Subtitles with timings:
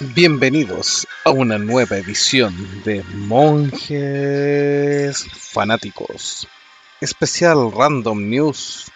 [0.00, 3.92] Bienvenidos a una nueva edición de Monjes
[5.30, 6.48] Fanáticos,
[7.02, 8.90] especial Random News,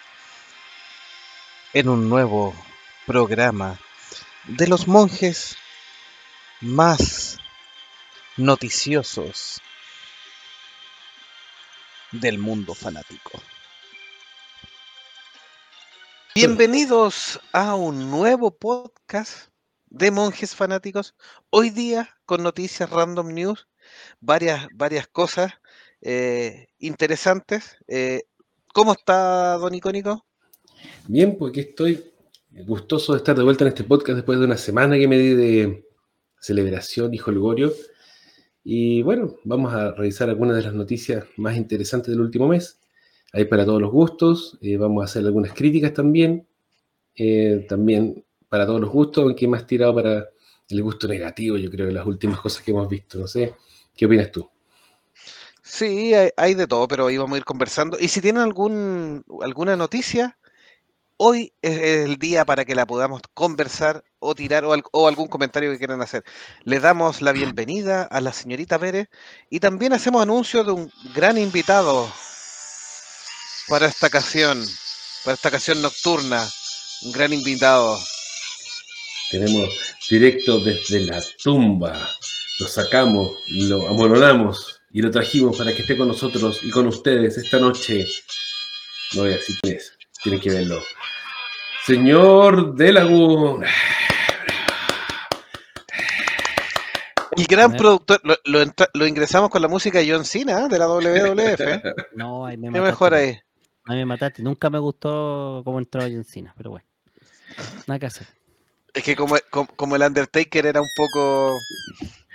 [1.73, 2.55] en un nuevo
[3.05, 3.79] programa
[4.45, 5.55] de los monjes
[6.59, 7.37] más
[8.35, 9.61] noticiosos
[12.11, 13.39] del mundo fanático.
[16.33, 19.54] Bienvenidos a un nuevo podcast
[19.95, 21.15] de monjes fanáticos.
[21.49, 23.67] Hoy día con noticias random news,
[24.19, 25.53] varias, varias cosas
[26.01, 27.77] eh, interesantes.
[27.87, 28.23] Eh,
[28.73, 30.25] ¿Cómo está, don Icónico?
[31.07, 32.11] Bien, pues aquí estoy
[32.65, 35.33] gustoso de estar de vuelta en este podcast después de una semana que me di
[35.33, 35.85] de
[36.41, 37.71] celebración y holgorio.
[38.65, 42.81] Y bueno, vamos a revisar algunas de las noticias más interesantes del último mes.
[43.31, 46.45] Hay para todos los gustos, eh, vamos a hacer algunas críticas también.
[47.69, 48.24] también
[48.55, 50.29] para todos los gustos, aunque más tirado para
[50.69, 53.17] el gusto negativo, yo creo, de las últimas cosas que hemos visto.
[53.19, 53.53] No sé,
[53.93, 54.49] ¿qué opinas tú?
[55.61, 57.97] Sí, hay, de todo, pero ahí vamos a ir conversando.
[57.99, 60.37] Y si tienen algún, alguna noticia,
[61.17, 65.69] hoy es el día para que la podamos conversar o tirar o, o, algún comentario
[65.73, 66.23] que quieran hacer.
[66.63, 69.09] Les damos la bienvenida a la señorita Pérez
[69.49, 72.09] y también hacemos anuncio de un gran invitado
[73.67, 74.65] para esta ocasión,
[75.25, 76.41] para esta ocasión nocturna.
[77.01, 77.99] Un gran invitado.
[79.31, 79.69] Tenemos
[80.09, 82.09] directo desde la tumba.
[82.59, 87.37] Lo sacamos, lo amononamos y lo trajimos para que esté con nosotros y con ustedes
[87.37, 88.05] esta noche.
[89.13, 90.81] No voy a decir quién es, tienen que verlo.
[91.85, 93.65] Señor Delagun.
[97.37, 98.21] El gran productor,
[98.93, 100.69] lo, ingresamos con la música de John Cena ¿eh?
[100.69, 102.15] de la WWF.
[102.15, 102.89] No, ahí me mataste.
[102.89, 103.37] mejor ahí?
[103.85, 104.41] Ahí me mataste.
[104.41, 106.87] Nunca me gustó cómo entró John Cena, pero bueno.
[107.87, 108.27] Nada que hacer.
[108.95, 109.35] Es que como,
[109.75, 111.59] como, el Undertaker era un poco.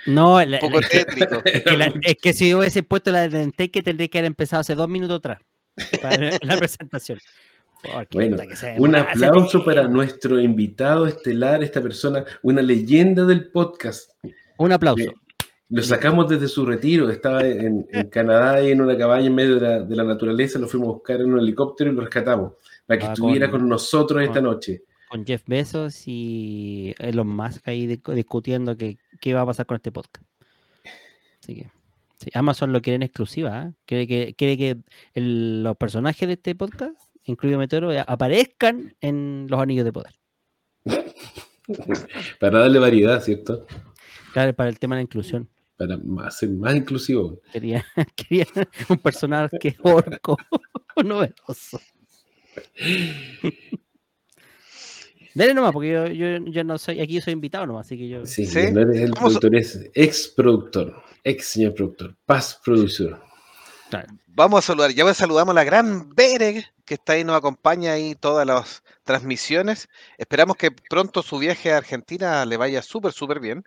[0.05, 1.41] No, un poco tétrico.
[1.43, 5.39] Es que, si hubiese puesto el Undertaker tendría que haber empezado hace dos minutos atrás.
[6.01, 7.19] Para la presentación.
[8.11, 8.37] bueno,
[8.77, 14.11] un aplauso para nuestro invitado estelar, esta persona, una leyenda del podcast.
[14.59, 15.09] Un aplauso.
[15.09, 15.15] Eh,
[15.69, 19.95] lo sacamos desde su retiro, estaba en, Canadá y en una cabaña en medio de
[19.95, 22.53] la, naturaleza, lo fuimos a buscar en un helicóptero y lo rescatamos
[22.85, 27.85] para que ah, estuviera con, nosotros esta noche con Jeff Bezos y Elon Musk ahí
[27.85, 30.25] discutiendo qué, qué va a pasar con este podcast.
[31.41, 31.69] Así que
[32.33, 33.63] Amazon lo quiere en exclusiva.
[33.63, 33.73] ¿eh?
[33.85, 34.77] Quiere que, quiere que
[35.19, 36.95] los personajes de este podcast,
[37.25, 40.15] incluido Meteoro, aparezcan en los anillos de poder.
[42.39, 43.67] para darle variedad, ¿cierto?
[44.31, 45.49] Claro, para el tema de la inclusión.
[45.75, 45.99] Para
[46.31, 47.41] ser más inclusivo.
[47.51, 47.85] Quería,
[48.15, 48.47] quería
[48.87, 50.37] un personaje orco
[51.03, 51.81] novedoso.
[55.33, 58.25] Dale nomás, porque yo, yo, no soy, aquí yo soy invitado nomás, así que yo.
[58.25, 63.15] Sí, no eres el productor, es ex productor, ex señor productor, past producer.
[64.27, 68.15] Vamos a saludar, ya saludamos a la gran Bere, que está ahí, nos acompaña ahí
[68.15, 69.89] todas las transmisiones.
[70.17, 73.65] Esperamos que pronto su viaje a Argentina le vaya súper, súper bien.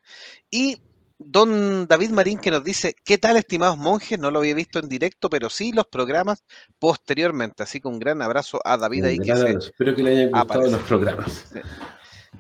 [0.51, 0.79] Y
[1.27, 4.19] Don David Marín que nos dice, ¿qué tal estimados monjes?
[4.19, 6.45] No lo había visto en directo, pero sí los programas
[6.79, 7.63] posteriormente.
[7.63, 9.19] Así que un gran abrazo a David ahí.
[9.19, 11.53] Que Espero que le hayan gustado los programas.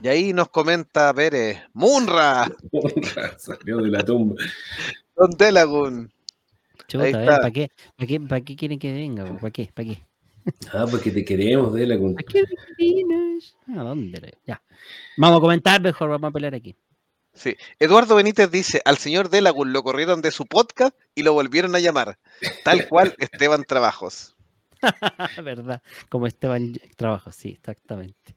[0.03, 2.51] Y ahí nos comenta Pérez, Munra.
[2.73, 4.37] Munra, salió de la tumba.
[5.17, 6.13] Don Delagun.
[6.93, 7.71] ¿para qué?
[7.97, 9.25] ¿Para qué, ¿Para qué quieren que venga?
[9.39, 9.71] ¿Para qué?
[9.73, 10.03] ¿Para qué?
[10.73, 12.17] Ah, porque te queremos, Delagun.
[12.19, 12.45] ¿A qué
[13.75, 14.35] ¿A dónde?
[14.47, 14.63] Ya.
[15.17, 16.77] Vamos a comentar mejor, vamos a pelear aquí.
[17.35, 17.57] Sí.
[17.81, 21.81] Eduardo Benítez dice, al señor Delagun lo corrieron de su podcast y lo volvieron a
[21.81, 22.19] llamar.
[22.65, 24.35] Tal cual Esteban Trabajos.
[25.43, 25.83] ¿Verdad?
[26.09, 28.37] Como Esteban Trabajos, sí, exactamente.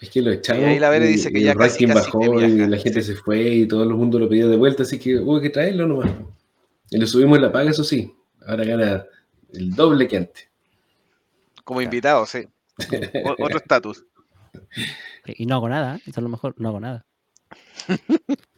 [0.00, 0.62] Es que lo echaron.
[0.62, 3.66] Y ahí la Vere dice que ya casi, bajó y la gente se fue y
[3.66, 6.12] todo el mundo lo pidió de vuelta, así que hubo que traerlo nomás.
[6.90, 8.14] Y le subimos la paga, eso sí.
[8.46, 9.04] Ahora gana
[9.52, 10.48] el doble que antes.
[11.64, 12.46] Como invitado, sí.
[13.38, 14.04] otro estatus.
[15.26, 16.00] Y no hago nada, ¿eh?
[16.06, 17.06] eso es lo mejor, no hago nada.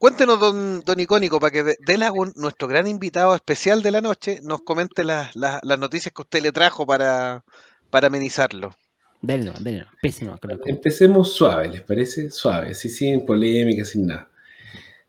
[0.00, 4.62] Cuéntenos, don, don Icónico, para que Delagun, nuestro gran invitado especial de la noche, nos
[4.62, 5.34] comente las
[5.78, 7.44] noticias que usted le trajo para,
[7.90, 8.74] para amenizarlo.
[9.20, 9.84] Denlo, denlo,
[10.64, 12.30] Empecemos suave, ¿les parece?
[12.30, 14.30] Suave, sí, sin polémica, sin nada.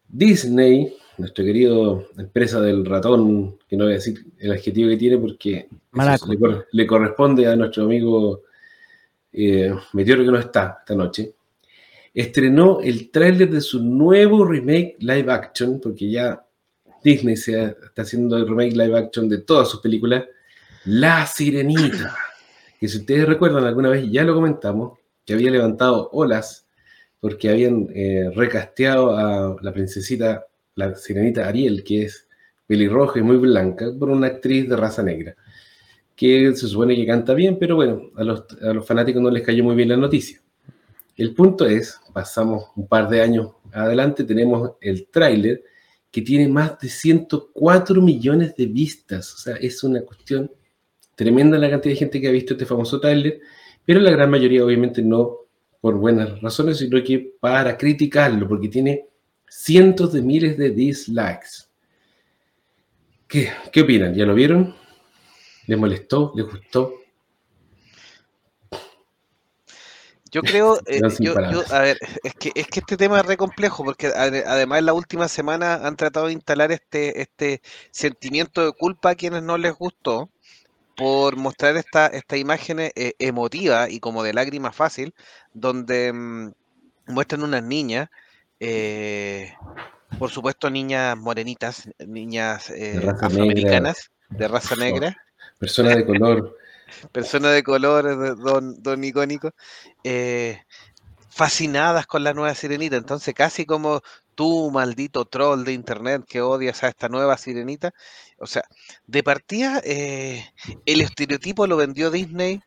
[0.10, 5.18] Disney, nuestro querido empresa del ratón, que no voy a decir el adjetivo que tiene
[5.18, 5.70] porque
[6.74, 8.42] le, corresponde a nuestro amigo
[9.32, 11.34] eh, Meteoro que no está esta noche
[12.14, 16.46] estrenó el tráiler de su nuevo remake live action, porque ya
[17.04, 20.26] Disney se está haciendo el remake live action de todas sus películas,
[20.86, 22.16] La Sirenita,
[22.80, 26.68] que si ustedes recuerdan alguna vez ya lo comentamos, que había levantado olas
[27.20, 32.28] porque habían eh, recasteado a la princesita, la sirenita Ariel, que es
[32.66, 35.36] pelirroja y muy blanca, por una actriz de raza negra,
[36.16, 39.44] que se supone que canta bien, pero bueno, a los, a los fanáticos no les
[39.44, 40.42] cayó muy bien la noticia.
[41.18, 45.64] El punto es, pasamos un par de años adelante, tenemos el tráiler
[46.10, 49.34] que tiene más de 104 millones de vistas.
[49.34, 50.52] O sea, es una cuestión
[51.16, 53.40] tremenda la cantidad de gente que ha visto este famoso tráiler,
[53.86, 55.38] pero la gran mayoría obviamente no
[55.80, 59.06] por buenas razones, sino que para criticarlo, porque tiene
[59.48, 61.68] cientos de miles de dislikes.
[63.28, 64.14] ¿Qué, qué opinan?
[64.14, 64.76] ¿Ya lo vieron?
[65.68, 66.34] ¿Les molestó?
[66.36, 67.01] ¿Les gustó?
[70.32, 73.38] Yo creo, eh, yo, yo, a ver, es que, es que este tema es re
[73.38, 77.62] complejo, porque además en la última semana han tratado de instalar este, este
[77.92, 80.30] sentimiento de culpa a quienes no les gustó
[80.96, 85.14] por mostrar esta, esta imagen eh, emotiva y como de lágrima fácil,
[85.54, 86.52] donde mm,
[87.08, 88.10] muestran unas niñas,
[88.60, 89.54] eh,
[90.20, 95.18] por supuesto niñas morenitas, niñas raza afroamericanas, de raza negra,
[95.62, 96.58] Persona de color.
[97.12, 99.52] Personas de color, don, don icónico,
[100.04, 100.62] eh,
[101.30, 102.98] fascinadas con la nueva sirenita.
[102.98, 104.02] Entonces, casi como
[104.36, 107.94] tú, maldito troll de internet que odias a esta nueva sirenita.
[108.38, 108.64] O sea,
[109.08, 110.46] de partida, eh,
[110.86, 112.62] el estereotipo lo vendió Disney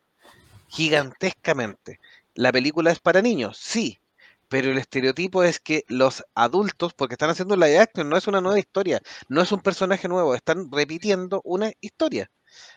[0.67, 1.99] gigantescamente.
[2.33, 3.99] La película es para niños, sí.
[4.47, 8.41] Pero el estereotipo es que los adultos, porque están haciendo live action, no es una
[8.41, 12.29] nueva historia, no es un personaje nuevo, están repitiendo una historia.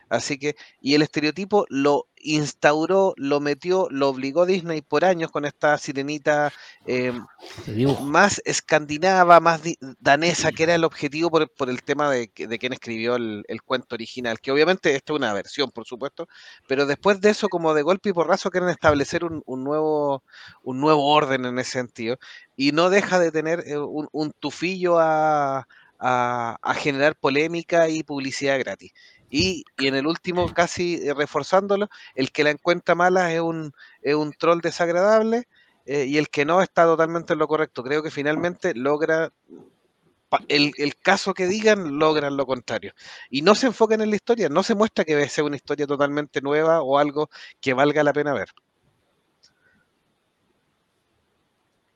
[0.08, 5.44] Así que, y el estereotipo lo instauró, lo metió, lo obligó Disney por años con
[5.44, 6.52] esta sirenita
[6.86, 7.12] eh,
[7.96, 9.60] más escandinava, más
[9.98, 13.62] danesa, que era el objetivo por, por el tema de, de quien escribió el, el
[13.62, 16.28] cuento original, que obviamente esta es una versión, por supuesto,
[16.66, 20.22] pero después de eso, como de golpe y porrazo, quieren establecer un, un nuevo,
[20.62, 22.16] un nuevo orden en ese sentido,
[22.56, 25.66] y no deja de tener eh, un, un tufillo a,
[25.98, 28.92] a- a generar polémica y publicidad gratis.
[29.30, 33.72] Y, y en el último, casi eh, reforzándolo, el que la encuentra mala es un,
[34.02, 35.48] es un troll desagradable
[35.86, 37.82] eh, y el que no está totalmente en lo correcto.
[37.82, 39.30] Creo que finalmente logra,
[40.48, 42.92] el, el caso que digan, logran lo contrario.
[43.30, 46.40] Y no se enfocan en la historia, no se muestra que sea una historia totalmente
[46.40, 47.28] nueva o algo
[47.60, 48.48] que valga la pena ver.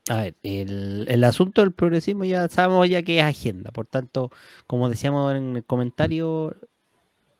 [0.08, 4.32] A ver, el, el asunto del progresismo ya sabemos ya que es agenda, por tanto,
[4.66, 6.56] como decíamos en el comentario,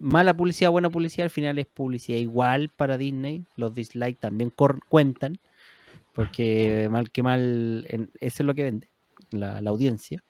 [0.02, 4.52] mala publicidad, buena publicidad, al final es publicidad igual para Disney, los dislikes también
[4.88, 5.38] cuentan,
[6.12, 8.88] porque mal que mal, en- eso es lo que vende,
[9.30, 10.22] la, la audiencia,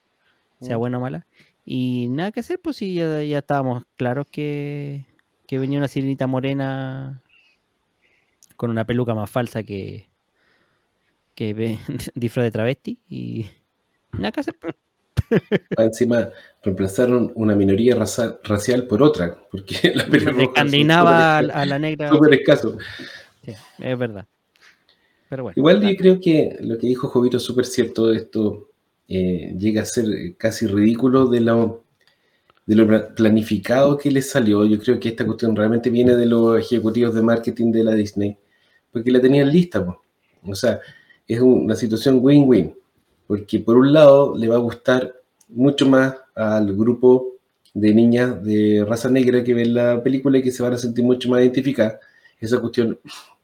[0.59, 0.79] sea Mm.
[0.79, 1.27] buena o mala,
[1.65, 5.05] y nada que hacer, pues sí, ya, ya estábamos claros que,
[5.47, 7.21] que venía una sirenita morena
[8.55, 10.09] con una peluca más falsa que,
[11.35, 11.53] que
[12.15, 13.47] disfraz de travesti y
[14.13, 14.55] nada que hacer.
[15.49, 15.61] Pues.
[15.77, 16.29] Encima
[16.63, 20.03] reemplazaron una minoría raza- racial por otra, porque la
[20.43, 22.09] Escandinava a, súper a la negra.
[22.09, 22.75] súper escasos.
[23.45, 24.25] sí, es verdad.
[25.29, 25.53] Pero bueno.
[25.57, 25.91] Igual claro.
[25.93, 28.69] yo creo que lo que dijo Jovito es súper cierto, esto
[29.07, 30.05] eh, llega a ser
[30.37, 31.83] casi ridículo de lo,
[32.65, 34.63] de lo planificado que les salió.
[34.65, 38.37] Yo creo que esta cuestión realmente viene de los ejecutivos de marketing de la Disney,
[38.91, 39.83] porque la tenían lista.
[39.83, 40.03] po.
[40.45, 40.79] O sea,
[41.27, 42.75] es una situación win-win,
[43.25, 45.13] porque por un lado le va a gustar
[45.53, 47.33] mucho más al grupo
[47.73, 51.03] de niñas de raza negra que ven la película y que se van a sentir
[51.03, 51.99] mucho más identificadas.
[52.39, 52.99] Esa cuestión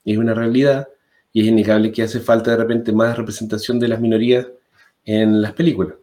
[0.06, 0.88] es una realidad
[1.32, 4.48] y es innegable que hace falta de repente más representación de las minorías
[5.06, 5.96] en las películas.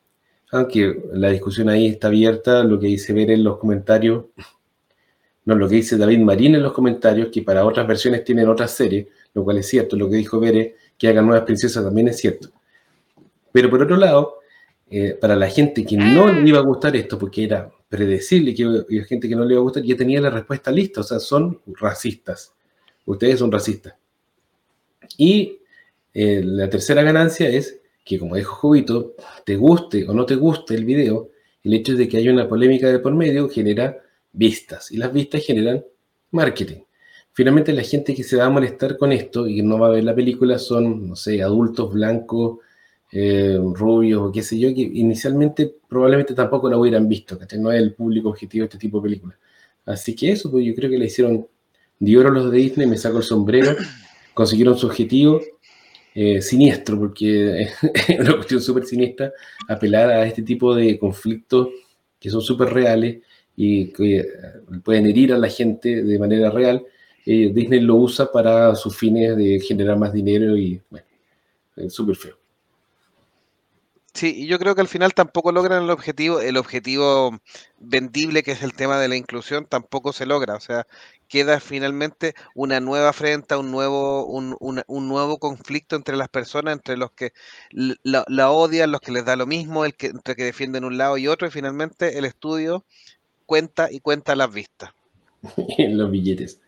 [0.52, 4.26] Aunque la discusión ahí está abierta, lo que dice ver en los comentarios,
[5.44, 8.72] no, lo que dice David Marín en los comentarios, que para otras versiones tienen otras
[8.72, 12.18] series, lo cual es cierto, lo que dijo Bere, que hagan nuevas princesas también es
[12.18, 12.48] cierto.
[13.52, 14.36] Pero por otro lado,
[14.88, 18.64] eh, para la gente que no le iba a gustar esto, porque era predecible que
[18.64, 21.19] había gente que no le iba a gustar, ya tenía la respuesta lista, o sea,
[21.19, 22.52] son racistas.
[23.05, 23.95] Ustedes son racistas.
[25.16, 25.59] Y
[26.14, 29.14] eh, la tercera ganancia es que, como dijo Jovito,
[29.45, 31.31] te guste o no te guste el video,
[31.62, 33.99] el hecho de que haya una polémica de por medio genera
[34.33, 35.85] vistas y las vistas generan
[36.31, 36.83] marketing.
[37.33, 39.90] Finalmente la gente que se va a molestar con esto y que no va a
[39.90, 42.59] ver la película son, no sé, adultos blancos,
[43.18, 47.58] eh, rubios o qué sé yo, que inicialmente probablemente tampoco la hubieran visto, ¿cachai?
[47.58, 49.38] No es el público objetivo de este tipo de películas.
[49.87, 51.46] Así que eso, pues yo creo que le hicieron
[51.99, 53.75] de oro los de Disney, me saco el sombrero,
[54.35, 55.40] consiguieron su objetivo,
[56.14, 57.62] eh, siniestro, porque
[58.08, 59.32] es una cuestión súper siniestra,
[59.66, 61.68] apelar a este tipo de conflictos
[62.20, 63.23] que son súper reales
[63.56, 64.26] y que eh,
[64.85, 66.85] pueden herir a la gente de manera real.
[67.25, 71.06] Eh, Disney lo usa para sus fines de generar más dinero y, bueno,
[71.76, 72.45] es súper feo.
[74.16, 77.38] Sí, y yo creo que al final tampoco logran el objetivo, el objetivo
[77.78, 80.54] vendible que es el tema de la inclusión, tampoco se logra.
[80.56, 80.87] O sea,
[81.28, 86.73] queda finalmente una nueva afrenta, un nuevo, un, una- un nuevo conflicto entre las personas,
[86.75, 87.32] entre los que
[87.70, 90.96] la, la odian, los que les da lo mismo, el que, entre que defienden un
[90.99, 92.85] lado y otro, y finalmente el estudio
[93.46, 94.92] cuenta y cuenta las vistas,
[95.78, 96.61] los billetes.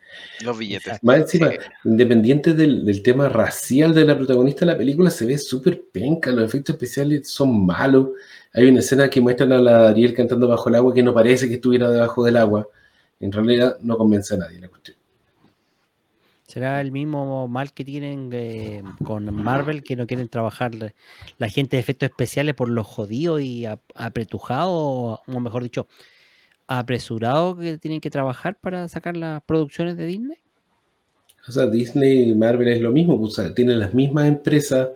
[0.44, 0.98] Los billetes.
[1.02, 1.56] Más encima, Sí.
[1.84, 6.30] independiente del, del tema racial de la protagonista de la película, se ve súper penca,
[6.30, 8.08] los efectos especiales son malos.
[8.54, 11.48] Hay una escena que muestran a la Ariel cantando bajo el agua que no parece
[11.48, 12.66] que estuviera debajo del agua.
[13.20, 14.96] En realidad no convence a nadie la cuestión.
[16.46, 20.94] ¿Será el mismo mal que tienen eh, con Marvel, que no quieren trabajar la-
[21.36, 25.88] la gente de efectos especiales por lo jodido y ap- apretujado, o o mejor dicho,
[26.68, 30.38] apresurado que tienen que trabajar para sacar las producciones de Disney?
[31.48, 34.90] O sea, Disney y Marvel es lo mismo, o sea, tienen las mismas empresas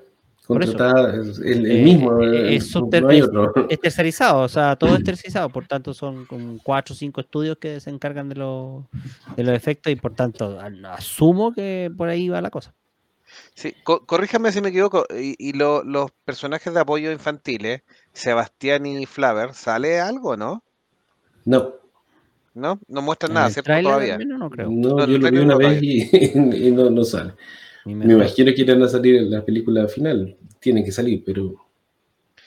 [0.47, 3.55] contratadas, el, el mismo, eh, es no hay otro.
[3.71, 7.57] Es tercerizado, o sea, todo es tercerizado, por tanto son como cuatro o cinco estudios
[7.57, 8.85] que se encargan de, los
[9.37, 10.59] de los efectos y por tanto
[10.91, 12.75] asumo que por ahí va la cosa.
[13.55, 18.85] Sí, co- corríjame si me equivoco, y, y lo- los personajes de apoyo infantiles, Sebastián
[18.85, 20.63] y Flaver, ¿sale algo, no?
[21.45, 21.75] No,
[22.55, 22.79] ¿No?
[22.89, 23.73] No muestran nada, ¿cierto?
[23.83, 24.19] Todavía.
[24.19, 24.69] no creo.
[24.71, 26.03] no, No, yo lo vi una vez y,
[26.69, 27.33] y no, no sale.
[27.85, 31.55] Me imagino que irán a salir en la película final, tienen que salir, pero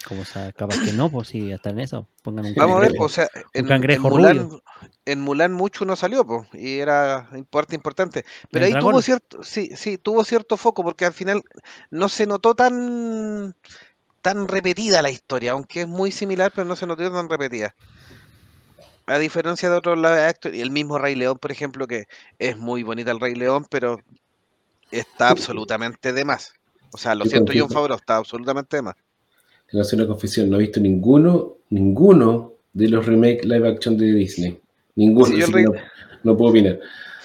[0.08, 2.08] Como sa- capaz que no, pues sí, hasta en eso.
[2.24, 3.06] Pongan un Vamos a ver, cangrejo.
[3.06, 3.66] o sea, en,
[4.02, 4.64] Mulan, rubio.
[5.06, 8.24] en Mulan mucho no salió, pues, y era parte importante.
[8.52, 11.42] Pero ahí tuvo cierto, sí, sí, tuvo cierto foco, porque al final
[11.90, 13.56] no se notó tan,
[14.22, 17.76] tan repetida la historia, aunque es muy similar, pero no se notó tan repetida.
[19.08, 22.06] A diferencia de otros live action, y el mismo Rey León, por ejemplo, que
[22.40, 24.00] es muy bonita el Rey León, pero
[24.92, 26.54] está absolutamente de más.
[26.92, 28.96] O sea, lo siento, John Favreau, está absolutamente de más.
[29.70, 33.98] tengo que hacer una confesión, no he visto ninguno, ninguno de los remake live action
[33.98, 34.60] de Disney.
[34.96, 35.74] Ninguno, Sí, Rey- no,
[36.24, 36.80] no puedo opinar.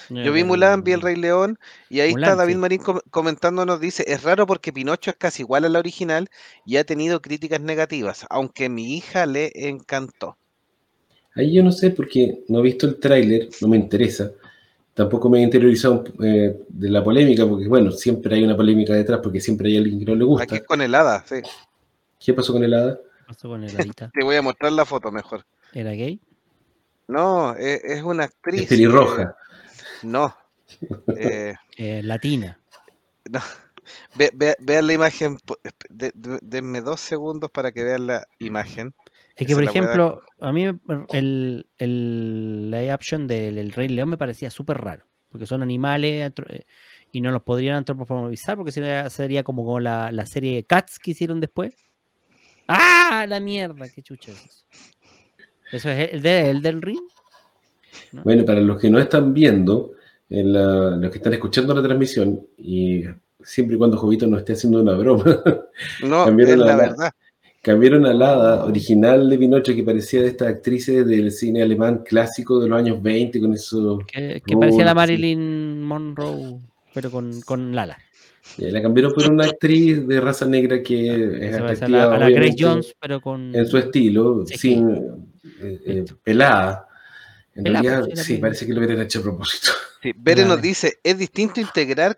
[0.09, 1.57] Yo vi Mulan, vi el Rey León
[1.89, 2.59] y ahí está David sí.
[2.59, 6.29] Marín com- comentando, nos dice, es raro porque Pinocho es casi igual a la original
[6.65, 10.37] y ha tenido críticas negativas, aunque a mi hija le encantó.
[11.35, 14.31] Ahí yo no sé porque no he visto el tráiler, no me interesa.
[14.93, 19.21] Tampoco me he interiorizado eh, de la polémica, porque bueno, siempre hay una polémica detrás,
[19.23, 20.43] porque siempre hay alguien que no le gusta.
[20.43, 21.35] Aquí es con helada, sí.
[22.19, 22.97] ¿Qué pasó con el hada?
[22.97, 24.11] ¿Qué pasó con el Adita?
[24.13, 25.45] Te voy a mostrar la foto mejor.
[25.73, 26.19] ¿Era gay?
[27.07, 28.63] No, es, una actriz.
[28.63, 29.21] Es pelirroja.
[29.23, 29.27] eh,
[30.03, 30.35] no.
[31.17, 32.57] Eh, Eh, latina.
[33.29, 33.39] no.
[34.15, 35.37] Ve- ve- vean la imagen.
[35.37, 35.57] po-
[35.89, 38.93] de- de- denme dos segundos para que vean la imagen.
[39.35, 44.09] Es que, por ejemplo, a mí me- el, el live action del el Rey León
[44.09, 46.65] me parecía súper raro, porque son animales eh,
[47.11, 51.11] y no los podrían antropomorfizar, porque sería, sería como, como la, la serie Cats que
[51.11, 51.73] hicieron después.
[52.67, 53.25] ¡Ah!
[53.27, 54.65] La mierda, qué chucha es eso.
[55.71, 56.99] ¿Eso es el, de, el del ring?
[58.11, 58.23] ¿No?
[58.23, 59.93] Bueno, para los que no están viendo,
[60.29, 63.03] en la- los que están escuchando la transmisión, y
[63.43, 65.23] siempre y cuando Jovito no esté haciendo una broma,
[66.03, 67.11] No, es la- verdad.
[67.61, 72.59] Cambiaron al hada original de Pinocho que parecía de estas actrices del cine alemán clásico
[72.59, 73.99] de los años 20, con eso.
[74.11, 74.93] Que, que parecía la.
[74.93, 76.59] Marilyn Monroe,
[76.93, 77.97] pero con, con Lala.
[78.57, 82.29] La cambiaron por una actriz de raza negra que es a atractiva, la, a la
[82.29, 83.55] Grace Jones, pero con.
[83.55, 84.57] en su estilo, Sí.
[84.57, 84.89] sin
[85.61, 86.87] eh, eh, pelada.
[87.53, 89.71] En Pelada, realidad, sí, parece que lo hubieran hecho a propósito.
[90.01, 92.17] Sí, Bere nos dice, es distinto integrar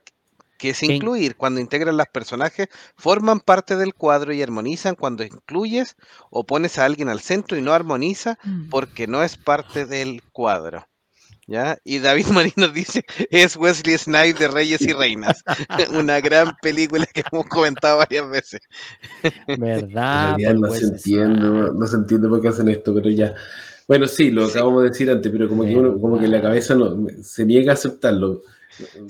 [0.63, 1.35] que es incluir.
[1.35, 4.95] Cuando integran los personajes, forman parte del cuadro y armonizan.
[4.95, 5.97] Cuando incluyes
[6.29, 8.39] o pones a alguien al centro y no armoniza
[8.69, 10.87] porque no es parte del cuadro.
[11.47, 11.77] ¿Ya?
[11.83, 15.43] Y David Marín nos dice, es Wesley Snipes de Reyes y Reinas.
[15.93, 18.61] Una gran película que hemos comentado varias veces.
[19.59, 20.37] ¿Verdad?
[20.37, 23.35] no se entiende, no se entiende por qué hacen esto, pero ya.
[23.85, 24.51] Bueno, sí, lo Sí.
[24.59, 27.73] acabamos de decir antes, pero como que uno, como que la cabeza no, se niega
[27.73, 28.43] a aceptarlo.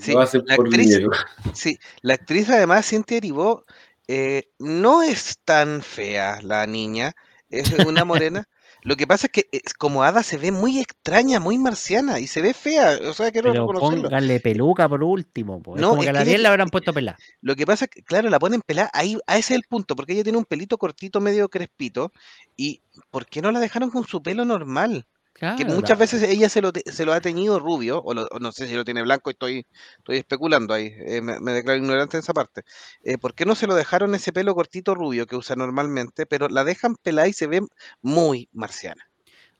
[0.00, 1.10] Sí, lo hace la por actriz- dinero.
[1.54, 3.64] Sí, la actriz además, Cintia Eribó,
[4.08, 7.12] eh, no es tan fea la niña,
[7.48, 8.46] es una morena.
[8.86, 12.26] Lo que pasa es que es, como Ada se ve muy extraña, muy marciana y
[12.26, 14.02] se ve fea, o sea, quiero Pero reconocerlo.
[14.10, 15.62] pónganle peluca por último.
[15.62, 15.76] po.
[15.76, 17.16] Es No, como es que a la que 10 ella- la habrán puesto pelada.
[17.40, 19.96] Lo que pasa es que, claro, la ponen pelada, ahí, a ese es el punto,
[19.96, 22.12] porque ella tiene un pelito cortito, medio crespito,
[22.58, 25.06] y ¿por qué no la dejaron con su pelo normal?
[25.54, 28.38] Que muchas veces ella se lo, te- se lo ha teñido rubio, o, lo- o
[28.40, 29.66] no sé si lo tiene blanco, estoy,
[29.98, 32.62] estoy especulando ahí, eh, me, me declaro ignorante en esa parte.
[33.02, 36.48] Eh, ¿Por qué no se lo dejaron ese pelo cortito rubio que usa normalmente, pero
[36.48, 37.60] la dejan pelada y se ve
[38.02, 39.04] muy marciana?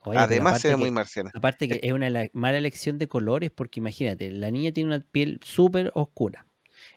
[0.00, 1.34] Oye, Además se ve muy marciana.
[1.34, 5.40] Aparte que es una mala elección de colores porque imagínate, la niña tiene una piel
[5.42, 6.46] súper oscura.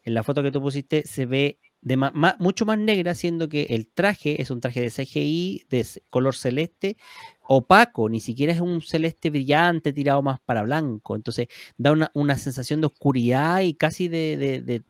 [0.04, 1.96] En la foto que tú pusiste se ve de
[2.40, 6.98] mucho más negra, siendo que el traje es un traje de CGI de color celeste,
[7.44, 11.16] opaco, ni siquiera es un celeste brillante tirado más para blanco.
[11.16, 14.84] Entonces da una, sensación de oscuridad y casi de,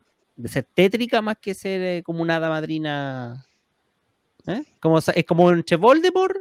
[0.46, 3.46] ser tétrica más que ser eh, como una hada madrina.
[4.48, 4.64] ¿eh?
[4.80, 6.36] Como, es como entre Voldemort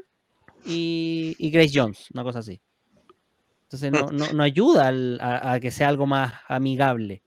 [0.66, 2.60] y, y Grace Jones, una cosa así.
[3.70, 3.92] Entonces
[4.34, 4.92] no, ayuda
[5.52, 7.22] a que sea algo más amigable.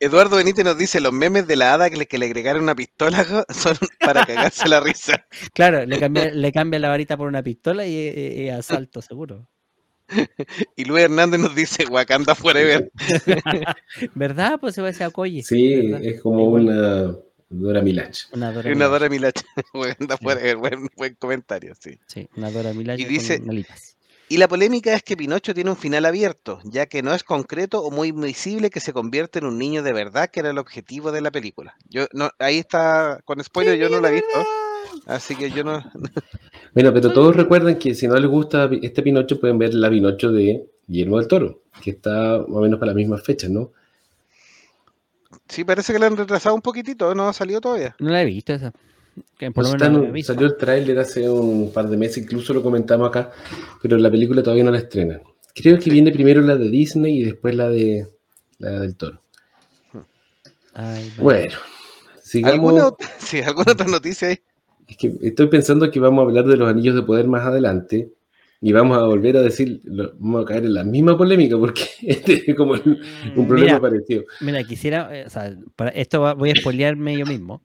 [0.00, 2.74] Eduardo Benítez nos dice, los memes de la hada que le, que le agregaron una
[2.74, 5.26] pistola son para cagarse la risa.
[5.54, 9.48] Claro, le cambia, le cambia la varita por una pistola y es asalto seguro.
[10.76, 12.90] Y Luis Hernández nos dice, Wakanda Forever.
[14.14, 14.58] ¿Verdad?
[14.58, 15.42] Pues se va a decir Okoye.
[15.42, 16.04] Sí, ¿verdad?
[16.04, 17.14] es como una
[17.50, 18.12] Dora Milaje.
[18.32, 18.86] Una Dora Y una.
[18.86, 19.44] Dora Milaje.
[19.74, 21.98] Wakanda Forever, buen, buen comentario, sí.
[22.06, 23.42] Sí, una Dora Milaje Y con dice-.
[24.30, 27.80] Y la polémica es que Pinocho tiene un final abierto, ya que no es concreto
[27.80, 31.12] o muy visible que se convierte en un niño de verdad, que era el objetivo
[31.12, 31.74] de la película.
[31.88, 34.46] Yo no, ahí está con spoiler, yo no la he visto,
[35.06, 35.82] así que yo no.
[36.74, 40.30] Bueno, pero todos recuerdan que si no les gusta este Pinocho, pueden ver la Pinocho
[40.30, 43.72] de Guillermo del Toro, que está más o menos para las mismas fechas, ¿no?
[45.48, 47.96] Sí, parece que la han retrasado un poquitito, no ha salido todavía.
[47.98, 48.72] No la he visto esa.
[49.38, 52.62] Que por lo menos están- salió el tráiler hace un par de meses, incluso lo
[52.62, 53.30] comentamos acá,
[53.82, 55.22] pero la película todavía no la estrenan.
[55.54, 58.08] Creo que viene primero la de Disney y después la de
[58.58, 59.20] la del Toro.
[60.74, 61.12] Ay.
[61.18, 61.54] Bueno,
[62.22, 62.54] sigamos.
[62.54, 64.38] ¿Alguna, ot- sí, ¿alguna otra noticia ahí?
[64.86, 68.10] Es que estoy pensando que vamos a hablar de los anillos de poder más adelante
[68.60, 72.50] y vamos a volver a decir, vamos a caer en la misma polémica porque este
[72.50, 73.00] es como el-
[73.36, 74.24] un problema Mira, parecido.
[74.40, 77.62] Mira, quisiera, eh, o sea, para esto va- voy a spoilearme yo mismo.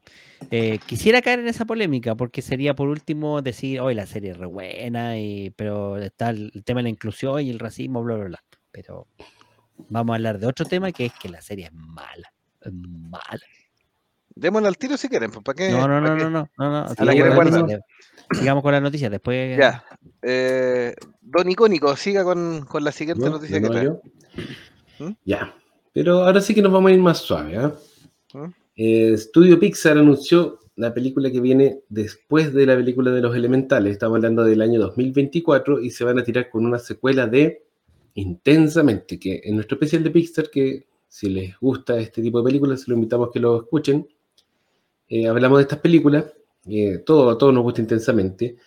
[0.51, 4.37] Eh, quisiera caer en esa polémica porque sería por último decir, hoy la serie es
[4.37, 8.15] re buena, y, pero está el, el tema de la inclusión y el racismo, bla,
[8.15, 8.43] bla, bla.
[8.71, 9.07] Pero
[9.89, 12.31] vamos a hablar de otro tema que es que la serie es mala.
[12.61, 13.39] Es mala.
[14.35, 15.69] Démosle al tiro si quieren, pues para qué.
[15.71, 16.23] No, no, pa' no, qué?
[16.23, 16.87] no, no, no, no.
[18.33, 18.81] Sigamos con la recuerda.
[18.81, 19.57] noticia, Sigamos con la noticia, después.
[19.57, 19.83] Ya.
[20.21, 23.31] Eh, don Icónico, siga con, con la siguiente ¿no?
[23.31, 23.89] noticia ¿De que trae.
[24.99, 25.13] ¿Mm?
[25.25, 25.55] Ya.
[25.93, 27.57] Pero ahora sí que nos vamos a ir más suave.
[27.57, 27.73] ¿ah?
[28.33, 28.45] ¿Mm?
[28.75, 33.93] Eh, Studio Pixar anunció la película que viene después de la película de los elementales.
[33.93, 37.63] Estamos hablando del año 2024 y se van a tirar con una secuela de
[38.15, 42.81] Intensamente, que en nuestro especial de Pixar, que si les gusta este tipo de películas,
[42.81, 44.07] se lo invitamos a que lo escuchen.
[45.07, 46.25] Eh, hablamos de estas películas,
[46.65, 48.57] eh, todo, a todos nos gusta intensamente.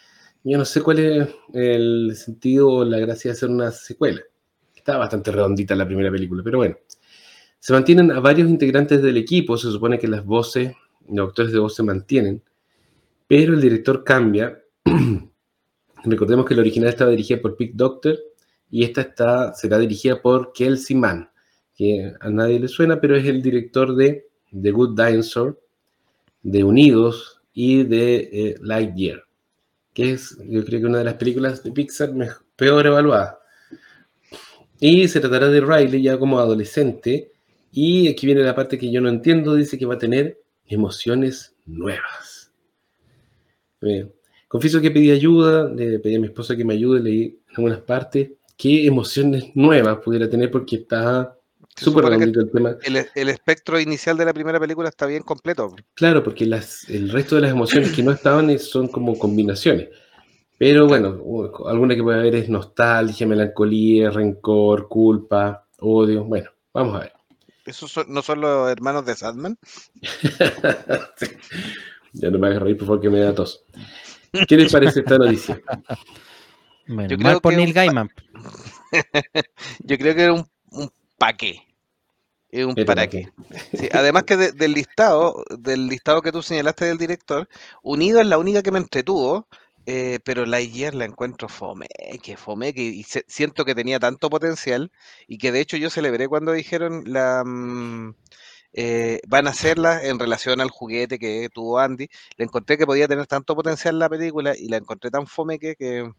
[0.45, 4.21] Yo no sé cuál es el sentido o la gracia de hacer una secuela.
[4.75, 6.77] Está bastante redondita la primera película, pero bueno.
[7.59, 10.73] Se mantienen a varios integrantes del equipo, se supone que las voces,
[11.09, 12.43] los actores de voz se mantienen,
[13.27, 14.63] pero el director cambia.
[16.05, 18.17] Recordemos que la original estaba dirigida por Pete Doctor
[18.71, 21.29] y esta está, será dirigida por Kelsey Mann,
[21.75, 25.61] que a nadie le suena, pero es el director de The Good Dinosaur,
[26.43, 29.25] de Unidos y de eh, Lightyear,
[29.95, 33.41] que es, yo creo que una de las películas de Pixar mej- peor evaluada.
[34.79, 37.33] Y se tratará de Riley ya como adolescente.
[37.73, 39.55] Y aquí viene la parte que yo no entiendo.
[39.55, 42.53] Dice que va a tener emociones nuevas.
[43.81, 44.13] Eh,
[44.49, 48.33] confieso que pedí ayuda, le pedí a mi esposa que me ayude, leí algunas partes
[48.59, 51.36] qué emociones nuevas pudiera tener porque está Se
[51.77, 52.77] súper redondito el tema.
[52.83, 55.75] el, el espectro inicial de la primera película está bien completo.
[55.95, 59.89] Claro, porque las, el resto de las emociones que no estaban es- son como combinaciones.
[60.59, 61.21] Pero bueno,
[61.67, 66.25] alguna que puede haber es nostalgia, melancolía, rencor, culpa, odio.
[66.25, 67.13] Bueno, vamos a ver.
[67.67, 69.59] ¿Esos son- no son los hermanos de Sadman?
[71.17, 71.27] Sí.
[72.13, 73.63] Ya no me hagas reír, por favor, que me da tos.
[74.49, 75.61] ¿Qué les parece esta noticia?
[76.89, 78.09] Bueno, Yo mal creo por que Neil Gaiman.
[79.81, 81.66] Yo creo que era un, un paqué.
[82.61, 83.29] Es un Pero para ¿para qué.
[83.73, 87.49] Sí, además que de- del listado, del listado que tú señalaste del director,
[87.83, 89.49] Unido es la única que me entretuvo,
[89.87, 91.87] eh, pero Lightyear la encuentro fome,
[92.23, 94.91] que fome, que y se- siento que tenía tanto potencial
[95.29, 98.15] y que de hecho yo celebré cuando dijeron la mm,
[98.75, 102.09] eh, van a hacerla en relación al juguete que tuvo Andy.
[102.37, 105.77] Le encontré que podía tener tanto potencial la película y la encontré tan fome que,
[105.77, 106.11] que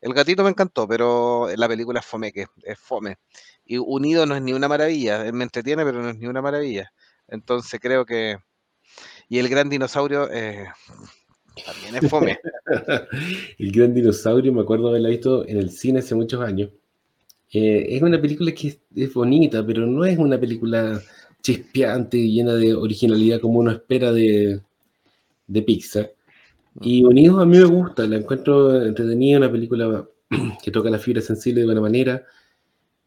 [0.00, 3.16] el gatito me encantó, pero la película es fome, que es fome.
[3.64, 6.42] Y Unido no es ni una maravilla, él me entretiene, pero no es ni una
[6.42, 6.92] maravilla.
[7.28, 8.36] Entonces creo que...
[9.28, 10.66] Y el gran dinosaurio eh,
[11.64, 12.38] también es fome.
[13.58, 16.70] El gran dinosaurio, me acuerdo haberla visto en el cine hace muchos años.
[17.52, 21.00] Eh, es una película que es, es bonita, pero no es una película
[21.40, 24.60] chispeante, llena de originalidad como uno espera de,
[25.46, 26.12] de Pixar.
[26.80, 30.08] Y Unidos a mí me gusta, la encuentro entretenida, una película
[30.62, 32.24] que toca la fibra sensible de buena manera,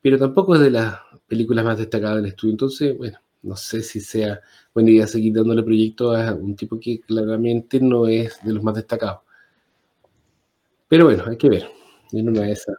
[0.02, 2.54] pero tampoco es de las películas más destacadas del estudio.
[2.54, 4.40] Entonces, bueno, no sé si sea
[4.74, 8.76] buena idea seguir dándole proyecto a un tipo que claramente no es de los más
[8.76, 9.22] destacados.
[10.88, 11.68] Pero bueno, hay que ver.
[12.14, 12.78] En una de esas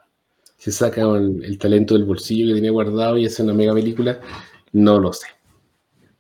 [0.59, 4.21] saca el, talento del bolsillo que tenía guardado y hace una mega película,
[4.73, 5.27] no lo sé.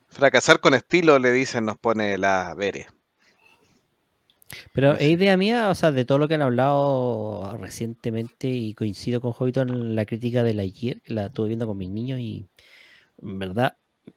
[0.09, 2.87] Fracasar con estilo, le dicen, nos pone la Vere.
[4.73, 9.21] Pero es idea mía, o sea, de todo lo que han hablado recientemente y coincido
[9.21, 12.21] con Jovito en la crítica de la ayer, que la estuve viendo con mis niños
[12.21, 12.49] y,
[13.23, 13.77] en verdad,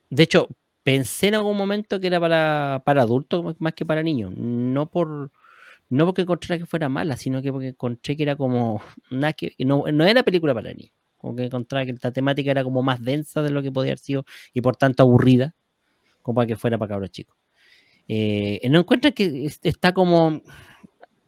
[0.09, 0.49] de hecho,
[0.83, 5.31] pensé en algún momento que era para, para adultos más que para niños, no por
[5.89, 9.55] no porque encontré que fuera mala, sino que porque encontré que era como nada que
[9.59, 13.03] no, no era película para niños, como que encontraba que la temática era como más
[13.03, 15.55] densa de lo que podía haber sido y por tanto aburrida,
[16.23, 17.37] como para que fuera para cabros chicos.
[18.13, 20.41] Eh, no encuentra que está como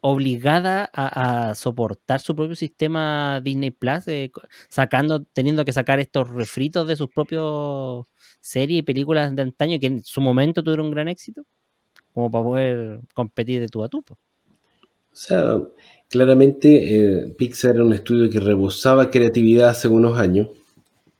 [0.02, 4.30] obligada a, soportar su propio sistema Disney Plus, eh,
[4.68, 8.04] sacando, teniendo que sacar estos refritos de sus propios
[8.42, 11.46] series y películas de antaño que en su momento tuvieron un gran éxito,
[12.12, 14.00] como para poder competir de tu a tu.
[14.00, 14.16] O
[15.10, 15.62] sea,
[16.10, 20.48] claramente eh, Pixar era un estudio que rebosaba creatividad hace unos años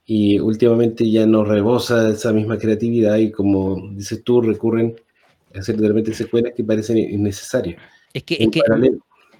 [0.05, 4.97] y últimamente ya no rebosa esa misma creatividad y como dices tú, recurren
[5.55, 7.81] hacer de repente secuelas que parecen innecesarias.
[8.13, 8.99] Es que, en paralelo,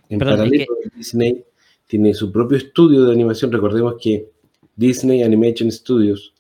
[0.09, 1.45] en paralelo Disney
[1.87, 3.53] tiene su propio estudio de animación.
[3.53, 4.29] Recordemos que
[4.77, 6.35] Disney Animation Studios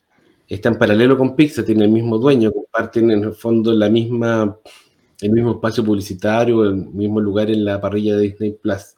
[0.48, 4.58] está en paralelo con Pixar, tiene el mismo dueño, comparten en el fondo la misma,
[5.20, 8.96] el mismo espacio publicitario, el mismo lugar en la parrilla de Disney Plus.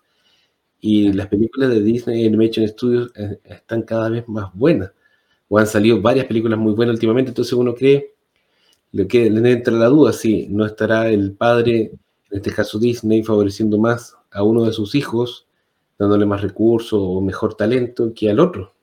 [0.80, 4.92] Y las películas de Disney Animation Studios eh, están cada vez más buenas.
[5.48, 8.15] O han salido varias películas muy buenas últimamente, entonces uno cree,
[8.96, 11.92] lo que le entra la duda, si no estará el padre
[12.30, 15.46] en este caso Disney, favoreciendo más a uno de sus hijos,
[15.98, 18.74] dándole más recursos o mejor talento que al otro.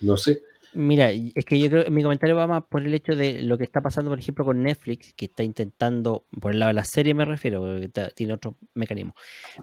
[0.00, 0.42] No sé.
[0.72, 3.58] Mira, es que yo creo que mi comentario va más por el hecho de lo
[3.58, 6.84] que está pasando, por ejemplo, con Netflix, que está intentando, por el lado de la
[6.84, 7.80] serie me refiero,
[8.14, 9.14] tiene otro mecanismo,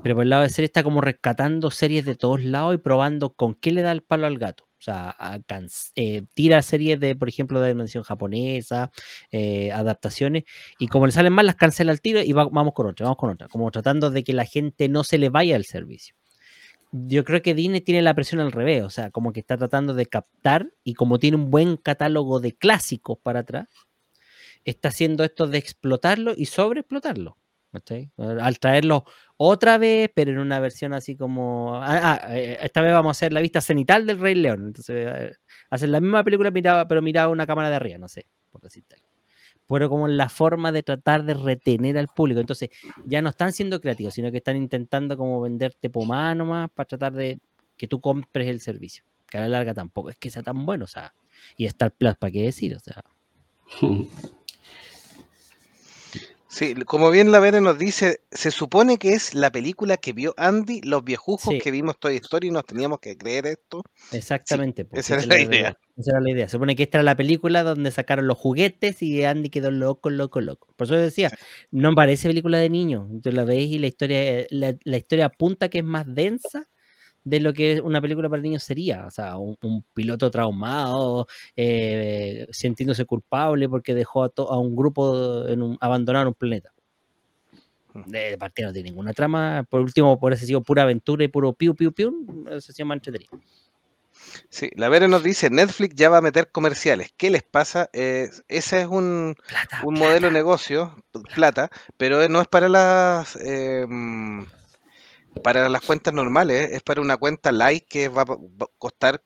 [0.04, 3.34] pero por el lado de serie está como rescatando series de todos lados y probando
[3.34, 4.67] con qué le da el palo al gato.
[4.80, 5.16] O sea,
[5.96, 8.92] eh, tira series de, por ejemplo, de dimensión japonesa,
[9.32, 10.44] eh, adaptaciones,
[10.80, 13.32] y como le salen mal, las cancela al tiro y vamos con otra, vamos con
[13.32, 16.16] otra, como tratando de que la gente no se le vaya al servicio.
[16.92, 19.94] Yo creo que Disney tiene la presión al revés, o sea, como que está tratando
[19.94, 23.68] de captar y como tiene un buen catálogo de clásicos para atrás,
[24.64, 27.38] está haciendo esto de explotarlo y sobreexplotarlo.
[28.18, 29.06] Al traerlo
[29.38, 31.76] otra vez, pero en una versión así como.
[31.76, 34.66] Ah, ah, eh, esta vez vamos a hacer la vista cenital del Rey León.
[34.68, 35.32] Entonces, eh,
[35.70, 36.52] hacen la misma película,
[36.88, 38.96] pero miraba una cámara de arriba, no sé, por decirte
[39.68, 42.40] Pero como la forma de tratar de retener al público.
[42.40, 42.70] Entonces,
[43.06, 47.14] ya no están siendo creativos, sino que están intentando como venderte pomada nomás para tratar
[47.14, 47.40] de
[47.78, 49.04] que tú compres el servicio.
[49.30, 51.14] Que a la larga tampoco es que sea tan bueno, o sea.
[51.58, 52.76] Y Star Plus, ¿para qué decir?
[52.76, 53.04] O sea.
[56.58, 60.34] Sí, como bien la Vera nos dice, se supone que es la película que vio
[60.38, 63.84] Andy, los viejujos que vimos Toy Story y nos teníamos que creer esto.
[64.12, 64.88] Exactamente.
[64.94, 65.78] esa era la idea.
[65.96, 66.48] Esa era la idea.
[66.48, 70.10] Se supone que esta era la película donde sacaron los juguetes y Andy quedó loco,
[70.10, 70.74] loco, loco.
[70.76, 71.30] Por eso decía,
[71.70, 73.08] no parece película de niños.
[73.22, 76.68] Tú la ves y la historia, la, la historia apunta que es más densa
[77.28, 79.06] de lo que una película para niños sería.
[79.06, 85.78] O sea, un, piloto traumado, eh, sintiéndose culpable porque dejó a, un grupo en un,
[85.82, 86.72] abandonar un planeta.
[87.94, 88.04] Hmm.
[88.06, 89.66] De partida no tiene ninguna trama.
[89.70, 93.32] Por último, por ese sido pura aventura y puro piu, piu, piu, se llama entretenido.
[94.50, 97.14] Sí, la Vera nos dice, Netflix ya va a meter comerciales.
[97.18, 97.90] ¿Qué les pasa?
[97.94, 99.36] ese es un,
[99.84, 100.96] un modelo de negocio,
[101.36, 103.36] plata, pero no es para las...
[103.38, 104.46] Em,
[105.40, 108.38] para las cuentas normales, es para una cuenta light que va a
[108.78, 109.22] costar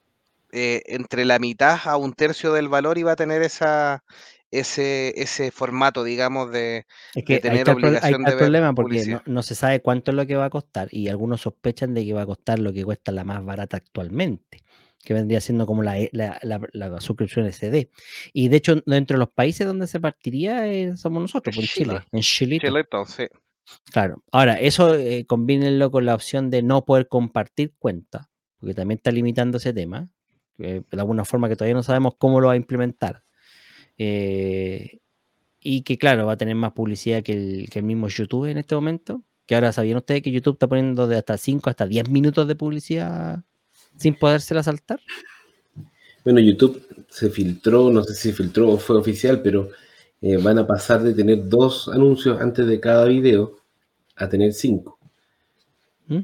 [0.51, 4.03] eh, entre la mitad a un tercio del valor y va a tener esa
[4.51, 6.85] ese, ese formato, digamos, de,
[7.25, 10.45] que tener obligación de ver problema porque no, se sabe cuánto es lo que va
[10.45, 13.43] a costar y algunos sospechan de que va a costar lo que cuesta la más
[13.43, 14.61] barata actualmente
[15.03, 17.89] que vendría siendo como la, la, la, suscripción SD.
[18.33, 21.73] Y de hecho, dentro de los países donde se partiría eh, somos nosotros, pues, en
[21.73, 21.99] Chile.
[22.11, 22.59] En Chile.
[22.59, 23.27] Chile sí.
[23.91, 24.23] Claro.
[24.31, 29.11] Ahora, eso eh, combínenlo con la opción de no poder compartir cuenta, porque también está
[29.11, 30.09] limitando ese tema,
[30.57, 33.23] de alguna forma que todavía no sabemos cómo lo va a implementar.
[33.97, 34.99] Eh,
[35.59, 38.57] y que, claro, va a tener más publicidad que el, que el mismo YouTube en
[38.57, 39.23] este momento.
[39.45, 42.55] Que ahora sabían ustedes que YouTube está poniendo de hasta 5 hasta 10 minutos de
[42.55, 43.43] publicidad
[43.97, 44.99] sin podérsela saltar.
[46.23, 49.69] Bueno, YouTube se filtró, no sé si filtró o fue oficial, pero
[50.21, 53.57] eh, van a pasar de tener dos anuncios antes de cada video
[54.15, 54.99] a tener cinco.
[56.07, 56.19] ¿Mm?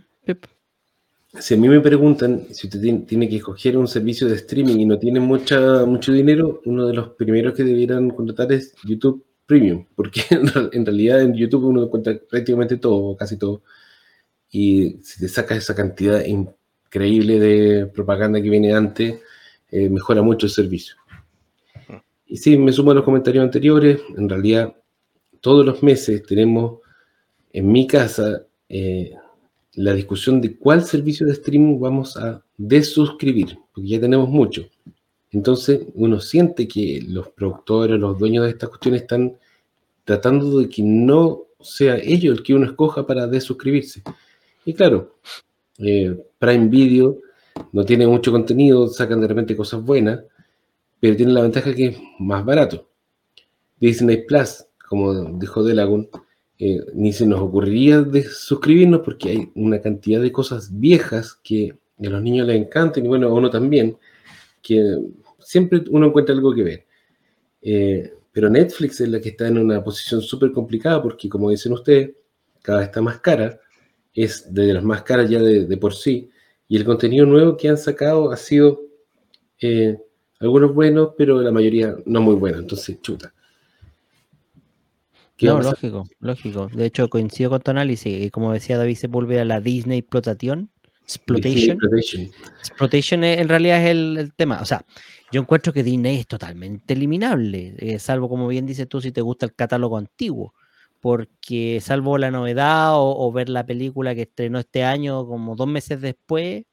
[1.39, 4.85] si a mí me preguntan si usted tiene, que escoger un servicio de streaming y
[4.85, 9.85] no tiene mucha, mucho dinero, uno de los primeros que debieran contratar es YouTube Premium,
[9.95, 10.21] porque
[10.71, 13.63] en realidad en YouTube uno encuentra prácticamente todo, casi todo,
[14.51, 19.19] y si te sacas esa cantidad increíble de propaganda que viene antes,
[19.69, 20.95] eh, mejora mucho el servicio.
[22.27, 24.75] Y sí, me sumo a los comentarios anteriores, en realidad
[25.39, 26.79] todos los meses tenemos
[27.53, 29.13] en mi casa eh,
[29.73, 34.67] la discusión de cuál servicio de streaming vamos a desuscribir, porque ya tenemos mucho.
[35.31, 39.37] Entonces uno siente que los productores, los dueños de estas cuestiones están
[40.03, 44.01] tratando de que no sea ellos el que uno escoja para desuscribirse.
[44.65, 45.15] Y claro,
[45.77, 47.17] eh, Prime Video
[47.71, 50.21] no tiene mucho contenido, sacan de repente cosas buenas,
[50.99, 52.89] pero tiene la ventaja que es más barato.
[53.79, 56.09] Disney Plus, como dijo Delagun,
[56.59, 61.77] eh, ni se nos ocurriría de suscribirnos porque hay una cantidad de cosas viejas que
[61.99, 63.97] a los niños les encantan y bueno, a uno también,
[64.61, 64.97] que
[65.39, 66.87] siempre uno encuentra algo que ver.
[67.61, 71.73] Eh, pero Netflix es la que está en una posición súper complicada porque, como dicen
[71.73, 72.11] ustedes,
[72.61, 73.59] cada vez está más cara,
[74.13, 76.29] es de las más caras ya de, por sí,
[76.67, 78.81] y el contenido nuevo que han sacado ha sido
[79.61, 79.97] eh,
[80.39, 83.33] algunos buenos, pero la mayoría no muy buenos, entonces chuta.
[85.35, 86.67] ¿Qué va No, lógico, lógico.
[86.73, 88.25] De hecho, coincido con tu análisis.
[88.25, 90.71] Y como decía David Sepúlveda, la Disney explotación,
[91.03, 91.77] exploitation,
[92.59, 93.23] Exploitation.
[93.23, 94.61] en realidad es el, el tema.
[94.61, 94.83] O sea,
[95.31, 99.21] yo encuentro que Disney es totalmente eliminable, eh, salvo como bien dices tú, si te
[99.21, 100.53] gusta el catálogo antiguo.
[100.99, 105.67] Porque salvo la novedad o, o ver la película que estrenó este año como dos
[105.67, 106.65] meses después,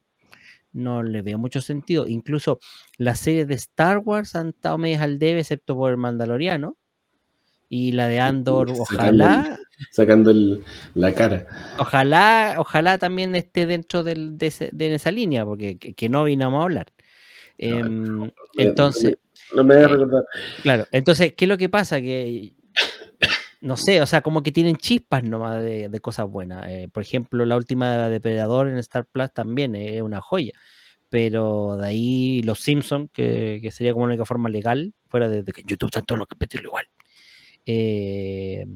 [0.74, 2.06] no le veo mucho sentido.
[2.06, 2.60] Incluso
[2.98, 6.76] las series de Star Wars han estado medias al debe, excepto por el Mandaloriano.
[7.70, 9.58] Y la de Andor, Sacando- ojalá,
[9.90, 10.62] Sacando el-
[10.94, 11.46] la cara.
[11.78, 16.24] Ojalá, ojalá también esté dentro del- de, ese- de esa línea, porque que, que no
[16.24, 16.86] vinimos a hablar.
[17.56, 19.16] Em, me- entonces,
[19.54, 20.24] No me voy a eh, recordar.
[20.62, 22.00] claro, entonces, ¿qué es lo que pasa?
[22.00, 22.52] Que
[23.64, 26.66] no sé, o sea, como que tienen chispas nomás de, de cosas buenas.
[26.68, 30.52] Eh, por ejemplo, la última de Depredador en Star Plus también es una joya.
[31.08, 35.42] Pero de ahí los Simpsons, que, que sería como la única forma legal, fuera de,
[35.42, 36.86] de que en YouTube están todos los capítulos igual.
[37.66, 38.66] Eh,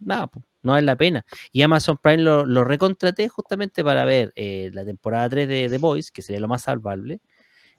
[0.00, 1.24] nada, pues, no vale la pena.
[1.52, 5.78] Y Amazon Prime lo, lo recontraté justamente para ver eh, la temporada 3 de The
[5.78, 7.20] Boys, que sería lo más salvable.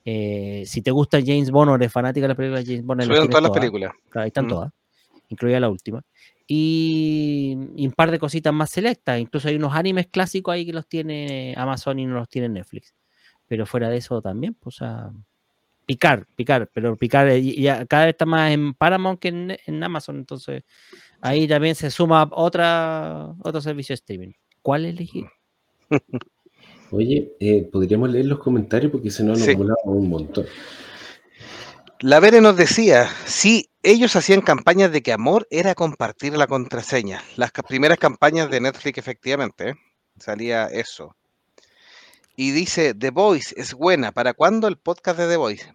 [0.03, 3.01] Eh, si te gusta James Bond o eres fanática de la película de James Bond,
[3.05, 3.91] las todas las películas.
[4.09, 4.49] Claro, ahí están Mm.
[4.49, 4.71] todas,
[5.29, 6.03] incluida la última.
[6.47, 9.19] Y, y un par de cositas más selectas.
[9.19, 12.93] Incluso hay unos animes clásicos ahí que los tiene Amazon y no los tiene Netflix.
[13.47, 15.11] Pero fuera de eso también, pues, o sea,
[15.85, 19.83] picar, picar, pero picar eh, ya cada vez está más en Paramount que en, en
[19.83, 20.17] Amazon.
[20.17, 20.63] Entonces,
[21.21, 24.31] ahí también se suma otra, otro servicio de streaming.
[24.61, 25.25] ¿Cuál elegir?
[26.91, 29.57] Oye, eh, podríamos leer los comentarios porque se nos han Sí.
[29.85, 30.45] un montón.
[31.99, 37.23] La Vere nos decía, sí, ellos hacían campañas de que amor era compartir la contraseña.
[37.35, 39.75] Las primeras campañas de Netflix, efectivamente, ¿eh?
[40.19, 41.15] salía eso.
[42.35, 44.11] Y dice, The Voice es buena.
[44.11, 45.73] ¿Para cuándo el podcast de The Voice?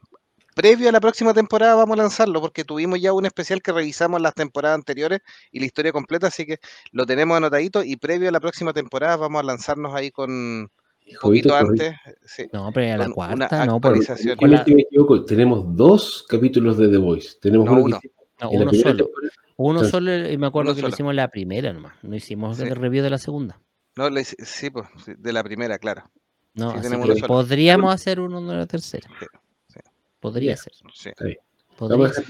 [0.57, 4.21] Previo a la próxima temporada vamos a lanzarlo porque tuvimos ya un especial que revisamos
[4.21, 5.21] las temporadas anteriores
[5.53, 6.59] y la historia completa, así que
[6.91, 10.69] lo tenemos anotadito y previo a la próxima temporada vamos a lanzarnos ahí con
[11.13, 11.95] un poquito antes.
[12.25, 12.49] sí.
[12.53, 14.37] No, pero a la cuarta, no, por, actualización.
[14.39, 17.39] por la- corrígeme si me equivoco, tenemos dos capítulos de The Voice.
[17.41, 18.09] Tenemos No, uno, que
[18.41, 19.05] no, solo.
[19.07, 19.33] temporada.
[19.57, 21.93] Uno solo, y me acuerdo uno que lo hicimos la primera nomás.
[22.03, 22.63] No hicimos Sí.
[22.63, 23.61] el review de la segunda.
[23.97, 24.87] No, le sí, pues,
[25.19, 26.11] de la primera, claro.
[26.55, 29.09] No, Sí, así tenemos que podríamos hacer uno de la tercera.
[29.21, 29.27] Sí,
[29.69, 29.81] sí.
[30.19, 30.73] Podría ser.
[30.95, 31.11] Sí,
[31.77, 32.25] podría Vamos a ser.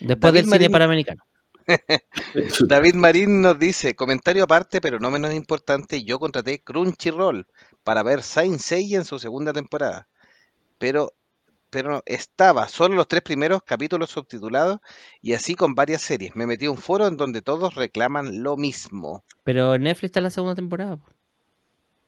[0.00, 1.22] Después David del cine Marín- panamericano.
[2.68, 7.46] David Marín nos dice, comentario aparte, pero no menos importante, yo contraté Crunchyroll
[7.82, 10.08] para ver Saint Seiya en su segunda temporada,
[10.78, 11.12] pero,
[11.70, 14.78] pero estaba solo los tres primeros capítulos subtitulados
[15.20, 16.34] y así con varias series.
[16.36, 19.24] Me metí un foro en donde todos reclaman lo mismo.
[19.44, 20.98] Pero en Netflix está la segunda temporada.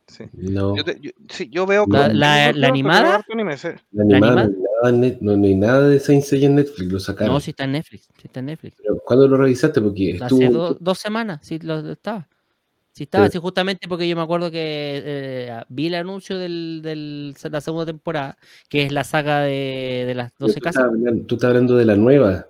[0.06, 0.24] Sí.
[0.34, 1.86] No, Yo, te- yo- sí, yo veo...
[1.88, 3.24] La- la- animada?
[3.32, 3.68] anime, sí.
[3.92, 4.40] la animada,
[4.82, 5.18] animada?
[5.22, 7.32] no, no, hay nada de Saint Seiya en Netflix, lo sacaron.
[7.34, 8.04] No, sí está en Netflix.
[8.16, 8.76] Sí está en Netflix.
[8.82, 9.80] Pero, ¿Cuándo lo revisaste?
[9.80, 10.42] Porque estuvo.
[10.44, 12.28] Hace do- dos semanas, sí lo estaba.
[12.92, 16.44] Sí estaba, sí, justamente porque yo me acuerdo que eh, vi el anuncio de
[16.80, 18.38] del, la segunda temporada,
[18.68, 20.82] que es la saga de, de las pero 12 tú, casas.
[20.84, 22.46] estás hablando, tú estás hablando de la nueva,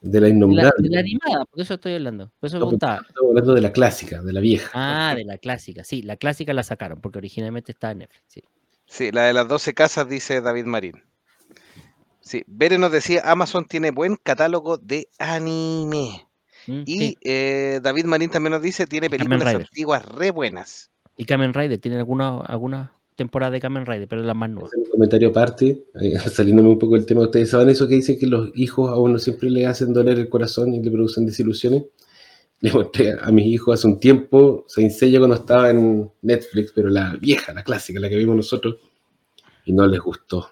[0.00, 0.88] de la De la, innombrable.
[0.88, 2.30] de la animada, por eso estoy hablando.
[2.38, 3.00] Por eso No, preguntaba.
[3.08, 4.70] estamos hablando de la clásica, de la vieja.
[4.74, 5.84] Ah, de la clásica.
[5.84, 8.24] Sí, la clásica la sacaron, porque originalmente estaba en Netflix.
[8.28, 8.42] Sí.
[8.86, 11.02] Sí, la de las 12 casas, dice David Marín.
[12.20, 16.26] Sí, Bere nos decía, Amazon tiene buen catálogo de anime.
[16.66, 17.18] Mm, Y sí.
[17.22, 20.90] eh, David Marín también nos dice, tiene películas antiguas re buenas.
[21.16, 24.70] Y Kamen Rider, tiene alguna, alguna temporada de Kamen Rider, pero es la más nueva.
[24.74, 28.26] Un comentario aparte, eh, saliéndome un poco del tema, ustedes saben eso que dicen que
[28.26, 31.84] los hijos a uno siempre le hacen doler el corazón y le producen desilusiones.
[32.60, 36.88] Le mostré a mis hijos hace un tiempo, se Seiya cuando estaba en Netflix, pero
[36.88, 38.76] la vieja, la clásica, la que vimos nosotros,
[39.64, 40.48] y no les gustó.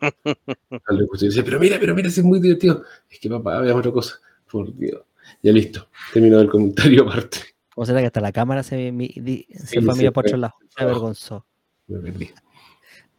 [0.00, 1.24] No les gustó.
[1.24, 2.82] Y dice, pero mira, pero mira, es muy divertido.
[3.10, 4.16] Es que papá, veamos otra cosa.
[4.50, 5.00] Por Dios.
[5.42, 7.38] Ya listo, terminado el comentario aparte.
[7.74, 10.26] ¿Cómo será que hasta la cámara se, mi- di- se Sí, fue a mirar por
[10.26, 10.54] otro lado?
[10.76, 11.46] Se avergonzó.
[11.86, 12.30] Me perdí.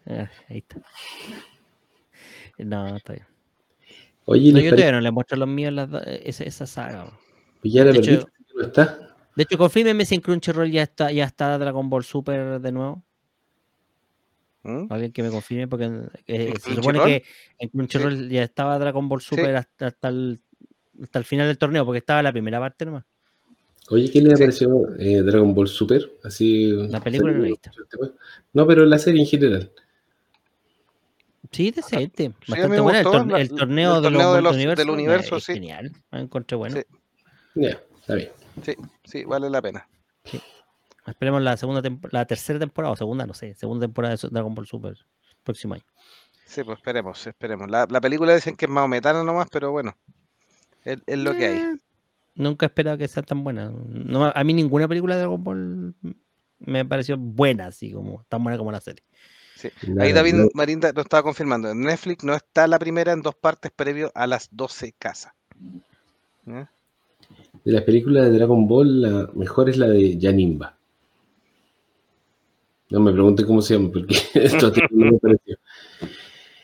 [0.08, 0.82] Ah, ahí está.
[2.58, 3.26] No, está bien.
[4.26, 7.08] Oye, No, ¿les yo todavía no le muestro los míos las do- esa, esa saga.
[7.62, 9.00] que ya la de hecho- ¿No está?
[9.36, 13.04] De hecho, confírmeme si en Crunchyroll ya está, ya está Dragon Ball Super de nuevo.
[14.64, 14.88] ¿Mm?
[14.90, 17.24] Alguien que me confirme, porque eh, ¿En se supone que
[17.60, 20.42] en Crunchyroll ya estaba Dragon Ball Super hasta, hasta el,
[21.04, 23.04] hasta el final del torneo, porque estaba la primera parte nomás.
[23.90, 24.42] Oye, ¿qué le Sí.
[24.44, 26.12] pareció eh, Dragon Ball Super?
[26.24, 27.70] Así, La película no la he visto.
[28.54, 29.72] No, pero la serie en general.
[31.52, 32.34] Sí, decente.
[32.48, 33.00] Bastante me buena.
[33.00, 35.54] El, torne- la- el torneo, el de torneo los, de los- del universo, es sí.
[35.54, 35.92] Genial.
[36.12, 36.76] Lo encontré bueno.
[36.78, 36.84] Sí.
[37.56, 38.32] Ya, está bien.
[39.06, 39.88] Sí, vale la pena.
[41.08, 44.66] Esperemos la segunda la tercera temporada o segunda, no sé, segunda temporada de Dragon Ball
[44.66, 44.98] Super
[45.44, 45.84] próximo año.
[46.46, 47.70] Sí, pues esperemos, esperemos.
[47.70, 49.96] La, la película dicen que es maometana nomás, pero bueno,
[50.84, 51.62] es, es lo que hay.
[52.36, 53.72] Eh, Nunca he esperado que sea tan buena.
[53.88, 55.96] No, a mí ninguna película de Dragon Ball
[56.60, 59.04] me pareció buena, así como tan buena como la serie.
[60.00, 61.72] Ahí David no- Marinda lo estaba confirmando.
[61.72, 65.34] En Netflix no está la primera en dos partes previo a las 12 casas.
[66.46, 66.70] ¿Ya?
[67.64, 70.78] de las películas de Dragon Ball, la mejor es la de Yanimba.
[72.92, 75.58] No me pregunten cómo se llama, porque esto no me pareció.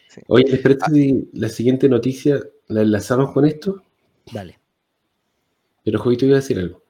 [0.09, 0.21] Sí.
[0.27, 3.81] Oye, ¿les si la siguiente noticia la enlazamos con esto?
[4.31, 4.59] Dale.
[5.83, 6.83] Pero Jovito iba a decir algo.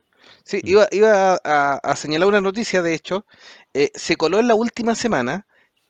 [0.44, 0.70] Sí, Mm.
[0.70, 3.26] iba, iba a, a señalar una noticia, de hecho,
[3.74, 5.48] eh, se coló en la última semana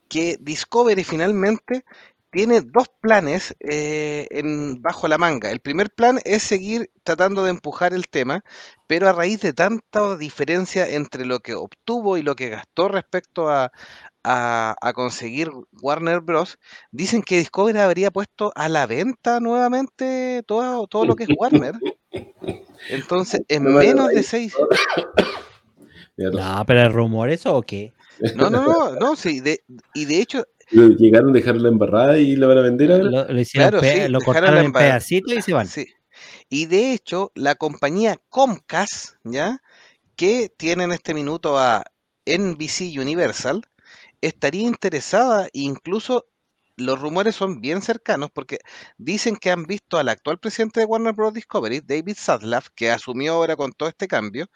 [0.09, 1.85] que Discovery finalmente
[2.31, 5.51] tiene dos planes eh, en, bajo la manga.
[5.51, 8.43] El primer plan es seguir tratando de empujar el tema,
[8.87, 13.49] pero a raíz de tanta diferencia entre lo que obtuvo y lo que gastó respecto
[13.49, 13.71] a,
[14.23, 16.57] a- a conseguir Warner Bros.,
[16.91, 21.75] dicen que Discovery habría puesto a la venta nuevamente todo, todo lo que es Warner.
[22.89, 24.53] Entonces, en No, menos de seis...
[26.17, 26.63] No.
[26.67, 27.93] Pero ¿es rumor eso o qué?
[28.35, 29.63] No, no, no, no, sí, de,
[29.95, 33.03] y de hecho, Llegaron a dejar la embarrada y la van a vender ahora.
[33.03, 35.67] Lo, lo hicieron Claro, sí, lo cortaron en pedacitos y se van.
[35.67, 35.87] sí.
[36.47, 39.61] Y de hecho, la compañía Comcast, ¿ya?
[40.15, 41.83] Que tiene en este minuto a
[42.25, 43.63] NBC Universal,
[44.21, 46.25] estaría interesada, incluso
[46.81, 48.59] los rumores son bien cercanos, porque
[48.97, 51.33] dicen que han visto al actual presidente de Warner Bros.
[51.33, 54.47] Discovery, David Zaslav, que asumió ahora con todo este cambio,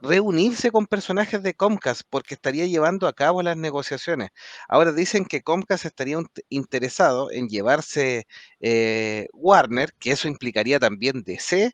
[0.00, 4.30] reunirse con personajes de Comcast porque estaría llevando a cabo las negociaciones.
[4.68, 8.26] Ahora dicen que Comcast estaría interesado en llevarse
[8.60, 11.72] eh, Warner, que eso implicaría también DC,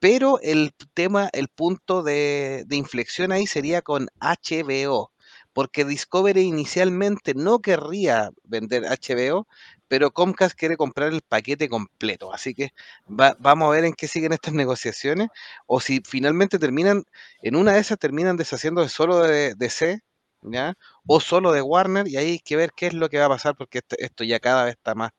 [0.00, 5.11] pero el tema, el punto de inflexión ahí sería con HBO,
[5.52, 9.46] porque Discovery inicialmente no querría vender HBO,
[9.88, 12.32] pero Comcast quiere comprar el paquete completo.
[12.32, 12.70] Así que
[13.08, 15.28] va- vamos a ver en qué siguen estas negociaciones
[15.66, 17.04] o si finalmente terminan,
[17.42, 20.00] en una de esas terminan deshaciéndose solo de DC,
[20.42, 20.74] ¿ya?
[21.06, 23.30] O solo de Warner, y ahí hay que ver qué es lo que va a
[23.30, 25.10] pasar, porque esto, esto ya cada vez está más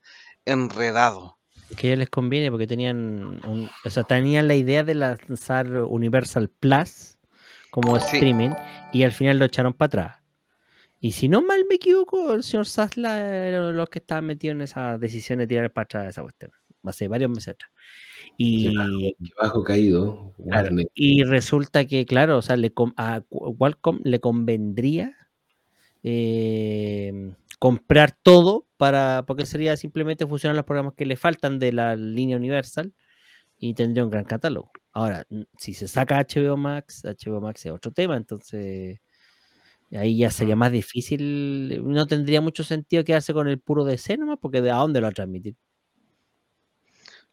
[0.45, 1.37] enredado.
[1.77, 5.67] Que a ellos les conviene porque tenían, un- o sea, tenían la idea de lanzar
[5.71, 7.17] Universal Plus
[7.71, 8.17] como Sí.
[8.17, 8.51] streaming
[8.91, 10.22] y al final lo echaron para atrás.
[11.05, 14.21] Y si no mal me equivoco, el señor Sasla era uno de los que estaba
[14.21, 16.51] metido en esa decisión de tirar para atrás esa cuestión.
[16.81, 17.69] Hace varios meses atrás.
[18.37, 20.33] Y, Qué bajo caído.
[20.37, 20.87] Claro, Warner.
[20.93, 25.13] y resulta que, claro, o sea, le a Qu- Qualcomm le convendría
[26.03, 31.97] eh, comprar todo para, porque sería simplemente funcionar los programas que le faltan de la
[31.97, 32.93] línea Universal
[33.57, 34.71] y tendría un gran catálogo.
[34.93, 35.25] Ahora,
[35.57, 38.99] si se saca HBO Max, HBO Max es otro tema, entonces
[39.97, 44.37] ahí ya sería más difícil, no tendría mucho sentido quedarse con el puro DC nomás,
[44.41, 45.55] porque de a dónde lo va a transmitir.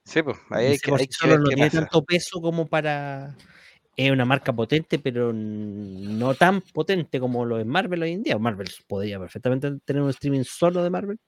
[0.05, 1.81] Sí, pues ahí hay que, hay que ver no qué tiene pasa.
[1.81, 3.37] tanto peso como para.
[3.97, 8.39] Es una marca potente, pero no tan potente como lo es Marvel hoy en día.
[8.39, 11.19] Marvel podría perfectamente tener un streaming solo de Marvel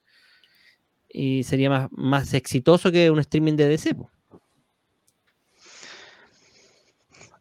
[1.12, 3.94] y sería más, más exitoso que un streaming de DC.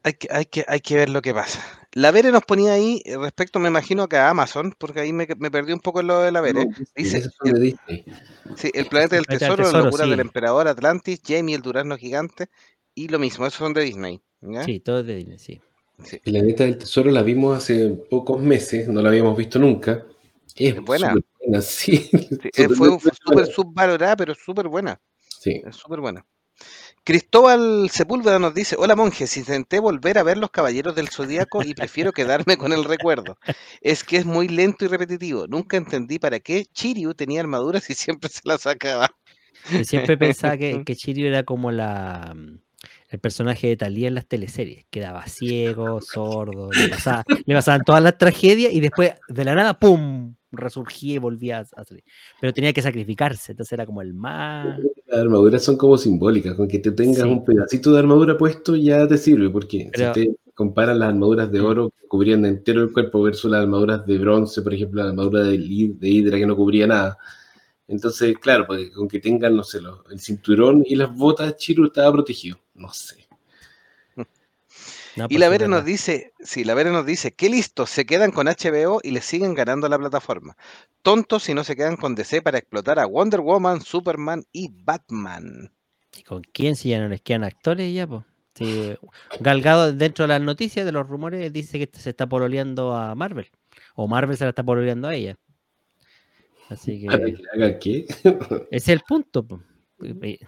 [0.04, 1.81] Hay que, hay que, hay que ver lo que pasa.
[1.94, 5.28] La Vere nos ponía ahí eh, respecto, me imagino que a Amazon, porque ahí me,
[5.38, 6.66] me perdí un poco en lo de la Vere.
[6.66, 8.06] No, dice- esos son de Disney.
[8.56, 12.50] Sí, el planeta del tesoro, la locura del emperador Atlantis, Jamie el durazno gigante
[12.96, 14.22] y lo mismo, esos son de Disney.
[14.42, 14.64] ¿ya?
[14.64, 15.62] Sí, todo es de Disney, sí.
[16.04, 16.18] Sí.
[16.20, 20.04] Planeta del Tesoro la vimos hace pocos meses, no la habíamos visto nunca.
[20.56, 21.10] Es Es buena.
[21.14, 21.98] súper buena, sí.
[21.98, 25.00] Sí, eh, fue Súper subvalorada, pero súper buena.
[25.20, 25.62] Sí.
[25.66, 26.26] Es súper buena.
[27.04, 31.74] Cristóbal Sepúlveda nos dice, hola monjes, intenté volver a ver Los Caballeros del Zodíaco y
[31.74, 33.38] prefiero quedarme con el recuerdo.
[33.82, 35.48] Es que es muy lento y repetitivo.
[35.48, 39.10] Nunca entendí para qué Chiryu tenía armaduras y siempre se las sacaba.
[39.72, 42.36] Yo siempre pensaba que, que era como la
[43.12, 44.86] el personaje de Talía en las teleseries.
[44.90, 49.78] Quedaba ciego, sordo, le, pasaba- le pasaban todas las tragedias y después de la nada,
[49.78, 50.34] ¡pum!
[50.54, 52.04] resurgía y volvía a salir.
[52.42, 54.80] Pero tenía que sacrificarse, entonces era como el más.
[55.08, 57.30] Las armaduras son como simbólicas, con que te tengas Sí.
[57.30, 61.50] un pedacito de armadura puesto ya te sirve, porque Pero- si te comparas las armaduras
[61.54, 61.66] de Mm.
[61.66, 65.42] oro que cubrían entero el cuerpo versus las armaduras de bronce, por ejemplo, la armadura
[65.44, 67.18] de Hydra que no cubría nada.
[67.92, 71.86] Entonces, claro, pues, con que tengan, no sé, los- el cinturón y las botas, Chiru
[71.88, 72.60] estaba protegido.
[72.74, 73.28] No sé.
[75.14, 78.06] No, Y pues la Vera nos dice, sí, la Vera nos dice, qué listo, se
[78.06, 80.56] quedan con HBO y le siguen ganando la plataforma.
[81.02, 85.72] Tontos si no se quedan con DC para explotar a Wonder Woman, Superman y Batman.
[86.18, 88.24] ¿Y con quién si ya no les quedan actores ya, pues?
[88.56, 88.94] Sí,
[89.40, 93.50] Galgado dentro de las noticias, de los rumores, dice que se está pololeando a Marvel.
[93.96, 95.38] O Marvel se la está pololeando a ella.
[96.72, 98.06] Así ¿Para que que haga qué?
[98.08, 99.46] ese es el punto.
[99.46, 99.62] po.
[100.04, 100.40] Eh,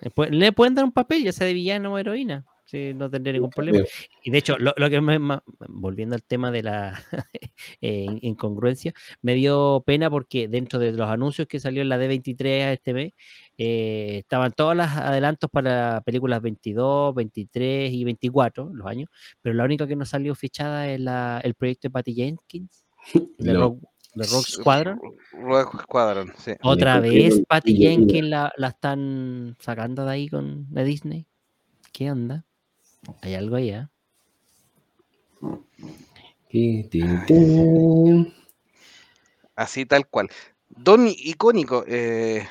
[0.00, 2.44] eh, Le pueden dar un papel, ya sea de villano o heroína.
[2.64, 3.80] Sí, no tendría ningún problema.
[4.22, 5.18] Y de hecho, lo, lo que me,
[5.68, 7.02] volviendo al tema de la
[7.82, 11.98] eh, in- incongruencia, me dio pena porque dentro de los anuncios que salió en la
[11.98, 13.12] D23 este mes,
[13.58, 19.10] eh, estaban todos los adelantos para películas 22, 23 y 24, los años,
[19.42, 22.84] pero la única que no salió fichada es la- el proyecto de Patty Jenkins,
[23.36, 23.60] de, No.
[23.60, 23.80] Rogue,
[24.14, 25.00] de Rogue Squadron.
[25.32, 26.52] Rogue Squadron, sí.
[26.62, 31.26] Otra vez Patty Jenkins la, la están sacando de ahí con de Disney.
[31.92, 32.44] ¿Qué onda?
[33.22, 33.88] Hay algo ¿eh?
[36.50, 38.32] Tin.
[39.56, 40.28] Así tal cual.
[40.68, 42.46] Don Icónico, eh,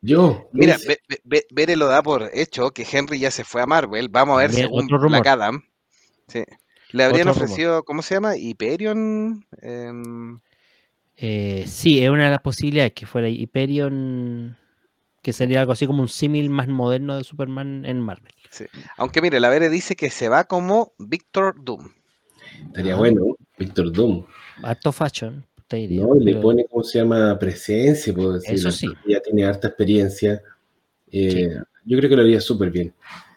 [0.00, 0.48] Yo.
[0.52, 0.86] mira, ¿ves?
[0.86, 4.08] Be- Be- Be- Bere lo da por hecho que Henry ya se fue a Marvel.
[4.08, 5.10] Vamos a ver según otro rumor.
[5.22, 5.62] Black Adam.
[6.28, 6.42] Sí.
[6.90, 7.44] Le habrían Otro rumor.
[7.50, 8.36] ofrecido, ¿cómo se llama?
[8.36, 9.46] Hyperion.
[9.62, 10.40] em,
[11.24, 14.56] Eh, sí, es una de las posibilidades que fuera Hyperion,
[15.22, 18.32] que sería algo así como un símil más moderno de Superman en Marvel.
[18.98, 21.88] aunque mire, la Bere dice que se va como Victor Doom.
[22.66, 22.98] Estaría Ah.
[22.98, 23.36] bueno.
[23.56, 24.24] Víctor Doom.
[24.62, 26.02] Harto fashion, te diría.
[26.02, 26.16] ¿no?
[26.16, 27.38] Y le pero- pone, ¿cómo se llama?
[27.38, 28.54] Presencia, puedo decir.
[28.54, 28.88] Eso sí.
[29.06, 30.42] Ya tiene harta experiencia.
[31.10, 32.92] Eh, Yo creo que lo haría súper bien.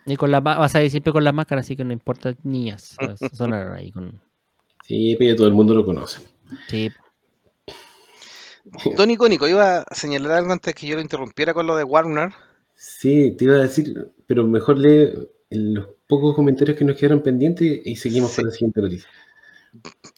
[0.08, 2.96] Y con la vas a ir siempre con la máscara, así que no importa niñas.
[3.76, 4.20] ahí con.
[4.84, 6.20] Sí, pero ya todo el mundo lo conoce.
[6.68, 6.90] Sí,
[8.98, 12.32] Don Icónico, iba a señalar algo antes que yo lo interrumpiera con lo de Warner.
[12.76, 15.14] Sí, te iba a decir, pero mejor lee
[15.50, 18.38] los pocos comentarios que nos quedaron pendientes y seguimos Sí.
[18.38, 19.10] con la siguiente noticia.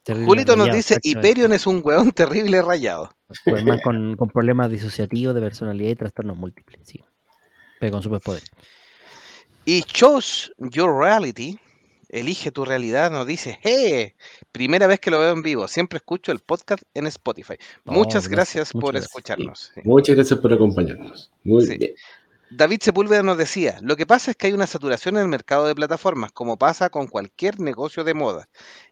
[0.04, 0.98] terrible Julito nos dice.
[1.02, 3.12] Hyperion es un hueón terrible rayado.
[3.84, 7.04] Con, con problemas disociativos de personalidad y trastornos múltiples, sí.
[7.80, 8.42] Pero con superpoder.
[9.66, 11.60] Y Chose Your Reality,
[12.10, 14.14] elige tu realidad, nos dice, ¡hey!
[14.52, 17.56] Primera vez que lo veo en vivo, siempre escucho el podcast en Spotify.
[17.86, 19.10] Oh, muchas gracias, gracias, muchas por gracias.
[19.10, 19.72] escucharnos.
[19.76, 19.82] sí.
[19.84, 21.32] Muchas gracias por acompañarnos.
[21.44, 21.78] Muy Sí.
[21.78, 21.94] bien.
[22.50, 25.68] David Sepúlveda nos decía, lo que pasa es que hay una saturación en el mercado
[25.68, 28.48] de plataformas, como pasa con cualquier negocio de moda.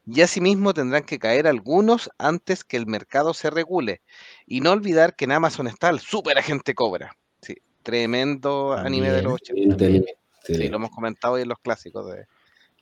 [0.06, 4.02] Y asimismo tendrán que caer algunos antes que el mercado se regule.
[4.46, 7.16] Y no olvidar que en Amazon está el super agente cobra.
[7.42, 9.54] Sí, tremendo anime de los 80.
[9.62, 10.18] Excelente anime.
[10.44, 12.26] Sí, lo hemos comentado hoy en los clásicos de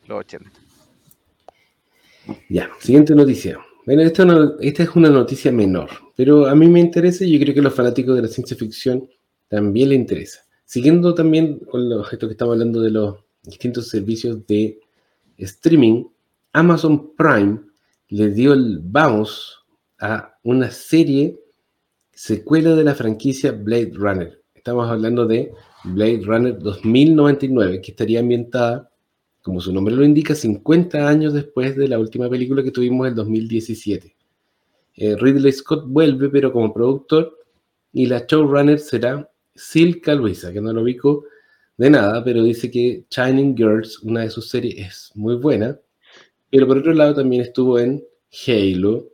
[0.08, 0.52] los 80.
[2.50, 3.60] Ya, siguiente noticia.
[3.86, 7.60] Bueno, esta, es una noticia menor, pero a mí me interesa y yo creo que
[7.60, 9.10] a los fanáticos de la ciencia ficción
[9.50, 10.42] también le interesa.
[10.66, 14.80] Siguiendo también con los, esto que estamos hablando de los distintos servicios de
[15.38, 16.06] streaming,
[16.54, 17.60] Amazon Prime
[18.08, 19.66] le dio el vamos
[20.00, 21.40] a una serie
[22.14, 24.42] secuela de la franquicia Blade Runner.
[24.56, 25.52] Estamos hablando de
[25.84, 28.93] Blade Runner 2099, que estaría ambientada
[29.44, 33.14] como su nombre lo indica, 50 años después de la última película que tuvimos en
[33.16, 34.16] 2017.
[34.96, 37.38] Eh, Ridley Scott vuelve, pero como productor,
[37.92, 41.26] y la showrunner será Silka Luisa, que no lo ubico
[41.78, 45.78] de nada, pero dice que Shining Girls, una de sus series, es muy buena.
[46.50, 48.04] Pero por otro lado también estuvo en
[48.48, 49.10] Halo,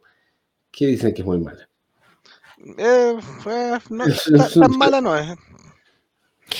[0.71, 1.67] que dicen que es muy mala.
[2.77, 5.29] Eh, ta- tan mala no es.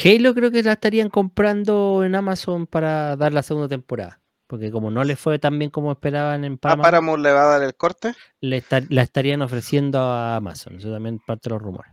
[0.04, 4.20] Halo creo que la estarían comprando en Amazon para dar la segunda temporada.
[4.48, 7.44] Porque como no le fue tan bien como esperaban en ¿A Paramount, Paramount le va
[7.44, 8.14] a dar el corte?
[8.42, 10.78] le esta- la estarían ofreciendo a Amazon.
[10.78, 11.92] Eso también parte de los rumores.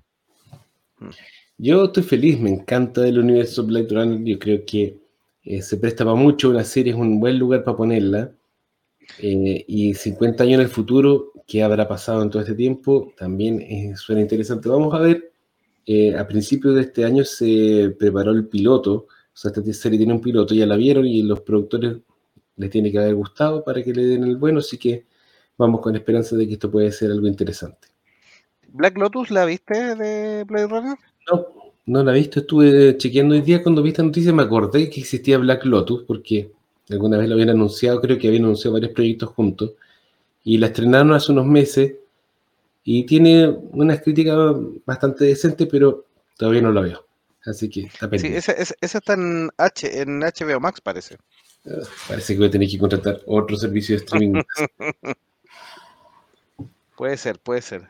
[1.59, 4.25] Yo estoy feliz, me encanta el universo Blade Runner.
[4.25, 4.99] Yo creo que
[5.43, 6.51] eh, se presta para mucho.
[6.51, 8.31] Una serie es un buen lugar para ponerla.
[9.19, 13.13] Eh, y 50 años en el futuro, ¿qué habrá pasado en todo este tiempo?
[13.19, 14.69] También eh, suena interesante.
[14.69, 15.33] Vamos a ver,
[15.87, 20.15] eh, a principios de este año se preparó el piloto, o sea, esta serie tiene
[20.15, 21.99] un piloto, ya la vieron y los productores
[22.57, 25.05] les tiene que haber gustado para que le den el bueno, así que
[25.57, 27.89] vamos con esperanza de que esto puede ser algo interesante.
[28.69, 30.99] ¿Black Lotus la viste de Blade Runner?
[31.31, 31.47] No,
[31.87, 35.01] no la he visto, estuve chequeando hoy día cuando vi esta noticia, me acordé que
[35.01, 36.51] existía Black Lotus, porque
[36.91, 39.73] alguna vez lo habían anunciado, creo que habían anunciado varios proyectos juntos,
[40.43, 41.95] y la estrenaron hace unos meses,
[42.89, 44.37] y tiene unas críticas
[44.87, 46.07] bastante decentes, pero
[46.39, 47.07] todavía no la veo.
[47.45, 48.39] Así que está Sí, pendiente.
[48.39, 51.19] esa, esa- esa está en, H, en HBO Max, parece.
[51.67, 54.43] Ah, Parece que voy a tener que contratar otro servicio de streaming.
[56.97, 57.89] Puede ser, puede ser.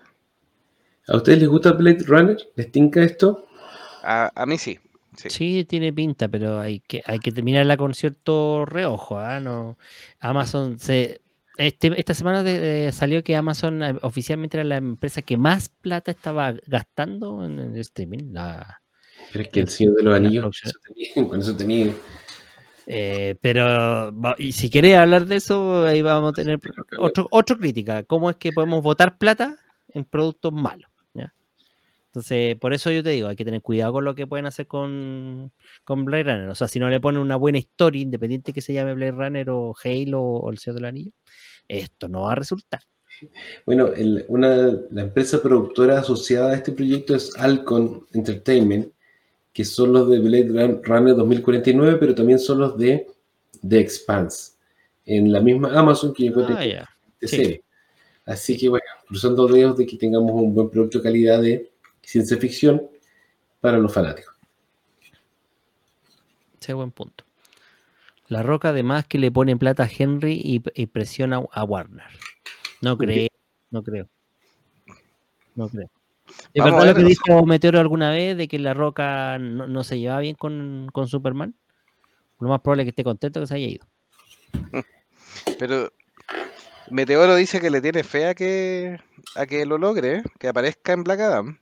[1.09, 2.37] ¿A ustedes les gusta Blade Runner?
[2.57, 3.47] ¿Les tinca esto?
[4.03, 4.79] A, a mí sí.
[5.17, 5.31] sí.
[5.31, 9.19] Sí, tiene pinta, pero hay que, hay que terminarla con cierto reojo.
[9.19, 9.39] ¿ah?
[9.41, 9.79] No,
[10.21, 11.21] Amazon se.
[11.59, 15.69] Este, esta semana de- eh, salió que Amazon eh, oficialmente era la empresa que más
[15.69, 18.33] plata estaba gastando en el streaming.
[18.33, 18.81] La,
[19.33, 20.71] Pero es que el Señor de los Anillos, producción.
[20.71, 20.81] eso
[21.15, 21.93] tenía- con eso tenía.
[22.87, 26.61] eh, pero y si querés hablar de eso, ahí vamos a tener
[26.99, 28.03] otro, otro crítica.
[28.05, 29.57] ¿Cómo es que podemos votar plata
[29.89, 30.91] en productos malos?
[31.15, 31.33] ¿ya?
[32.09, 34.67] Entonces, por eso yo te digo, hay que tener cuidado con lo que pueden hacer
[34.67, 35.53] con,
[35.85, 36.49] con Blade Runner.
[36.49, 39.51] O sea, si no le ponen una buena historia, independiente que se llame Blade Runner
[39.51, 41.13] o Halo o El Señor del Anillo,
[41.69, 42.81] esto no va a resultar.
[43.65, 44.49] Bueno, el- una,
[44.91, 48.93] la empresa productora asociada a este proyecto es Alcon Entertainment,
[49.53, 53.07] que son los de Blade Run- Runner 2049, pero también son los de
[53.67, 54.53] The Expanse,
[55.07, 56.63] en la misma Amazon que yo Ah,
[57.23, 57.61] sí.
[58.27, 61.71] Así que bueno, cruzando dedos de que tengamos un buen producto de calidad de
[62.03, 62.83] ciencia ficción
[63.61, 64.35] para los fanáticos.
[66.61, 67.25] Ese es buen punto.
[68.29, 72.07] La Roca, además, que le pone plata a Henry y, y presiona a Warner.
[72.81, 73.29] No creo,
[73.71, 74.09] no creo.
[75.55, 75.89] No creo.
[76.53, 79.99] ¿Es verdad lo que dijo Meteoro alguna vez de que La Roca no, no se
[79.99, 81.55] llevaba bien con, con Superman?
[82.41, 83.87] Lo más probable es que esté contento que se haya ido.
[85.59, 85.93] Pero
[86.91, 89.01] Meteoro dice que le tiene fe a que,
[89.35, 91.59] a que lo logre, que aparezca en Black Adam.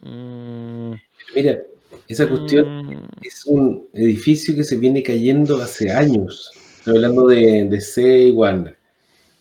[0.00, 0.92] Mm,
[1.34, 1.58] Mira,
[2.06, 6.50] esa cuestión mm, es un edificio que se viene cayendo hace años.
[6.78, 8.78] Estoy hablando de, de C y Warner.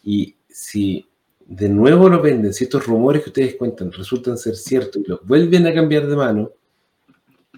[0.03, 1.05] Y si
[1.45, 5.25] de nuevo lo venden, si estos rumores que ustedes cuentan resultan ser ciertos y los
[5.25, 6.51] vuelven a cambiar de mano,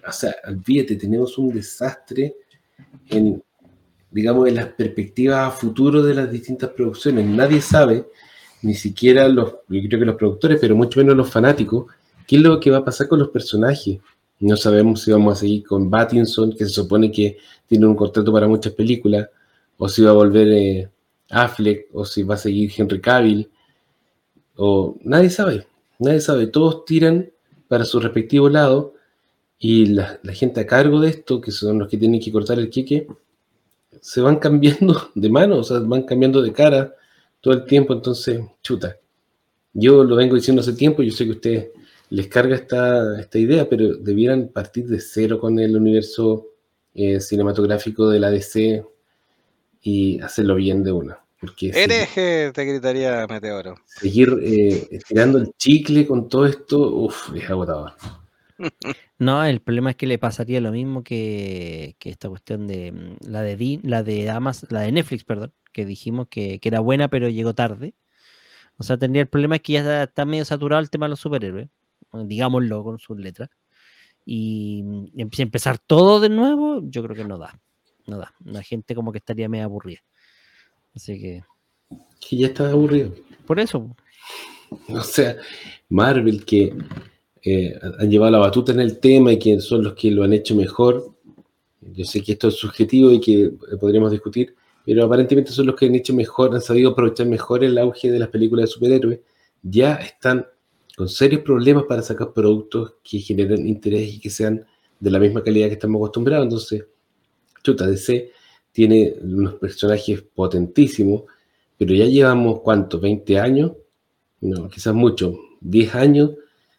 [0.07, 2.35] o sea, olvídate, tenemos un desastre
[3.09, 3.43] en,
[4.11, 7.25] digamos, en las perspectivas a futuro de las distintas producciones.
[7.25, 8.05] Nadie sabe,
[8.61, 11.87] ni siquiera los, yo creo que los productores, pero mucho menos los fanáticos,
[12.27, 13.99] qué es lo que va a pasar con los personajes.
[14.39, 17.37] No sabemos si vamos a seguir con Pattinson, que se supone que
[17.67, 19.29] tiene un contrato para muchas películas,
[19.77, 20.89] o si va a volver eh,
[21.29, 23.49] Affleck, o si va a seguir Henry Cavill,
[24.55, 25.67] o nadie sabe,
[25.99, 26.47] nadie sabe.
[26.47, 27.29] Todos tiran
[27.67, 28.93] para su respectivo lado
[29.57, 32.69] y la, gente a cargo de esto, que son los que tienen que cortar el
[32.69, 33.07] queque,
[34.01, 36.95] se van cambiando de mano, o sea, van cambiando de cara
[37.41, 38.97] todo el tiempo, entonces, chuta.
[39.73, 41.69] Yo lo vengo diciendo hace tiempo, yo sé que ustedes
[42.09, 46.47] les carga esta, esta idea, pero debieran partir de cero con el universo
[46.93, 48.83] eh, cinematográfico de la DC
[49.81, 51.19] y hacerlo bien de una.
[51.39, 53.75] Porque Hereje, te gritaría Meteoro.
[53.85, 57.93] seguir, eh, estirando el chicle con todo esto, uff, es agotador.
[59.19, 63.29] No, el problema es que le pasaría lo mismo que, que esta cuestión de mm,
[63.29, 67.09] la de la de Amazon, la de Netflix, perdón, que dijimos que, que era buena
[67.09, 67.93] pero llegó tarde.
[68.77, 71.09] O sea, tendría el problema es que ya está, está medio saturado el tema de
[71.11, 71.69] los superhéroes,
[72.13, 73.49] digámoslo con sus letras.
[74.25, 77.59] Y mm, em- empezar todo de nuevo, yo creo que no da.
[78.07, 78.33] No da.
[78.45, 79.99] La gente como que estaría medio aburrida.
[80.95, 81.43] Así que,
[82.27, 83.13] Que ya está aburrido.
[83.45, 83.95] por eso.
[84.89, 85.35] O sea,
[85.89, 86.75] Marvel que
[87.43, 90.33] eh, han llevado la batuta en el tema y que son los que lo han
[90.33, 91.15] hecho mejor.
[91.81, 94.53] Yo sé que esto es subjetivo y que eh, podríamos discutir,
[94.85, 98.19] pero aparentemente son los que han hecho mejor, han sabido aprovechar mejor el auge de
[98.19, 99.19] las películas de superhéroes.
[99.63, 100.45] Ya están
[100.99, 104.65] con serios problemas para sacar productos que generen interés y que sean
[104.99, 106.43] de la misma calidad que estamos acostumbrados.
[106.43, 106.87] Entonces,
[107.63, 108.33] chuta, DC
[108.73, 111.21] tiene unos personajes potentísimos,
[111.77, 112.99] pero ya llevamos, ¿cuánto?
[112.99, 113.71] ¿20 años?
[114.41, 116.31] No, quizás mucho, 10 años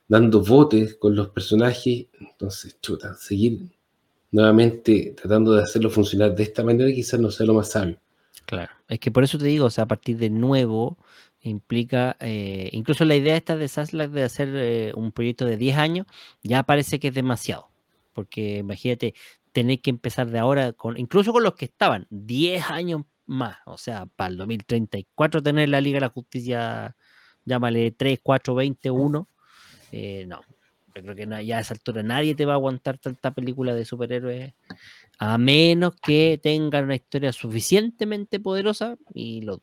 [0.07, 2.09] dando votos con los personajes.
[2.21, 3.71] Entonces, chuta, seguir
[4.33, 7.99] nuevamente tratando de hacerlo funcionar de esta manera quizás no sea lo más sabio.
[8.45, 10.99] Claro, es que por eso te digo, a partir de nuevo
[11.43, 15.77] implica, eh, incluso la idea esta de Saslack de hacer eh, un proyecto de 10
[15.79, 16.07] años,
[16.43, 17.71] ya parece que es demasiado,
[18.13, 19.15] porque imagínate
[19.53, 23.59] tener que empezar de ahora, con, incluso con los que estaban 10 años más.
[23.67, 26.97] O sea, para el 2034 tener la Liga de la Justicia,
[27.45, 29.29] llámale 3, 4, 20, 1.
[29.93, 30.41] eh, no,
[30.95, 33.85] yo creo que ya a esa altura nadie te va a aguantar tanta película de
[33.85, 34.55] superhéroes
[35.19, 39.61] a menos que tengan una historia suficientemente poderosa y lo.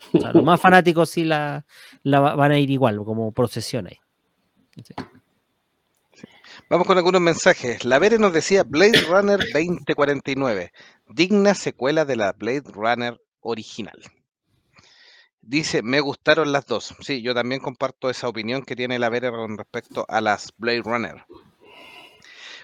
[0.12, 1.64] Los más fanáticos sí la,
[2.02, 3.98] la va- van a ir igual, como procesión ahí.
[6.68, 7.84] Vamos con algunos mensajes.
[7.84, 10.72] La Vere nos decía Blade Runner 2049,
[11.08, 13.98] digna secuela de la Blade Runner original.
[15.42, 16.94] Dice, me gustaron las dos.
[17.00, 20.82] Sí, yo también comparto esa opinión que tiene la Vere con respecto a las Blade
[20.82, 21.24] Runner.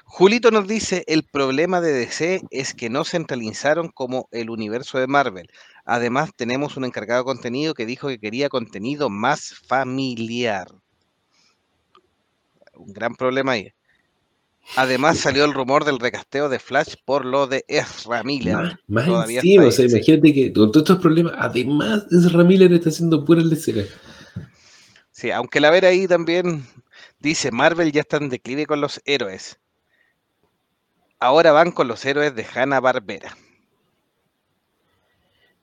[0.05, 5.09] Julito nos dice, el problema de DC es que no centralizaron como el universo de
[5.09, 5.51] Marvel.
[5.87, 10.66] Además, tenemos un encargado de contenido que dijo que quería contenido más familiar.
[12.74, 13.72] Un gran problema ahí.
[14.74, 18.57] Además salió el rumor del recasteo de Flash por lo de Ezra Miller.
[18.57, 19.95] Más, más Todavía encima, o sea, sí.
[19.95, 23.87] imagínate que con todos estos problemas, además, Ezra Miller está haciendo puras leceras.
[25.12, 26.66] Sí, aunque la ver ahí también
[27.20, 29.61] dice, Marvel ya está en declive con los héroes.
[31.20, 33.37] Ahora van con los héroes de Hanna Barbera.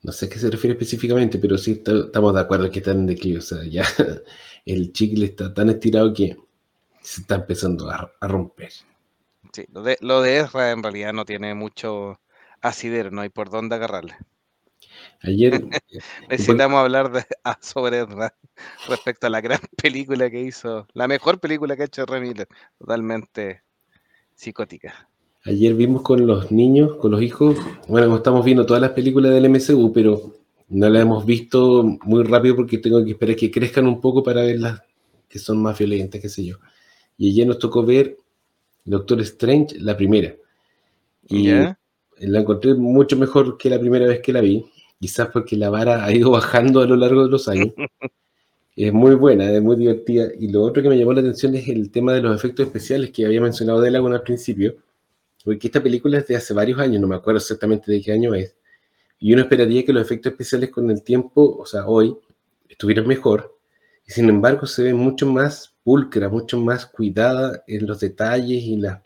[0.03, 2.99] No sé a qué se refiere específicamente, pero sí está- estamos de acuerdo que están
[2.99, 3.39] en declive.
[3.39, 3.83] O sea, ya
[4.65, 6.37] el chicle está tan estirado que
[7.01, 8.71] se está empezando a, a romper.
[9.53, 12.19] Sí, lo de, lo de Ezra en realidad no tiene mucho
[12.61, 14.17] asidero, no hay por dónde agarrarle.
[15.21, 15.53] Ayer,
[16.29, 18.35] Necesitamos hablar de, ah, sobre Ezra
[18.87, 22.47] respecto a la gran película que hizo, la mejor película que ha hecho Ezra Miller,
[22.77, 23.63] totalmente
[24.35, 25.09] psicótica.
[25.45, 29.49] Ayer vimos con los niños, con los hijos, bueno, estamos viendo todas las películas del
[29.49, 30.33] MCU, pero
[30.69, 34.41] no las hemos visto muy rápido porque tengo que esperar que crezcan un poco para
[34.41, 34.81] ver las
[35.27, 36.57] que son más violentas, qué sé yo.
[37.17, 38.17] Y ayer nos tocó ver
[38.85, 40.35] Doctor Strange, la primera.
[41.27, 44.65] Y la encontré mucho mejor que la primera vez que la vi,
[44.99, 47.73] quizás porque la vara ha ido bajando a lo largo de los años.
[48.75, 50.29] Es muy buena, es muy divertida.
[50.39, 53.11] Y lo otro que me llamó la atención es el tema de los efectos especiales
[53.11, 54.77] que había mencionado Delagun al principio,
[55.43, 58.33] porque esta película es de hace varios años, no me acuerdo exactamente de qué año
[58.33, 58.55] es.
[59.19, 62.15] Y uno esperaría que los efectos especiales con el tiempo, o sea, hoy,
[62.69, 63.57] estuvieran mejor.
[64.07, 68.77] Y sin embargo, se ve mucho más pulcra, mucho más cuidada en los detalles y
[68.77, 69.03] la,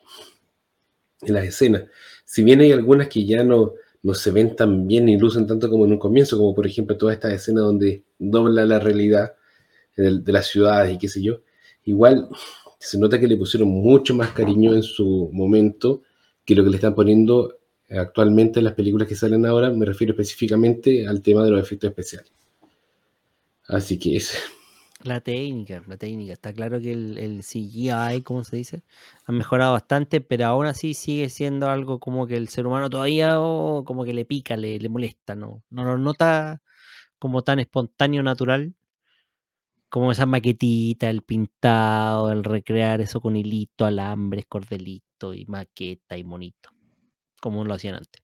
[1.21, 1.85] en las escenas.
[2.25, 3.73] Si bien hay algunas que ya no,
[4.03, 6.97] no se ven tan bien ni lucen tanto como en un comienzo, como por ejemplo
[6.97, 9.35] toda esta escena donde dobla la realidad
[9.95, 11.41] de, de las ciudades y qué sé yo,
[11.83, 12.29] igual
[12.79, 16.03] se nota que le pusieron mucho más cariño en su momento
[16.47, 20.13] que lo que le están poniendo actualmente en las películas que salen ahora, me refiero
[20.13, 22.31] específicamente al tema de los efectos especiales.
[23.67, 24.33] Así que es,
[25.03, 26.31] La técnica, la técnica.
[26.31, 28.83] Está claro que el, CGI, como se dice,
[29.25, 33.41] ha mejorado bastante, pero aún así sigue siendo algo como que el ser humano todavía
[33.41, 35.63] oh, como que le pica, le, le molesta, ¿no?
[35.69, 36.61] No lo nota
[37.19, 38.73] como tan espontáneo, natural,
[39.89, 44.45] como esa maquetita, el pintado, el recrear eso con hilito, alambres,
[45.33, 46.69] y maqueta y monito,
[47.41, 48.21] como lo hacían antes.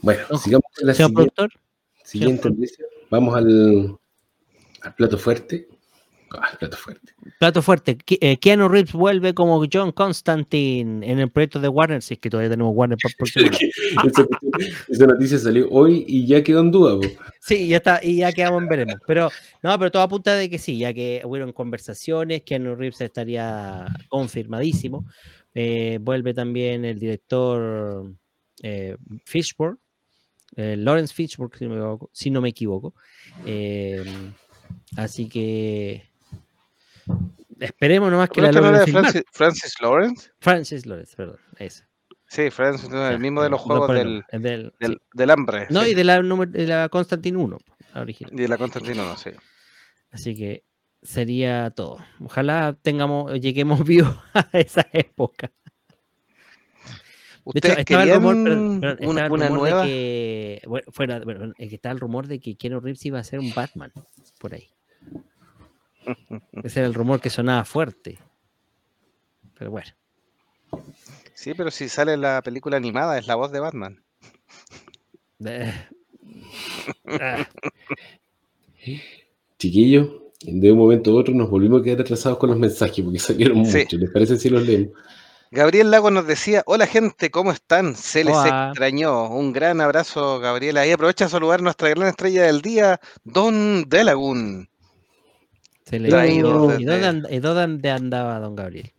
[0.00, 1.60] bueno, No, sigamos con la Señor siguiente, productor,
[2.04, 2.50] siguiente.
[3.10, 3.98] Vamos al,
[4.82, 5.68] al plato fuerte.
[6.32, 7.12] Ah, plato fuerte.
[7.38, 7.98] plato fuerte.
[8.20, 12.30] Eh, Keanu Reeves vuelve como John Constantine en el proyecto de Warner, si es que
[12.30, 13.14] todavía tenemos Warner para
[14.08, 14.26] esa,
[14.88, 17.08] esa noticia salió hoy y ya quedó en duda.
[17.40, 18.96] Sí, ya está, y ya quedamos en veremos.
[19.06, 19.30] Pero
[19.62, 25.06] no, pero todo apunta de que sí, ya que hubieron conversaciones, Keanu Reeves estaría confirmadísimo.
[25.54, 28.12] Eh, vuelve también el director
[28.62, 29.78] eh, Fishburne,
[30.56, 32.10] eh, Lawrence Fishburne, si no me equivoco.
[32.12, 32.94] si no me equivoco.
[34.96, 36.07] Así que
[37.60, 38.92] esperemos nomás que ¿Pero la logren de.
[38.92, 40.30] Francis, Francis Lawrence?
[40.40, 41.84] Francis Lawrence, perdón, ese.
[42.30, 44.96] Sí, Francis, Ya, el mismo de los juegos del, del- del, sí.
[45.14, 45.66] del hambre.
[45.70, 47.58] No, sí, y de la, de la Constantine 1,
[47.94, 48.32] la original.
[48.34, 49.34] y de la Constantino, no sé.
[50.10, 50.62] Así que
[51.02, 51.98] sería todo.
[52.20, 55.50] Ojalá tengamos, lleguemos vivos a esa época.
[57.50, 59.82] De hecho, ¿Ustedes estaba el rumor, perdón, perdón, una, estaba el una rumor nueva?
[59.84, 63.24] de que, bueno, fuera, bueno, que estaba el rumor de que Keanu Reeves iba a
[63.24, 63.90] ser un Batman
[64.38, 64.68] por ahí.
[66.62, 68.18] Ese era el rumor que sonaba fuerte.
[69.58, 69.90] Pero bueno,
[71.34, 74.02] Sí, pero si sale la película animada, es la voz de Batman.
[75.44, 75.72] eh,
[77.06, 77.46] ah,
[79.58, 80.08] Chiquillos,
[80.42, 83.64] de un momento a otro nos volvimos a quedar atrasados con los mensajes porque salieron
[83.66, 83.78] Sí.
[83.78, 84.00] muchos.
[84.00, 84.92] ¿Les parece si los leemos?
[85.50, 87.94] Gabriel Lago nos decía, hola gente, ¿cómo están?
[87.96, 88.68] Se les Hola.
[88.68, 89.28] extrañó.
[89.30, 90.76] Un gran abrazo, Gabriel.
[90.76, 94.68] Ahí aprovecha a saludar a nuestra gran estrella del día, Don Delagun.
[95.88, 98.92] Se le Traído ¿Y desde- dónde, and- y dónde andaba don Gabriel?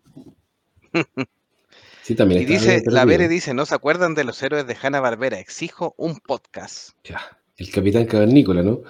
[2.03, 3.05] Sí, también Y dice, la.
[3.05, 5.39] Bere dice, ¿no se acuerdan de los héroes de Hanna Barbera?
[5.39, 6.91] Exijo un podcast.
[7.03, 7.21] Ya,
[7.57, 8.81] el Capitán Cavernícola, ¿no?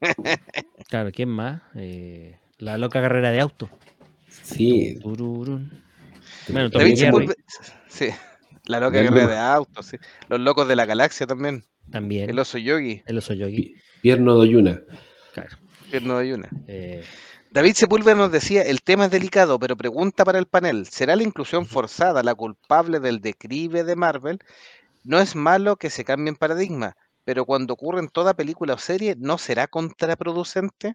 [0.88, 1.62] Claro, ¿quién más?
[1.76, 3.68] Eh, la loca carrera de auto.
[4.28, 4.98] Sí.
[5.02, 6.96] Bueno, David
[7.88, 8.06] sí.
[8.66, 9.96] La loca carrera de autos, sí.
[10.28, 11.64] Los locos de la galaxia también.
[11.90, 12.28] también.
[12.30, 13.56] El oso yogi, El oso yogi.
[13.56, 14.80] Pi- Pierno Doyuna.
[15.34, 15.56] Claro.
[15.90, 16.48] pierno de ayuna.
[16.66, 17.04] Eh,
[17.52, 21.24] David Sepúlveda nos decía, el tema es delicado, pero pregunta para el panel, ¿será la
[21.24, 24.38] inclusión forzada la culpable del declive de Marvel?
[25.02, 29.16] No es malo que se cambien paradigma, pero cuando ocurre en toda película o serie,
[29.18, 30.94] ¿no será contraproducente?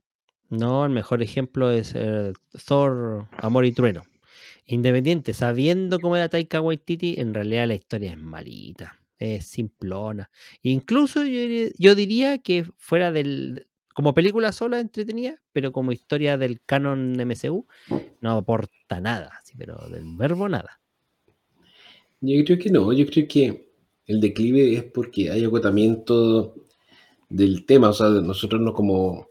[0.49, 2.32] no, el mejor ejemplo es eh,
[2.66, 4.03] Thor, Amor y Trueno.
[4.66, 10.30] Independiente, sabiendo cómo era Taika Waititi, en realidad la historia es malita, es simplona.
[10.62, 16.60] Incluso yo, yo diría que fuera del, como película sola entretenida, pero como historia del
[16.66, 17.66] canon MCU,
[18.20, 20.82] no aporta nada, así, pero del verbo nada.
[22.20, 23.72] Yo creo que no, yo creo que
[24.06, 26.56] el declive es porque hay agotamiento
[27.30, 29.28] del tema, o sea, nosotros no como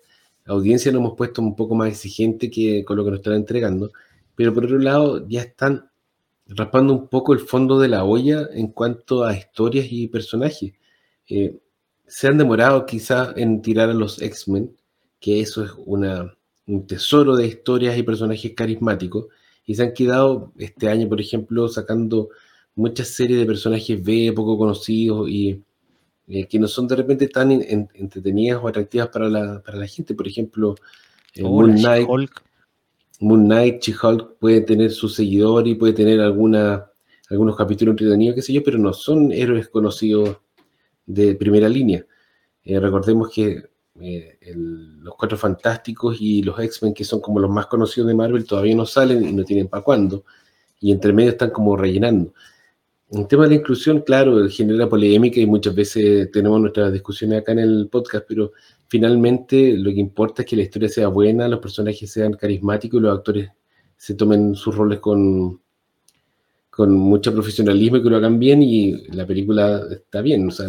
[0.47, 3.93] audiencia nos hemos puesto un poco más exigente que con lo que nos están entregando,
[4.35, 5.91] pero por otro lado ya están
[6.47, 10.73] raspando un poco el fondo de la olla en cuanto a historias y personajes.
[11.29, 11.59] Eh,
[12.07, 14.77] se han demorado quizás en tirar a los X-Men,
[15.21, 16.37] que eso es una,
[16.67, 19.27] un tesoro de historias y personajes carismáticos,
[19.67, 22.29] y se han quedado este año, por ejemplo, sacando
[22.75, 25.63] muchas series de personajes B poco conocidos y
[26.29, 29.79] eh, que no son de repente tan en- en- entretenidas o atractivas para la, para
[29.79, 30.15] la gente.
[30.15, 30.75] Por ejemplo,
[31.35, 32.07] eh, Oh, Moon Knight,
[33.21, 36.91] Moon Knight, She-Hulk puede tener su seguidor y puede tener alguna,
[37.31, 40.39] algunos capítulos entretenidos, qué sé yo, pero no son héroes conocidos
[41.07, 42.05] de primera línea.
[42.65, 43.63] Eh, recordemos que
[44.01, 48.47] eh, los Cuatro Fantásticos y los X-Men, que son como los más conocidos de Marvel,
[48.47, 50.25] todavía no salen y no tienen para cuándo.
[50.81, 52.33] Y entre medio están como rellenando.
[53.11, 57.61] El tema de inclusión, claro, genera polémica y muchas veces tenemos nuestras discusiones acá en
[57.61, 58.53] el podcast, pero
[58.89, 63.03] finalmente lo que importa es que la historia sea buena, los personajes sean carismáticos y
[63.03, 63.51] los actores
[63.97, 65.61] se tomen sus roles con,
[66.75, 70.67] con mucho profesionalismo y que lo hagan bien y la película está bien, o sea,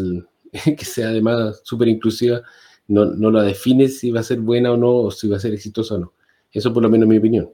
[0.78, 2.43] que sea además súper inclusiva
[2.88, 5.39] no, no la define si va a ser buena o no, o si va a
[5.39, 6.14] ser exitosa o no.
[6.51, 7.49] Eso por lo menos es mi opinión.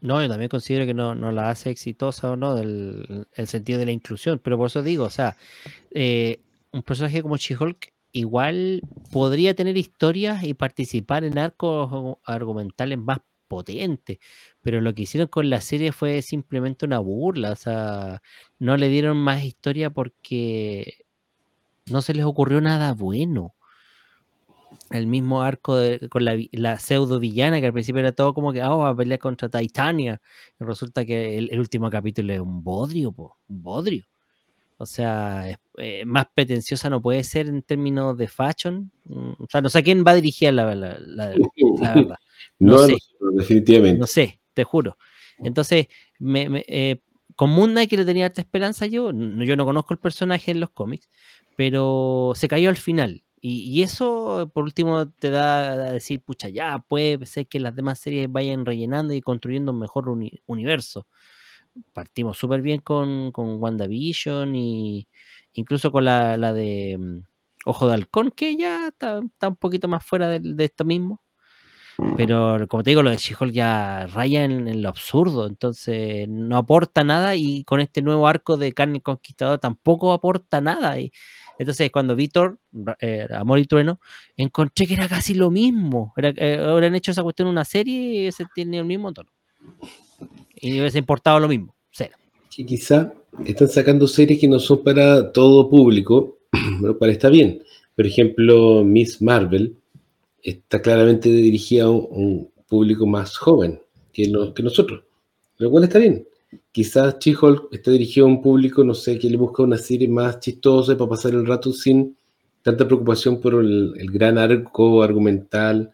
[0.00, 3.78] No, yo también considero que no, no la hace exitosa o no, del el sentido
[3.78, 5.36] de la inclusión, pero por eso digo, o sea,
[5.90, 6.40] eh,
[6.72, 13.18] un personaje como She-Hulk igual podría tener historias y participar en arcos argumentales más
[13.50, 14.18] potentes,
[14.62, 18.22] pero lo que hicieron con la serie fue simplemente una burla, o sea,
[18.60, 21.04] no le dieron más historia porque
[21.86, 23.54] no se les ocurrió nada bueno
[24.90, 28.62] el mismo arco de- con la, pseudo villana que al principio era todo como que
[28.62, 30.20] ah, va a pelear contra Titania
[30.60, 34.04] y resulta que el, el último capítulo es un bodrio, po, un bodrio.
[34.78, 38.90] O sea, es- eh, más pretenciosa no puede ser en términos de fashion.
[39.04, 41.34] Mm, O sea, no sé a quién va dirigida la, la, la-
[41.80, 42.16] la verdad.
[42.58, 42.98] No, No no sé.
[43.32, 43.98] definitivamente.
[43.98, 44.96] No sé, te juro.
[45.38, 45.86] Entonces,
[46.18, 47.00] me, me- eh,
[47.36, 50.50] con Moon Knight que le tenía harta esperanza yo, n- yo no conozco el personaje
[50.50, 51.08] en los cómics,
[51.56, 53.22] pero se cayó al final.
[53.40, 57.74] Y, y eso, por último, te da a decir, pucha, ya puede ser que las
[57.74, 61.06] demás series vayan rellenando y construyendo un mejor uni- universo.
[61.92, 65.08] Partimos súper bien con, con WandaVision y
[65.54, 67.18] incluso con la, la de mm,
[67.66, 71.22] Ojo de Halcón, que ya está, está un poquito más fuera del- de, esto mismo.
[72.16, 76.56] Pero como te digo, lo de She-Hulk ya raya en, en lo absurdo, entonces no
[76.56, 80.98] aporta nada y con este nuevo arco de Carne Conquistador tampoco aporta nada.
[80.98, 81.12] Y,
[81.60, 82.58] entonces cuando Víctor,
[83.34, 84.00] Amor y Trueno,
[84.34, 86.14] encontré que era casi lo mismo.
[86.16, 89.28] Era, eh, habrían hecho esa cuestión en una serie y ese tiene el mismo tono.
[90.54, 92.16] Y hubiese importado lo mismo, cero.
[92.50, 93.12] que quizá
[93.44, 96.38] están sacando series que no son para todo público,
[96.80, 97.62] lo cual está bien.
[97.94, 99.76] Por ejemplo, Miss Marvel
[100.42, 103.80] está claramente dirigida a un, público más joven
[104.12, 105.02] que, nosotros,
[105.58, 106.24] lo cual está bien.
[106.70, 110.38] Quizás She-Hulk está dirigido a un público, no sé, que le busca una serie más
[110.38, 112.16] chistosa para pasar el rato sin
[112.62, 115.92] tanta preocupación por el, gran arco argumental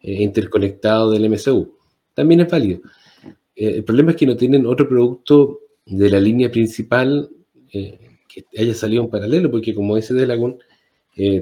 [0.00, 1.76] eh, interconectado del MCU.
[2.12, 2.80] También es válido.
[3.54, 7.30] Eh, el problema es que no tienen otro producto de la línea principal
[7.72, 10.58] eh, que haya salido en paralelo, porque como dice Delagun,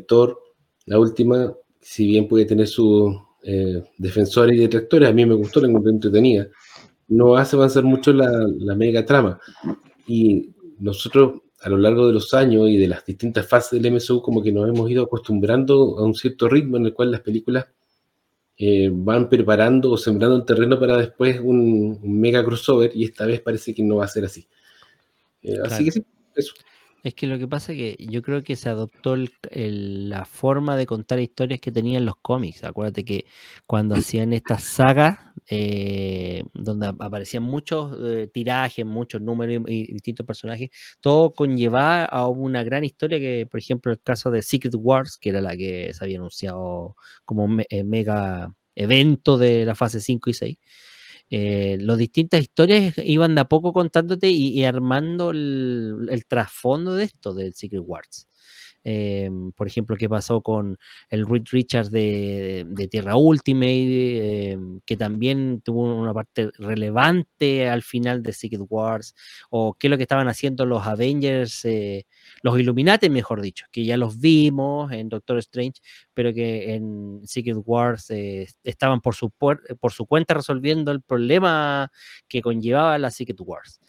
[0.07, 0.39] Thor,
[0.87, 5.61] la última, si bien puede tener sus eh, defensores y detractores, a mí me gustó,
[5.61, 6.49] la encontré entretenida,
[7.09, 9.39] no hace avanzar mucho la, la mega trama.
[10.07, 14.22] Y nosotros, a lo largo de los años y de las distintas fases del MSU,
[14.22, 17.66] como que nos hemos ido acostumbrando a un cierto ritmo en el cual las películas
[18.57, 23.26] eh, van preparando o sembrando el terreno para después un, un mega crossover y esta
[23.26, 24.49] vez parece que no va a ser así.
[25.43, 26.55] Eh, Así que sí, eso.
[27.05, 30.25] Es que lo que pasa es que yo creo que se adoptó el- el- la
[30.25, 32.65] forma de contar historias que tenían los cómics.
[32.65, 33.27] Acuérdate que
[33.67, 35.19] cuando hacían estas sagas,
[35.51, 40.71] eh, donde ap- aparecían muchos eh, tirajes, muchos números y, y distintos personajes,
[41.03, 45.29] todo conllevaba a una gran historia que, por ejemplo, el caso de Secret Wars, que
[45.29, 46.97] era la que se había anunciado
[47.27, 50.57] como me- eh, mega evento de la fase 5 y 6
[51.31, 57.05] eh, las distintas historias iban de a poco contándote y, armando el, el trasfondo de
[57.05, 58.29] esto del Secret Wars.
[58.85, 60.76] Em, por ejemplo, qué pasó con
[61.09, 68.22] el Reed Richards de, Tierra Ultimate, em, que también tuvo una parte relevante al final
[68.22, 69.14] de Secret Wars,
[69.51, 72.07] o qué es lo que estaban haciendo los Avengers, eh,
[72.43, 75.80] los Illuminati, mejor dicho, que ya los vimos en Doctor Strange,
[76.12, 81.91] pero que en Secret Wars eh, estaban por su, por su cuenta resolviendo el problema
[82.28, 83.80] que conllevaba la Secret Wars.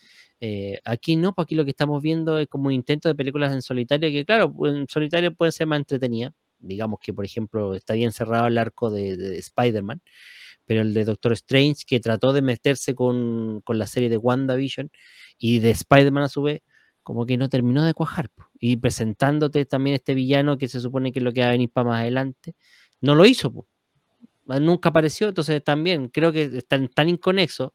[0.47, 3.51] Eh, aquí no, pues aquí lo que estamos viendo es como un intento de películas
[3.51, 6.33] en solitario, que claro, en solitario pueden ser más entretenidas.
[6.59, 10.01] Digamos que, por ejemplo, está bien cerrado el arco de, de Spider-Man,
[10.65, 14.91] pero el de Doctor Strange, que trató de meterse con, con la serie de WandaVision
[15.39, 16.61] y de Spider-Man a su vez,
[17.03, 18.29] como que no terminó de cuajar.
[18.59, 21.71] Y presentándote también este villano que se supone que es lo que va a venir
[21.71, 22.55] para más adelante,
[23.01, 23.67] no lo hizo.
[24.47, 27.71] Ah, Nunca apareció, entonces también creo que están tan inconexos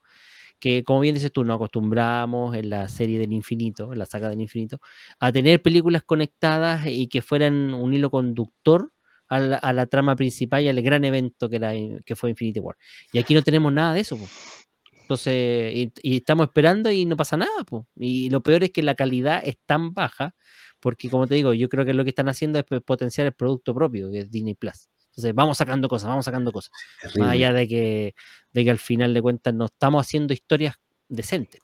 [0.60, 4.28] que, como bien dices tú, nos acostumbramos en la serie del infinito, en la saga
[4.28, 4.78] del infinito,
[5.18, 8.92] a tener películas conectadas y que fueran un hilo conductor
[9.28, 12.76] a la, trama principal y al gran evento que, fue Infinity War.
[13.12, 14.16] Y aquí no tenemos nada de eso.
[14.16, 14.26] po.
[15.02, 17.64] Entonces, y, estamos esperando y no pasa nada.
[17.64, 17.86] po.
[17.96, 20.34] Y lo peor es que la calidad es tan baja,
[20.80, 23.72] porque como te digo, yo creo que lo que están haciendo es potenciar el producto
[23.72, 24.88] propio, que es Disney Plus.
[25.10, 26.72] Entonces, vamos sacando cosas, vamos sacando cosas.
[27.16, 28.14] Más allá de que,
[28.52, 30.76] de que al final de cuentas no estamos haciendo historias
[31.08, 31.60] decentes.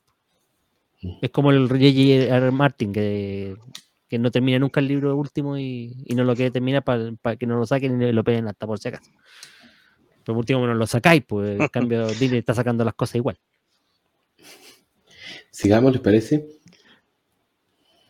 [1.01, 1.19] Mm.
[1.21, 2.35] Es como el J.J.
[2.35, 2.51] R.
[2.51, 3.55] Martin, que,
[4.09, 7.45] que no termina nunca el libro último y, y no lo quiere terminar para que
[7.45, 9.09] no lo saquen y lo peguen hasta por si acaso.
[10.23, 13.39] Pero por último no lo sacáis, pues en cambio Disney está sacando las cosas igual.
[15.51, 16.47] Sigamos, ¿les parece?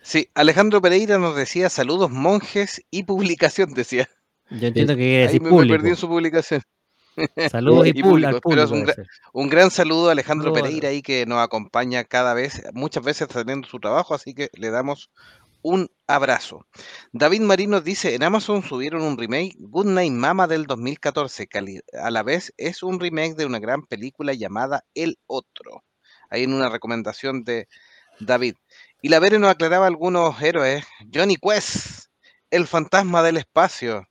[0.01, 4.09] Sí, Alejandro Pereira nos decía saludos monjes y publicación, decía.
[4.49, 5.91] Yo entiendo que quiere Ahí decir me, me perdí público.
[5.91, 6.61] en su publicación.
[7.45, 8.87] Saludos y, y público, al público.
[9.33, 13.27] un gran saludo a Alejandro Saludos Pereira ahí que nos acompaña cada vez, muchas veces
[13.27, 15.09] teniendo su trabajo, así que le damos
[15.61, 16.65] un abrazo.
[17.11, 21.81] David Marín nos dice, en Amazon subieron un remake, Good Night Mama del 2014, que
[22.01, 25.83] a la vez es un remake de una gran película llamada El Otro.
[26.29, 27.67] Ahí en una recomendación de
[28.19, 28.55] David.
[29.01, 30.85] Y la Vere nos aclaraba algunos héroes.
[31.13, 32.05] Johnny Quest,
[32.51, 34.05] el fantasma del espacio.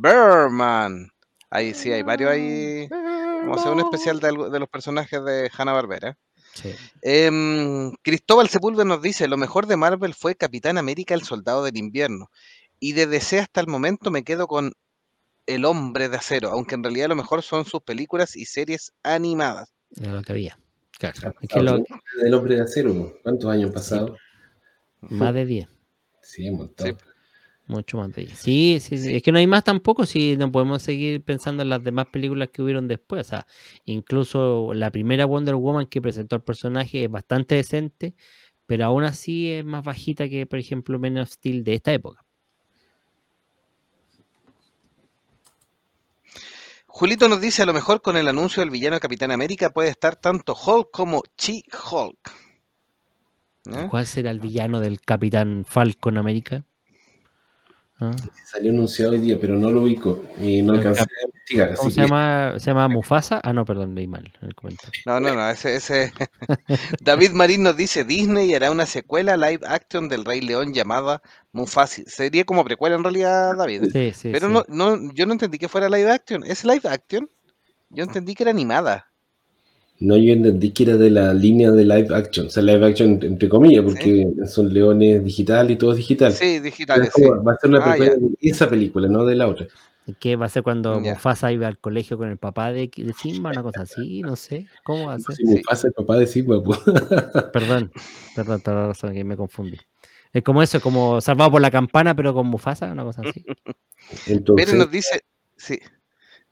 [0.00, 1.08] Berman.
[1.50, 2.88] Ahí sí, hay varios ahí.
[2.88, 6.16] Vamos a hacer un especial de, algo- de los personajes de Hanna-Barbera.
[6.54, 6.74] Sí.
[7.02, 11.76] Em, Cristóbal Sepúlveda nos dice, lo mejor de Marvel fue Capitán América, el Soldado del
[11.76, 12.30] Invierno.
[12.80, 14.72] Y de DC hasta el momento me quedo con
[15.46, 19.72] El Hombre de Acero, aunque en realidad lo mejor son sus películas y series animadas.
[20.00, 20.58] Era lo que había.
[20.98, 21.14] Claro.
[21.24, 23.18] Ha Es que pasado lo- tiempo del hombre de acero.
[23.22, 24.16] ¿Cuántos años han pasado?
[25.02, 25.68] más de 10.
[26.22, 26.86] Sí, un montón.
[26.88, 26.96] Sí.
[27.68, 28.28] Mucho más de ahí.
[28.28, 29.16] Sí, sí, sí.
[29.16, 32.50] Es que no hay más tampoco si no podemos seguir pensando en las demás películas
[32.52, 33.26] que hubieron después.
[33.26, 33.46] O sea,
[33.84, 38.14] incluso la primera Wonder Woman que presentó el personaje es bastante decente,
[38.66, 42.24] pero aún así es más bajita que, por ejemplo, Men of Steel de esta época.
[46.86, 49.90] Julito nos dice, a lo mejor con el anuncio del villano de Capitán América puede
[49.90, 52.32] estar tanto Hulk como She-Hulk.
[53.66, 53.86] ¿Eh?
[53.90, 56.64] ¿Cuál será el villano del Capitán Falcon América?
[57.98, 58.10] ¿Ah?
[58.44, 61.74] Salió anunciado hoy día, pero no lo ubico y no alcancé cap- a investigar.
[61.76, 62.54] ¿Cómo Así se que llama?
[62.58, 63.40] ¿Se llama Mufasa?
[63.42, 65.00] Ah, no, perdón, leí mal en el comentario.
[65.06, 66.12] No, no, no, ese, ese...
[67.00, 71.22] David Marín nos dice, Disney hará una secuela live action del Rey León llamada
[71.52, 72.02] Mufasa.
[72.06, 73.84] Sería como precuela en realidad, David.
[73.92, 74.52] Sí, sí, Pero sí.
[74.52, 76.44] no, no, yo no entendí que fuera live action.
[76.44, 77.30] ¿Es live action?
[77.88, 79.10] Yo entendí que era animada.
[79.98, 82.46] No, yo entendí que era de la línea de live action.
[82.46, 86.32] O sea, live action entre comillas, porque son leones digital y todo es digital.
[86.32, 87.22] Sí, Pero es sí.
[87.24, 89.66] Va a ser una Ah, precuela de esa película, no de la otra.
[90.20, 91.14] ¿Qué va a ser cuando Ya.
[91.14, 93.50] Mufasa iba al colegio con el papá de, de Simba?
[93.50, 94.66] Una cosa así, no sé.
[94.84, 95.34] ¿Cómo va a ser?
[95.34, 96.78] Si me pasa el papá de Sigma, pues.
[97.52, 97.90] Perdón,
[98.34, 99.78] perdón, toda la razón que me confundí.
[100.32, 103.44] Es como eso, como salvado por la campana, pero con Mufasa, una cosa así.
[104.26, 105.22] Entonces, Beren nos dice,
[105.56, 105.78] sí.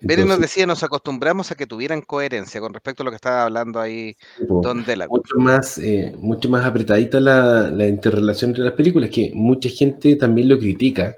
[0.04, 3.44] Beren nos decía, nos acostumbramos a que tuvieran coherencia con respecto a lo que estaba
[3.44, 4.16] hablando ahí
[4.48, 5.06] po, Don Dela.
[5.08, 10.16] mucho más, eh, mucho más apretadita la, la interrelación entre las películas, que mucha gente
[10.16, 11.14] también lo critica,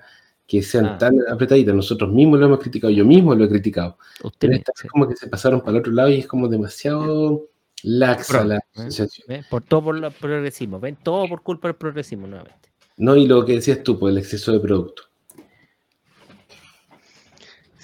[0.46, 0.98] que sean Ah.
[0.98, 1.74] tan apretaditas.
[1.74, 3.98] Nosotros mismos lo hemos criticado, yo mismo lo he criticado.
[4.22, 7.48] Usted Pero es como que se pasaron para el otro lado y es como demasiado
[7.82, 8.60] laxa Pro, la ¿eh?
[8.76, 9.24] asociación.
[9.28, 9.44] ¿Ven?
[9.50, 10.78] Por todo por el progresismo.
[10.78, 10.96] ¿Ven?
[11.02, 12.70] Todo por culpa del progresismo nuevamente.
[12.98, 15.02] No, y lo que decías tú, pues el exceso de producto.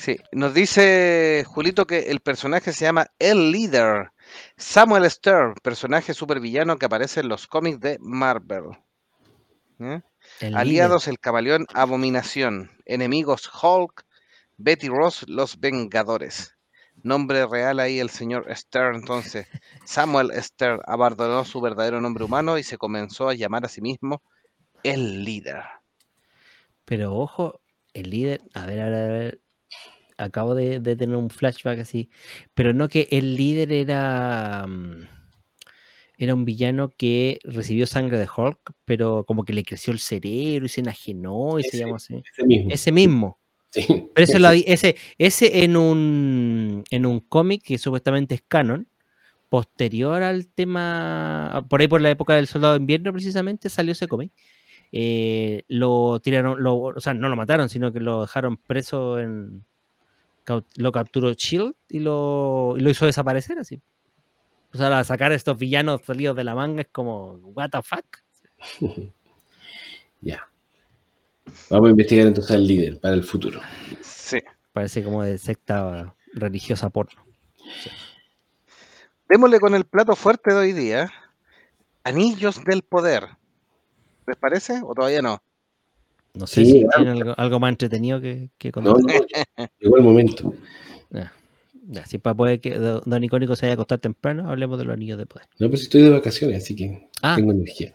[0.02, 4.10] Sí, nos dice Julito que el personaje se llama El Líder.
[4.56, 8.64] Samuel Stern, personaje supervillano que aparece en los cómics de Marvel.
[9.78, 10.00] ¿Eh?
[10.40, 12.72] El Aliados el camaleón Abominación.
[12.84, 14.04] Enemigos Hulk,
[14.56, 16.56] Betty Ross, los Vengadores.
[17.04, 18.96] Nombre real ahí el señor Stern.
[18.96, 19.46] Entonces,
[19.84, 24.20] Samuel Stern abandonó su verdadero nombre humano y se comenzó a llamar a sí mismo
[24.82, 25.62] El líder.
[26.86, 27.60] Pero ojo,
[27.94, 28.40] el líder.
[28.52, 29.42] A ver, a ver, a ver.
[30.22, 32.10] Acabo de, de tener un flashback así.
[32.54, 34.66] Pero no que el líder era.
[34.66, 35.08] mm,
[36.18, 40.66] Era un villano que recibió sangre de Hulk, pero como que le creció el cerebro
[40.66, 41.78] y se enajenó y se Ese.
[41.78, 42.22] llamó así.
[42.32, 42.70] Ese mismo.
[42.72, 43.38] Ese mismo.
[43.70, 43.86] Sí.
[44.14, 48.86] Pero ese, lo ese, ese en un, en un cómic que supuestamente es canon,
[49.48, 54.08] posterior al tema, por ahí por la época del Soldado de Invierno precisamente salió ese
[54.08, 54.32] cómic.
[54.92, 59.64] eh, lo tiraron, lo, o sea, no lo mataron, sino que lo dejaron preso en...
[60.76, 63.80] Lo capturó Shield y lo, y lo hizo desaparecer así.
[64.74, 67.82] O sea, a sacar a estos villanos salidos de la manga es como, what the
[67.82, 68.04] fuck.
[70.24, 70.48] Ya.
[71.68, 73.60] Vamos a investigar entonces al líder para el futuro.
[74.02, 74.38] Sí.
[74.72, 77.26] Parece como de secta religiosa porno.
[79.28, 81.10] Démosle con el plato fuerte de hoy día.
[82.04, 83.30] Anillos del poder.
[84.28, 84.80] ¿Les parece?
[84.84, 85.42] ¿O todavía no?
[86.34, 88.96] No sé Sí, si algo, algo más entretenido que, que No, no,
[89.80, 90.52] llegó el momento.
[91.10, 91.30] Ya,
[91.90, 94.84] ya, si para poder que do- Don Icónico se vaya a acostar temprano, hablemos de
[94.86, 95.46] los anillos de poder.
[95.58, 97.92] No, pero si estoy de vacaciones, así que Ah, tengo energía.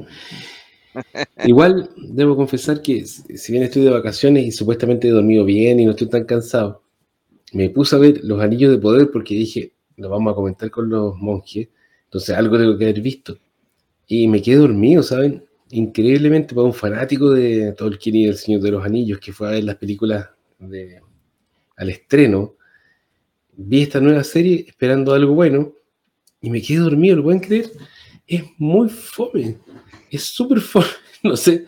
[1.44, 5.80] Igual debo confesar que si si bien estoy de vacaciones y supuestamente he dormido bien
[5.80, 6.84] y no estoy tan cansado,
[7.54, 10.90] me puse a ver los anillos de poder porque dije, lo vamos a comentar con
[10.90, 11.70] los monjes,
[12.06, 13.38] entonces algo tengo que haber visto.
[14.08, 15.46] Y me quedé dormido, ¿saben?
[15.70, 19.52] Increíblemente para un fanático de Tolkien y El Señor de los Anillos que fue a
[19.52, 21.02] ver las películas de,
[21.76, 22.56] al estreno,
[23.56, 25.74] vi esta nueva serie esperando algo bueno
[26.42, 27.72] y me quedé dormido, ¿lo pueden creer?
[28.26, 29.58] Es muy fome.
[30.10, 30.86] Es súper fome.
[31.24, 31.66] No sé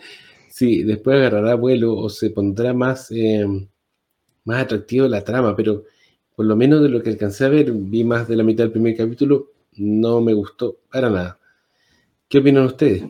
[0.48, 3.44] si después agarrará vuelo o se pondrá más, eh,
[4.44, 5.84] más atractivo la trama, pero
[6.36, 8.72] por lo menos de lo que alcancé a ver, vi más de la mitad del
[8.72, 11.40] primer capítulo, no me gustó para nada.
[12.28, 13.02] ¿Qué opinan ustedes?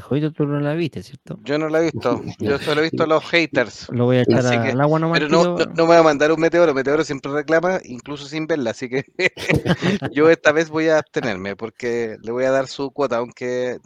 [0.00, 1.38] Jovito, tú no la viste, ¿cierto?
[1.44, 2.22] Yo no la he visto.
[2.38, 3.88] Yo solo he visto a los haters.
[3.90, 5.18] Lo voy a echar Así a- que- al agua nomás.
[5.18, 6.72] Pero no, no, no me va a mandar un meteoro.
[6.74, 8.70] Meteoro siempre reclama, incluso sin verla.
[8.70, 9.04] Así que
[10.12, 13.16] yo esta vez voy a abstenerme porque le voy a dar su cuota.
[13.18, 13.78] Aunque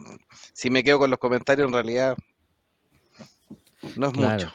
[0.53, 2.15] si me quedo con los comentarios, en realidad
[3.95, 4.45] no es Claro.
[4.45, 4.53] mucho.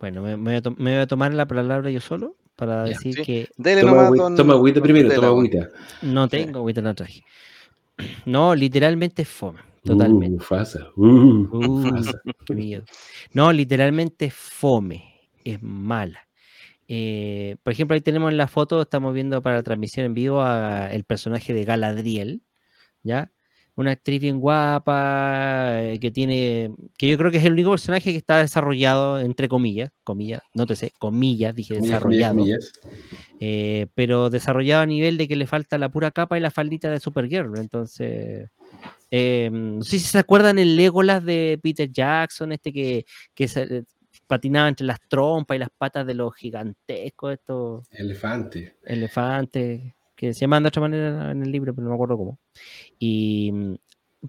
[0.00, 2.84] Bueno, me, me voy a to- me voy a tomar la palabra yo solo para
[2.86, 3.22] Ya, decir sí.
[3.22, 5.68] que Dele Toma, nomás, agüi- don- toma agüita primero, toma agüita.
[6.02, 6.30] no Sí.
[6.30, 7.22] tengo, ahorita la traje.
[8.26, 9.60] No, literalmente es fome.
[9.84, 10.28] Totalmente.
[10.36, 10.88] Uh, Mufasa.
[10.96, 12.20] Uh, Uh, Mufasa.
[12.54, 12.84] miedo.
[13.32, 16.28] No, literalmente fome, es mala.
[16.88, 20.42] Eh, por ejemplo, ahí tenemos en la foto, estamos viendo para la transmisión en vivo
[20.42, 22.42] a el personaje de Galadriel,
[23.02, 23.30] ¿ya?
[23.74, 28.12] Una actriz bien guapa, eh, que tiene, que yo creo que es el único personaje
[28.12, 32.72] que está desarrollado, entre comillas, comillas, no te sé, comillas, dije comillas, desarrollado, comillas.
[33.40, 36.90] eh, pero desarrollado a nivel de que le falta la pura capa y la faldita
[36.90, 37.56] de Supergirl.
[37.58, 38.50] Entonces,
[39.10, 43.04] eh, no sé si se acuerdan el Legolas de Peter Jackson, este que,
[43.34, 43.84] que se, eh,
[44.26, 48.76] patinaba entre las trompas y las patas de los gigantescos, estos Elefante.
[48.84, 52.38] elefantes, que se llaman de otra manera en el libro, pero no me acuerdo cómo.
[52.98, 53.74] Y, mm,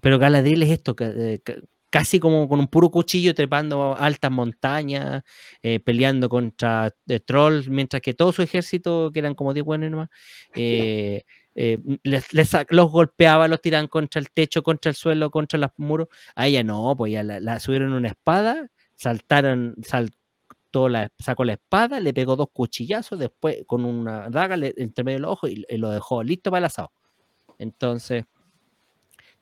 [0.00, 1.56] pero Galadriel es esto, que, eh, ca-
[1.90, 5.22] casi como con un puro cuchillo trepando altas montañas,
[5.62, 9.90] eh, peleando contra eh, trolls, mientras que todo su ejército, que eran como 10 buenos
[9.90, 10.08] nomás,
[10.56, 11.22] eh,
[11.54, 15.70] eh, les, les los golpeaba, los tiraban contra el techo, contra el suelo, contra los
[15.76, 16.08] muros.
[16.34, 22.00] A ella no, pues ya la, subieron una espada, saltaron, saltó la, sacó la espada,
[22.00, 25.64] le pegó dos cuchillazos, después con una daga le, entre medio de los ojos y,
[25.68, 26.92] y lo dejó listo para el asado.
[27.58, 28.24] Entonces,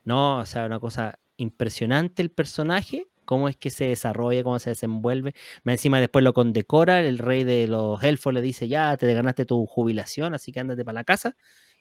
[0.04, 4.70] no, o sea, una cosa impresionante el personaje, cómo es que se desarrolla, cómo se
[4.70, 5.34] desenvuelve.
[5.64, 9.66] Encima después lo condecora, el rey de los elfos le dice, ya, te ganaste tu
[9.66, 11.36] jubilación, así que ándate para la casa.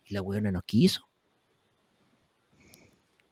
[0.05, 1.07] Y la weona no quiso.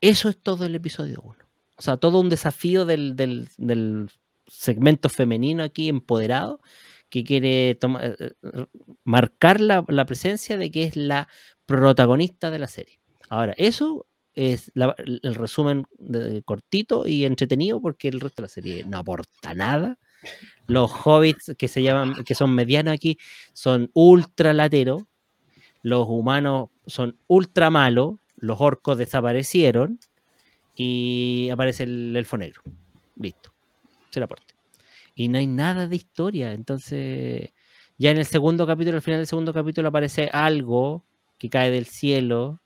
[0.02, 1.36] Eso es todo el episodio 1.
[1.78, 4.10] O sea, todo un desafío del, del- del
[4.48, 6.62] segmento femenino aquí empoderado
[7.10, 8.66] que quiere toma- eh, eh,
[9.04, 11.28] marcar la, la presencia de que es la
[11.66, 13.00] protagonista de la serie.
[13.30, 15.86] Ahora, eso es el resumen
[16.46, 19.98] cortito y entretenido porque el resto de la serie no aporta nada.
[20.68, 23.18] Los hobbits que se llaman, que son medianos aquí,
[23.54, 25.04] son ultra lateros.
[25.82, 28.16] Los humanos son ultra malos.
[28.38, 30.00] Los orcos desaparecieron.
[30.76, 32.62] Y aparece el elfo negro.
[33.18, 33.52] Listo.
[34.10, 34.54] Se la aporte.
[35.16, 36.54] Y no hay nada de historia.
[36.54, 37.52] Entonces,
[37.98, 41.04] ya en el segundo capítulo, al final del segundo capítulo, aparece algo
[41.38, 42.60] que cae del cielo.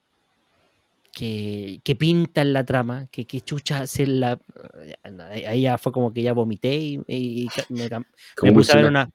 [1.12, 4.36] Que, que pinta en la trama, que, que chucha hace la.
[5.46, 8.04] Ahí ya fue como que ya vomité y, y- me, me puse a ver
[8.36, 8.86] Convulsionar.
[8.90, 9.10] una.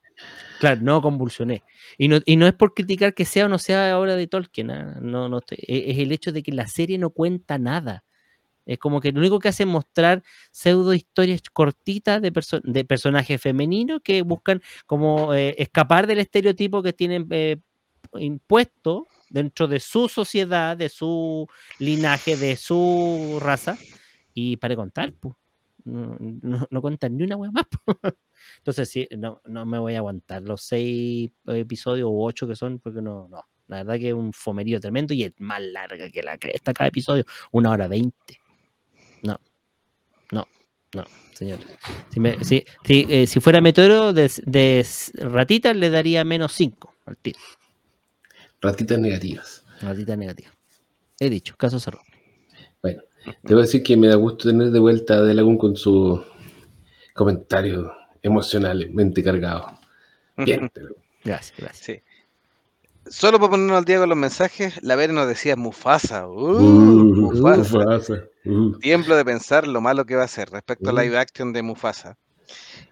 [0.60, 1.64] Claro, no convulsioné.
[1.98, 4.72] Y no, y no es por criticar que sea o no sea obra de Tolkien,
[4.72, 8.04] ah, no, no estoy- e- es el hecho de que la serie no cuenta nada.
[8.66, 12.86] Es como que lo único que hace es mostrar pseudo historias cortitas de, perso- de
[12.86, 17.58] personajes femeninos que buscan como eh, escapar del estereotipo que tienen eh,
[18.20, 21.48] impuesto dentro de su sociedad, de su
[21.80, 23.78] linaje, de su raza,
[24.34, 25.36] y para contar, pues.
[25.86, 27.66] No, no, no ni una wea más.
[28.58, 32.80] Entonces, sí, no, no me voy a aguantar los seis episodios u ocho que son,
[32.80, 33.44] porque no, no.
[33.68, 36.88] La verdad que es un fomerío tremendo y es más larga que la cresta cada
[36.88, 38.40] episodio, una hora veinte.
[39.22, 39.40] No,
[40.32, 40.48] no,
[40.96, 41.60] no, señor.
[42.12, 44.86] Si, me- si, si, eh, si fuera meteoro de, de
[45.20, 47.40] ratitas, le daría menos cinco al tiro.
[48.62, 49.66] Ratitas negativas.
[49.82, 50.52] Ratita negativa.
[51.20, 52.04] He dicho, caso cerrado.
[52.82, 55.58] Bueno, te voy a decir que me da gusto tener de vuelta a De Lagún
[55.58, 56.24] con su
[57.14, 57.92] comentario
[58.22, 59.80] emocionalmente cargado.
[60.38, 60.72] Bien.
[61.24, 61.78] Gracias, gracias.
[61.86, 62.02] Sí.
[63.10, 66.28] Solo para ponernos al día con los mensajes, la Vera nos decía Mufasa.
[66.28, 67.78] Uh, Uh, Mufasa.
[67.78, 68.24] Mufasa.
[68.46, 68.78] Uh.
[68.80, 71.00] Tiemblo de pensar lo malo que va a ser respecto a Mm.
[71.00, 72.18] live action de Mufasa.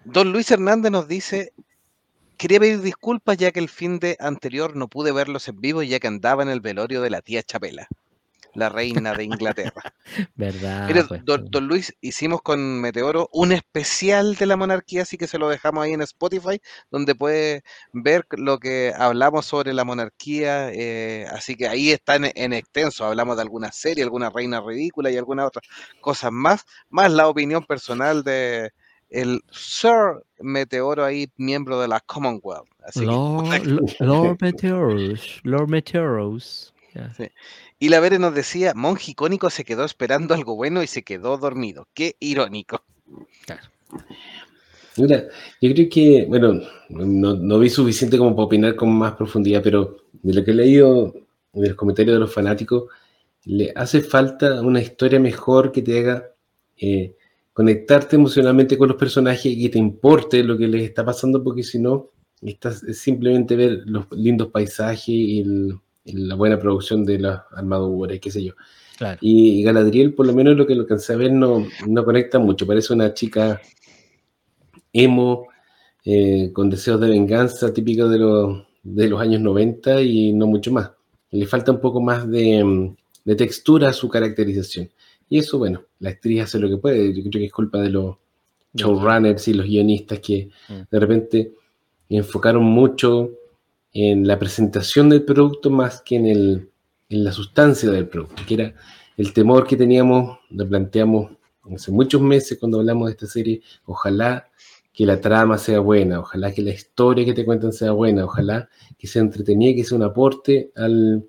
[0.04, 1.52] Don Luis Hernández nos dice,
[2.36, 5.98] quería pedir disculpas ya que el fin de anterior no pude verlos en vivo ya
[6.00, 7.88] que andaba en el velorio de la tía Chapela,
[8.58, 9.94] la reina de Inglaterra.
[10.36, 10.86] ¿Verdad?
[10.88, 11.48] Mire, pues, don, sí.
[11.50, 15.84] don Luis, hicimos con Meteoro un especial de la monarquía, así que se lo dejamos
[15.84, 20.70] ahí en Spotify, donde puede ver lo que hablamos sobre la monarquía.
[20.72, 23.04] eh, así que ahí está en, en extenso.
[23.04, 25.64] Hablamos de alguna serie, alguna reina ridícula y algunas otras
[26.00, 28.70] cosas más, más la opinión personal de
[29.10, 32.68] el Sir Meteoro ahí, miembro de la Commonwealth.
[32.84, 35.40] Así Lord, Lo- Lord Meteoros.
[35.44, 36.74] Lord Meteoros.
[36.94, 37.12] Ya.
[37.78, 41.38] Y la Vere nos decía, monje icónico se quedó esperando algo bueno y se quedó
[41.38, 41.88] dormido.
[41.94, 42.84] Qué irónico.
[44.96, 45.28] Mira,
[45.60, 49.96] yo creo que, bueno, no, no vi suficiente como para opinar con más profundidad, pero
[50.12, 51.14] de lo que he leído
[51.52, 52.90] de los comentarios de los fanáticos,
[53.44, 56.32] le hace falta una historia mejor que te haga
[56.76, 57.16] eh,
[57.52, 61.62] conectarte emocionalmente con los personajes y que te importe lo que les está pasando, porque
[61.62, 62.10] si no,
[62.42, 67.40] estás es simplemente ver los lindos paisajes y, el- y la buena producción de las
[67.52, 68.54] armaduras y qué sé yo.
[68.96, 69.18] Claro.
[69.20, 72.66] Y Galadriel, por lo menos lo que lo alcancé a ver, no, no conecta mucho.
[72.66, 73.60] Parece una chica
[74.92, 75.46] emo,
[76.04, 80.72] eh, con deseos de venganza, típico de los, de los años 90 y no mucho
[80.72, 80.90] más.
[81.30, 84.90] Le falta un poco más de, mm, de textura a su caracterización.
[85.28, 87.12] Y eso, bueno, la actriz hace lo que puede.
[87.14, 88.16] Yo creo que es culpa de los
[88.74, 90.80] showrunners y los guionistas que Mm.
[90.90, 91.52] de repente
[92.08, 93.30] enfocaron mucho
[93.92, 96.70] en la presentación del producto más que en, el,
[97.08, 98.74] en la sustancia del producto, que era
[99.16, 101.32] el temor que teníamos, lo planteamos
[101.74, 104.48] hace muchos meses cuando hablamos de esta serie, ojalá
[104.92, 108.68] que la trama sea buena, ojalá que la historia que te cuentan sea buena, ojalá
[108.98, 111.28] que sea entretenida, que sea un aporte al,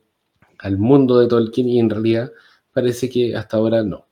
[0.60, 2.32] al mundo de Tolkien y en realidad
[2.74, 4.09] parece que hasta ahora no.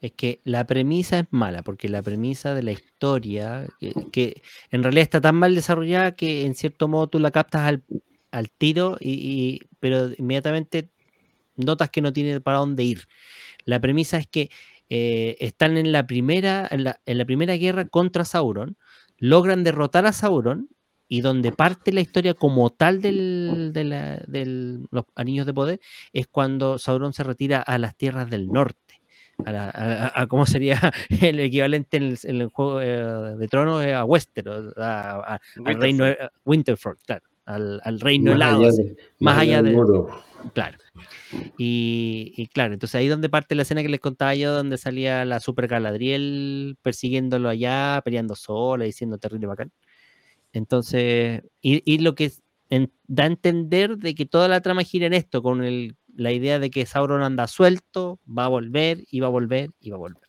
[0.00, 3.66] Es que la premisa es mala, porque la premisa de la historia,
[4.12, 7.62] que, en realidad está tan mal desarrollada que en cierto modo tú la captas
[8.30, 10.88] al, tiro, y, pero inmediatamente
[11.56, 13.08] notas que no tiene para dónde ir.
[13.64, 14.50] La premisa es que
[14.88, 18.76] eh, están en la, primera, en, la, en la primera guerra contra Sauron,
[19.18, 20.68] logran derrotar a Sauron,
[21.08, 25.80] y donde parte la historia como tal de la- del- los anillos de poder
[26.12, 28.87] es cuando Sauron se retira a las tierras del norte.
[29.44, 30.92] A, la- a- a- cómo sería
[31.22, 35.40] el equivalente en el, en el juego eh, de tronos eh, a Westeros, a- a-
[35.64, 40.08] al reino eh, Winterfell, claro, al, al reino helado, de- más allá del de- muro.
[40.54, 40.78] claro.
[41.56, 45.24] Y, y claro, entonces ahí donde parte la escena que les contaba yo, donde salía
[45.24, 49.70] la Super Galadriel persiguiéndolo allá, peleando sola, diciendo terrible bacán.
[50.52, 54.82] Entonces, y, y lo que es- en- da a entender de que toda la trama
[54.82, 59.04] gira en esto, con el- la idea de que Sauron anda suelto, va a volver,
[59.08, 60.22] y va a volver, y va a volver.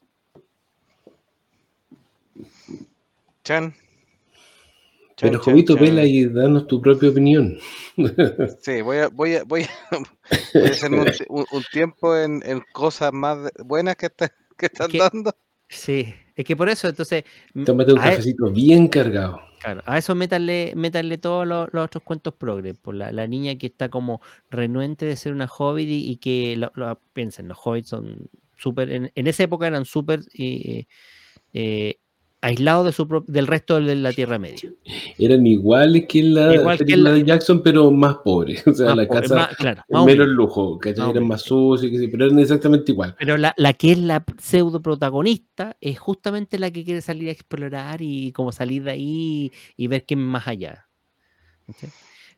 [3.43, 3.73] Chan.
[5.19, 5.83] Pero Chan, Jovito, chan.
[5.83, 7.57] vela y danos tu propia opinión.
[8.61, 9.69] Sí, voy a, voy a, voy a,
[10.53, 14.31] voy a hacerme un, ti- un- un tiempo en, en cosas más buenas que, está-
[14.57, 15.35] que están que- dando.
[15.67, 17.23] Sí, es que por eso, entonces,
[17.65, 19.41] Tómate un e- cafecito bien cargado.
[19.59, 22.77] Claro, a eso métanle, métanle todos los, otros cuentos progres.
[22.77, 26.71] Por la, la niña que está como renuente de ser una hobbit y, que, lo-
[27.13, 30.85] piensen, los hobbits son súper, en, en esa época eran súper eh,
[31.53, 31.99] eh,
[32.41, 34.71] aislados de su del resto de la Tierra Media.
[35.17, 38.63] Eran iguales que en la Igual que la- de Jackson, pero más pobres.
[38.67, 41.41] O sea, Más la pobre, casa más- claro, más menos lujo, que Más eran más
[41.41, 43.15] sucios, que sí, pero eran exactamente igual.
[43.19, 47.31] Pero la, la que es la pseudo protagonista es justamente la que quiere salir a
[47.33, 50.87] explorar y como salir de ahí y ver qué más allá.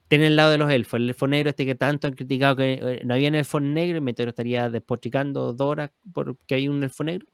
[0.07, 2.73] Tiene el lado de los elfos, el elfo negro este que tanto han criticado que
[2.73, 6.83] eh, no había un elfo negro y Meteoro estaría despotricando dos horas porque hay un
[6.83, 7.27] elfo negro.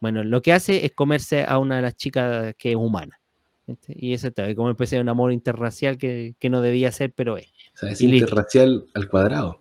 [0.00, 3.20] Bueno, lo que hace es comerse a una de las chicas que es humana.
[3.66, 3.94] ¿viste?
[3.96, 7.12] Y ese está, como una especie de un amor interracial que, que no debía ser,
[7.12, 7.46] pero es.
[7.74, 8.26] O sea, es Y listo.
[8.26, 9.60] interracial al cuadrado.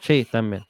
[0.00, 0.64] Sí, también.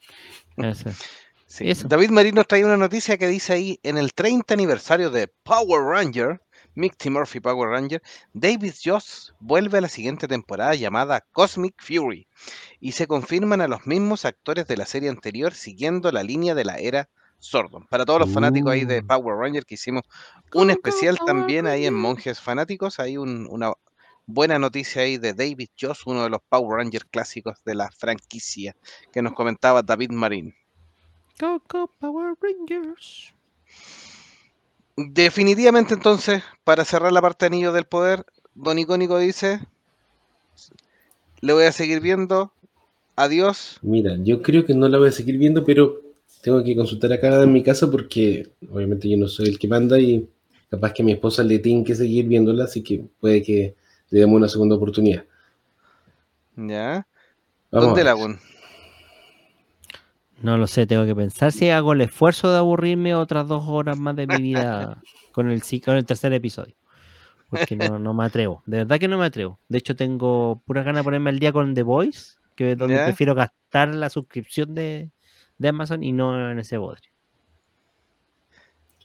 [1.47, 1.69] Sí.
[1.69, 1.89] Eso.
[1.89, 5.83] David Marín nos trae una noticia que dice ahí, en el 30 aniversario de Power
[5.83, 6.41] Ranger,
[6.75, 8.01] Mighty Murphy Power Ranger,
[8.33, 12.29] David Joss vuelve a la siguiente temporada llamada Cosmic Fury
[12.79, 16.65] y se confirman a los mismos actores de la serie anterior siguiendo la línea de
[16.65, 17.09] la era
[17.41, 17.87] Sordon.
[17.89, 19.07] Para todos los fanáticos ahí de Mm.
[19.07, 20.03] Power Ranger que hicimos
[20.55, 21.95] un especial también ahí en.
[21.95, 23.73] Monjes Fanáticos, hay un- una
[24.27, 28.77] buena noticia ahí de David Joss, uno de los Power Rangers clásicos de la franquicia
[29.13, 30.55] que nos comentaba David Marín.
[31.41, 33.33] Go, go, Power Rangers.
[34.97, 39.61] Definitivamente entonces, para cerrar la parte de Anillo del Poder, Don Icónico dice,
[41.41, 42.53] le voy a seguir viendo,
[43.17, 43.79] adiós.
[43.81, 46.03] Mira, yo creo que no la voy a seguir viendo, pero
[46.43, 49.99] tengo que consultar acá en mi casa porque obviamente yo no soy el que manda
[49.99, 50.29] y
[50.71, 53.75] capaz que a mi esposa le tiene que seguir viéndola, así que puede que
[54.11, 55.25] le demos una segunda oportunidad.
[56.57, 57.07] ¿Ya?
[57.71, 58.39] Vamos ¿Dónde a la pon?
[60.43, 63.99] No lo sé, tengo que pensar si hago el esfuerzo de aburrirme otras dos horas
[63.99, 65.03] más de mi vida
[65.33, 66.75] con el, con el tercer episodio.
[67.51, 68.63] Porque no, no me atrevo.
[68.65, 69.59] De verdad que no me atrevo.
[69.69, 72.95] De hecho, tengo pura ganas de ponerme al día con The Voice, que es donde
[72.95, 73.05] ¿Ya?
[73.07, 75.11] prefiero gastar la suscripción de,
[75.61, 77.11] de Amazon y no en ese bodrio.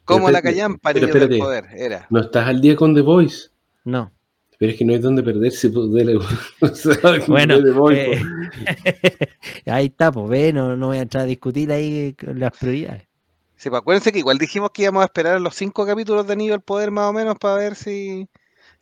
[0.05, 1.37] Como la callampa, del.
[1.37, 2.07] Poder, era.
[2.09, 3.49] No estás al día con The Voice,
[3.83, 4.11] No.
[4.57, 5.69] pero es que no hay donde perderse.
[5.69, 5.89] pues,
[7.27, 8.21] Bueno, de The Voice, eh,
[9.65, 13.03] ahí está, pues ve, no, no voy a entrar a discutir ahí con las prioridades.
[13.57, 16.51] Sí, pues acuérdense que igual dijimos que íbamos a esperar los cinco capítulos de Anillo
[16.53, 18.29] del Poder más o menos para ver si,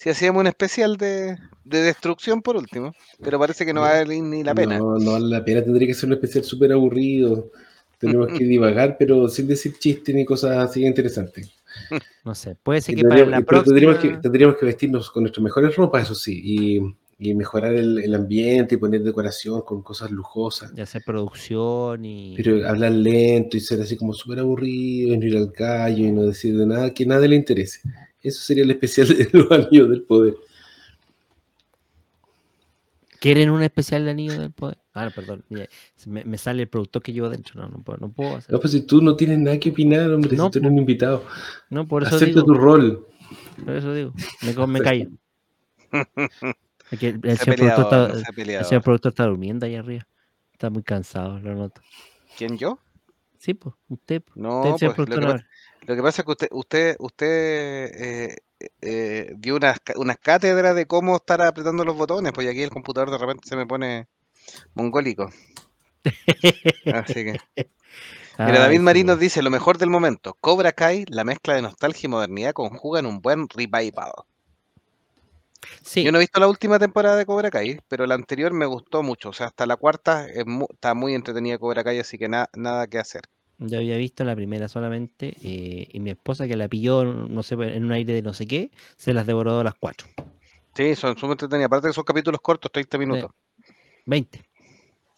[0.03, 2.93] si hacíamos un especial de, de destrucción por último.
[3.23, 4.77] Pero parece que no va a valer ni la pena.
[4.77, 5.63] No, no vale la pena.
[5.63, 7.51] Tendría que ser un especial súper aburrido.
[7.99, 11.49] Tenemos que divagar, pero sin decir chistes ni cosas así interesantes.
[12.25, 13.63] No sé, puede ser Y que para la pero próxima...
[13.65, 17.97] tendríamos, que, tendríamos que vestirnos con nuestras mejores ropas, eso sí, y, y mejorar el,
[17.97, 20.73] el ambiente y poner decoración con cosas lujosas.
[20.73, 22.35] de hacer producción y...
[22.37, 26.11] Pero hablar lento y ser así como súper aburrido y no ir al callo y
[26.11, 27.81] no decir de nada que nadie le interese.
[28.23, 30.35] Eso sería el especial de los anillos del poder.
[33.19, 34.77] ¿Quieren un especial de Anillo del Poder?
[34.93, 35.45] Ah, perdón.
[35.47, 37.61] Me, me sale el productor que llevo dentro.
[37.61, 38.51] No, no puedo, no puedo hacer.
[38.51, 40.77] No, pues si tú no tienes nada que opinar, hombre, No, si tú eres un
[40.77, 41.23] invitado,
[41.69, 42.45] No, por eso acepta digo.
[42.45, 43.07] tu rol.
[43.63, 44.13] Por eso digo.
[44.41, 45.07] Me, me callo.
[46.91, 50.05] El, señor productor peleado, está, el señor productor está durmiendo ahí arriba.
[50.51, 51.81] Está muy cansado, lo noto.
[52.37, 52.77] ¿Quién yo?
[53.39, 54.21] Sí, pues, usted.
[54.21, 55.47] pues, No, usted, señor pues, lo que pasa-
[55.85, 58.37] Lo que pasa es que usted, usted, usted eh,
[58.81, 63.11] eh, dio unas, unas cátedras de cómo estar apretando los botones, pues aquí el computador
[63.11, 64.07] de repente se me pone
[64.75, 65.29] mongólico.
[66.91, 67.37] Así que.
[68.37, 69.21] Mira, David Marín nos bueno.
[69.21, 70.35] dice lo mejor del momento.
[70.41, 74.11] Cobra Kai, la mezcla de nostalgia y modernidad conjuga en un buen revival.
[75.83, 78.65] Sí, Yo no he visto la última temporada de Cobra Kai, pero la anterior me
[78.65, 79.29] gustó mucho.
[79.29, 82.49] O sea, hasta la cuarta es mu- está muy entretenida Cobra Kai, así que na-
[82.53, 83.21] nada que hacer.
[83.59, 87.55] Yo había visto la primera solamente eh, y mi esposa que la pilló, no sé,
[87.55, 90.07] en un aire de no sé qué, se las devoró a las cuatro.
[90.75, 91.67] Sí, son súper entretenidas.
[91.67, 93.31] Aparte que son capítulos cortos, 30 minutos.
[94.05, 94.41] 20.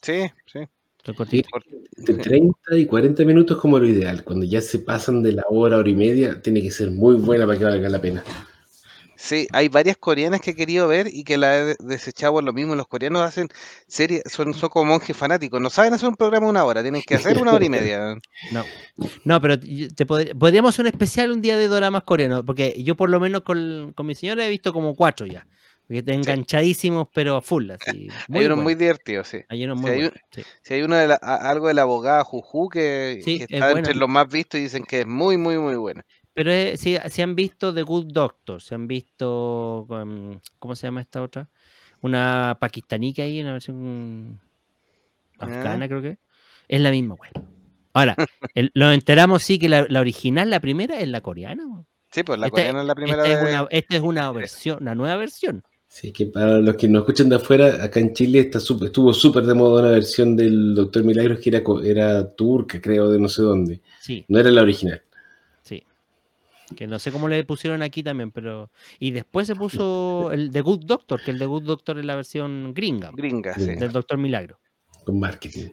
[0.01, 0.59] Sí, sí.
[1.03, 1.63] Son cortitos.
[1.97, 4.23] De 30 y 40 minutos como lo ideal.
[4.23, 7.45] Cuando ya se pasan de la hora, hora y media, tiene que ser muy buena
[7.45, 8.23] para que valga la pena.
[9.25, 12.43] Sí, hay varias coreanas que he querido ver y que la he de- desechado por
[12.43, 12.75] lo mismo.
[12.75, 13.47] Los coreanos hacen
[13.87, 15.59] series, son, son como monjes fanáticos.
[15.59, 18.15] No saben hacer un programa de una hora, tienen que hacer una hora y media.
[18.51, 18.63] No,
[19.23, 22.95] no, pero te pod- podríamos hacer un especial un día de doramas coreanos, porque yo
[22.95, 25.47] por lo menos con, con mi señora he visto como cuatro ya.
[25.87, 27.69] Porque están enganchadísimos, pero full.
[27.71, 29.39] Así, muy hay unos muy divertidos, sí.
[29.49, 30.41] Hay unos muy hay un- buenos, sí.
[30.61, 33.49] Si hay uno de la- a- algo de la abogada Juju que, Sí, que es
[33.51, 36.03] está entre los más vistos y dicen que es muy, muy, muy buena.
[36.35, 40.85] Pero eh, sí, se han visto The Good Doctor, se han visto, con- ¿cómo se
[40.85, 41.49] llama esta otra?
[42.01, 44.39] Una pakistaní que hay, una versión
[45.39, 46.17] afgana creo que.
[46.67, 47.31] Es la misma, güey.
[47.93, 48.15] Ahora,
[48.53, 51.63] el- nos enteramos sí que la, la original, la primera, es la coreana.
[51.65, 51.83] güey.
[52.11, 53.55] Sí, pues la Esta- coreana es la primera Esta es, de...
[53.55, 55.63] una, esta es una versión, una nueva versión.
[55.87, 59.13] Sí, que para los que nos escuchan de afuera, acá en Chile está súper- estuvo
[59.13, 63.29] súper de moda una versión del Doctor Milagros que era, era turca, creo, de no
[63.29, 63.81] sé dónde.
[64.01, 65.01] Sí, No era la original.
[66.69, 66.75] Sí.
[66.75, 68.71] Que no sé cómo le pusieron aquí también, pero.
[68.99, 72.15] Y después se puso el The Good Doctor, que el The Good Doctor es la
[72.15, 73.75] versión gringa, Gringa, sí.
[73.75, 74.59] Del Doctor Milagro.
[75.05, 75.69] Con marketing.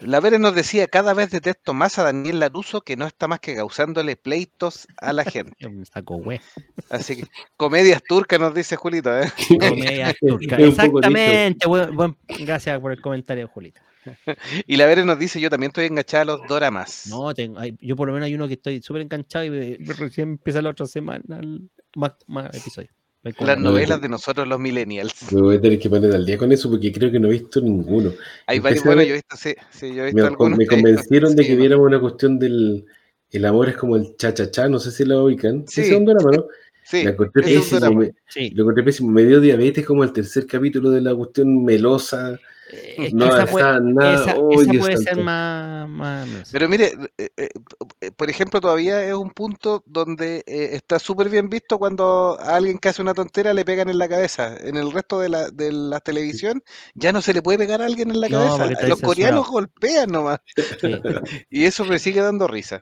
[0.00, 3.40] La Vere nos decía, cada vez detesto más a Daniel Laruso que no está más
[3.40, 5.56] que causándole pleitos a la gente.
[5.92, 6.40] Saco güey.
[6.88, 7.24] Así que,
[7.56, 9.24] comedias turcas nos dice Julito, ¿eh?
[9.58, 10.56] Comedia turca.
[10.56, 11.66] Es un poco Exactamente.
[11.66, 13.80] buen- buen- gracias por el comentario, Julito.
[14.66, 17.06] Y la Vere nos dice, yo también estoy enganchada a los doramas.
[17.08, 19.76] No, tengo, hay- yo por lo menos hay uno que estoy súper enganchado y me-
[19.94, 22.90] recién empieza la otra semana el- más, más episodios.
[23.22, 25.32] Las la- no, novelas de nosotros los millennials.
[25.32, 27.32] Me voy a tener que poner al día con eso porque creo que no he
[27.32, 28.12] visto ninguno.
[28.46, 30.58] Hay varios, bueno, ver- yo he visto, sí, sí, yo he visto Me, algunos.
[30.58, 31.60] me que- convencieron de sí, que ¿no?
[31.60, 32.84] viéramos una cuestión del
[33.30, 35.66] el amor es como el cha-cha-cha, no sé si lo ubican.
[35.66, 35.80] Sí.
[35.82, 36.46] Es un drama, ¿no?
[36.84, 38.00] Sí, La encontré ese es un pésimo, drama.
[38.00, 39.10] me- Sí, lo encontré pésimo.
[39.12, 42.38] Me dio diabetes como el tercer capítulo de la cuestión melosa.
[42.72, 44.14] Eh, es No esa está puede, nada.
[44.14, 46.48] esa- ¡Oh, esa Dios puede ser más.
[46.50, 51.48] Pero mire, eh, eh, por ejemplo, todavía es un punto donde eh, está súper bien
[51.48, 54.56] visto cuando a alguien que hace una tontera le pegan en la cabeza.
[54.60, 56.62] En el resto de la, de la televisión
[56.94, 58.86] ya no se le puede pegar a alguien en la No, cabeza.
[58.88, 59.52] Los coreanos censurado.
[59.52, 60.38] golpean nomás.
[60.80, 60.92] Sí.
[61.50, 62.80] Y eso me sigue dando risa.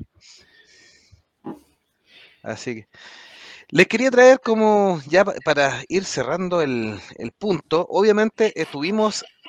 [2.42, 2.88] Así que
[3.72, 7.86] les quería traer como ya pa- para ir cerrando el, el punto.
[7.88, 8.64] Obviamente eh,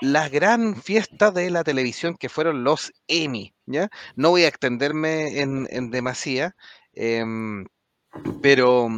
[0.01, 3.89] tuvimos la gran fiesta de la televisión que fueron los Emmy, ¿ya?
[4.15, 6.55] No voy a extenderme en, en demasía,
[6.93, 7.65] em,
[8.41, 8.89] pero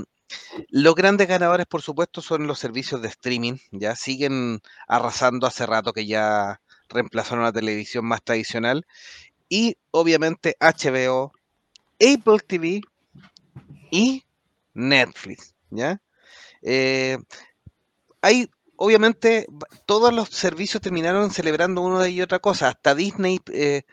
[0.70, 5.94] los grandes ganadores, por supuesto, son los servicios de streaming, ya siguen arrasando hace rato
[5.94, 8.86] que ya reemplazaron la televisión más tradicional.
[9.50, 11.34] Y obviamente HBO,
[12.00, 12.82] Apple TV
[13.92, 14.24] y
[14.74, 16.02] Netflix, ¿ya?
[16.62, 17.18] Eh,
[18.22, 19.48] hay, obviamente,
[19.86, 22.70] todos los servicios terminaron celebrando una y otra cosa.
[22.70, 23.84] Hasta Disney eh,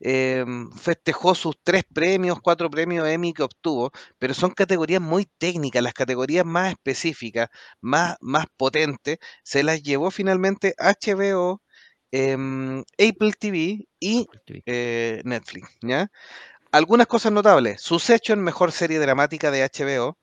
[0.00, 5.82] em, festejó sus tres premios, cuatro premios Emmy que obtuvo, pero son categorías muy técnicas,
[5.82, 7.48] las categorías más específicas,
[7.80, 11.62] más, más potentes, se las llevó finalmente HBO,
[12.12, 14.26] em, Apple TV y
[14.66, 16.08] eh, Netflix, ¿ya?
[16.72, 17.80] Algunas cosas notables.
[17.82, 20.18] Succession, mejor serie dramática de HBO.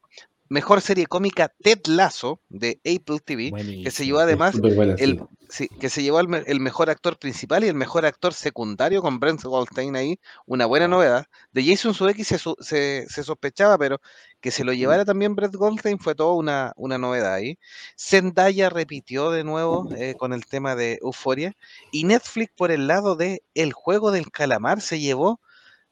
[0.49, 3.49] Mejor serie cómica Ted Lasso de Apple TV,
[3.83, 4.55] que se llevó además
[4.99, 5.67] el, sí.
[5.67, 9.01] sí, que se llevó el, me- el mejor actor principal y el mejor actor secundario
[9.01, 11.25] con Brent Goldstein ahí, una buena novedad.
[11.53, 13.99] De Jason Sudeikis se, su- se, se sospechaba, pero
[14.41, 17.57] que se lo llevara también Brent Goldstein fue toda una, una novedad ahí.
[17.97, 21.53] Zendaya repitió de nuevo eh, con el tema de Euforia
[21.91, 25.39] y Netflix por el lado de El Juego del Calamar se llevó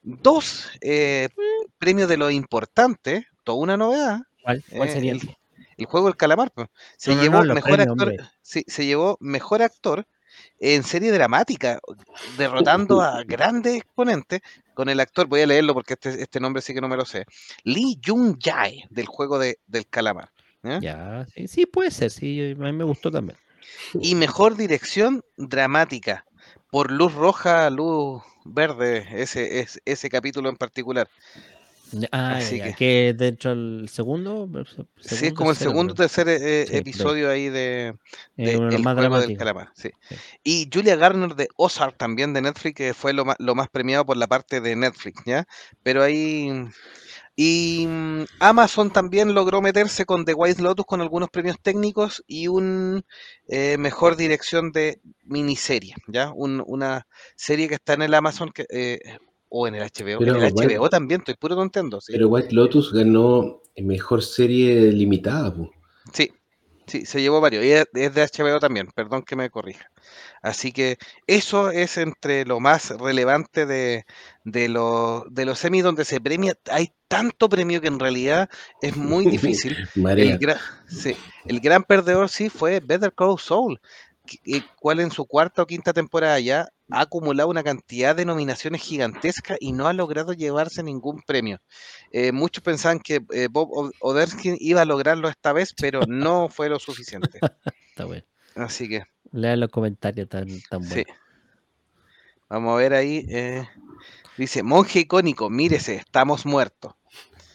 [0.04, 1.30] dos eh,
[1.78, 4.20] premios de lo importante, toda una novedad.
[4.44, 5.12] ¿Cuál, cuál eh, sería?
[5.14, 5.22] el,
[5.78, 6.68] el juego del calamar, pues.
[6.98, 10.06] Se No, llevó no, mejor premios, actor, sí, se llevó mejor actor
[10.60, 11.80] en serie dramática,
[12.38, 14.42] derrotando a grandes exponentes
[14.74, 17.06] con el actor, voy a leerlo porque este, este nombre sí que no me lo
[17.06, 17.26] sé,
[17.64, 20.30] Lee Jung Jae del juego de, del calamar.
[20.64, 20.80] ¿ya?
[20.80, 23.38] Ya, sí, sí, puede ser, sí, a mí me gustó también.
[24.00, 26.26] Y mejor dirección dramática
[26.70, 31.10] por luz roja, luz verde, ese, ese, ese capítulo en particular.
[32.12, 34.48] Ah, Así ya, que- que dentro del segundo.
[35.00, 36.08] sí, es como el segundo o creo.
[36.08, 37.96] tercer eh, Sí, episodio ahí de,
[38.38, 39.90] de El más juego del calamar, sí.
[40.10, 40.16] Sí.
[40.44, 44.06] Y Julia Garner de Ozark también de Netflix, que fue lo más, lo más premiado
[44.06, 45.46] por la parte de Netflix, ¿ya?
[45.84, 46.52] Pero ahí...
[47.36, 52.48] Y mm, Amazon también logró meterse con The White Lotus con algunos premios técnicos y
[52.48, 53.04] un
[53.48, 56.32] eh, mejor dirección de miniserie, ¿ya?
[56.32, 59.00] Un- una serie que está en el Amazon que, eh,
[59.52, 60.20] o en el HBO.
[60.20, 62.14] Pero en el White- HBO también, estoy puro tonteando, ¿sí?
[62.14, 65.70] Pero White Lotus ganó mejor serie limitada, po.
[66.14, 66.32] Sí,
[66.88, 67.64] sí, se llevó varios.
[67.64, 69.86] Y es de HBO también, perdón que me corrija.
[70.42, 70.98] Así que
[71.28, 74.06] eso es entre lo más relevante de,
[74.44, 76.56] de, los de los semis donde se premia.
[76.70, 78.50] Hay tanto premio que en realidad
[78.82, 79.78] es muy difícil.
[80.16, 81.16] El, gra- sí,
[81.46, 83.80] el gran perdedor sí fue Better Call Saul,
[84.46, 88.82] eh, cual en su cuarta o quinta temporada ya ha acumulado una cantidad de nominaciones
[88.82, 91.60] gigantescas y no ha logrado llevarse ningún premio.
[92.12, 96.50] Eh, muchos pensaban que eh, Bob O- Odenkirk iba a lograrlo esta vez, pero no
[96.50, 97.40] fue lo suficiente.
[97.90, 98.24] Está bueno.
[98.56, 101.04] Así que Lean los comentarios tan, tan sí.
[101.04, 101.18] buenos.
[102.50, 103.26] Vamos a ver ahí.
[103.30, 103.66] eh,
[104.38, 106.94] dice, monje icónico, mírese, estamos muertos.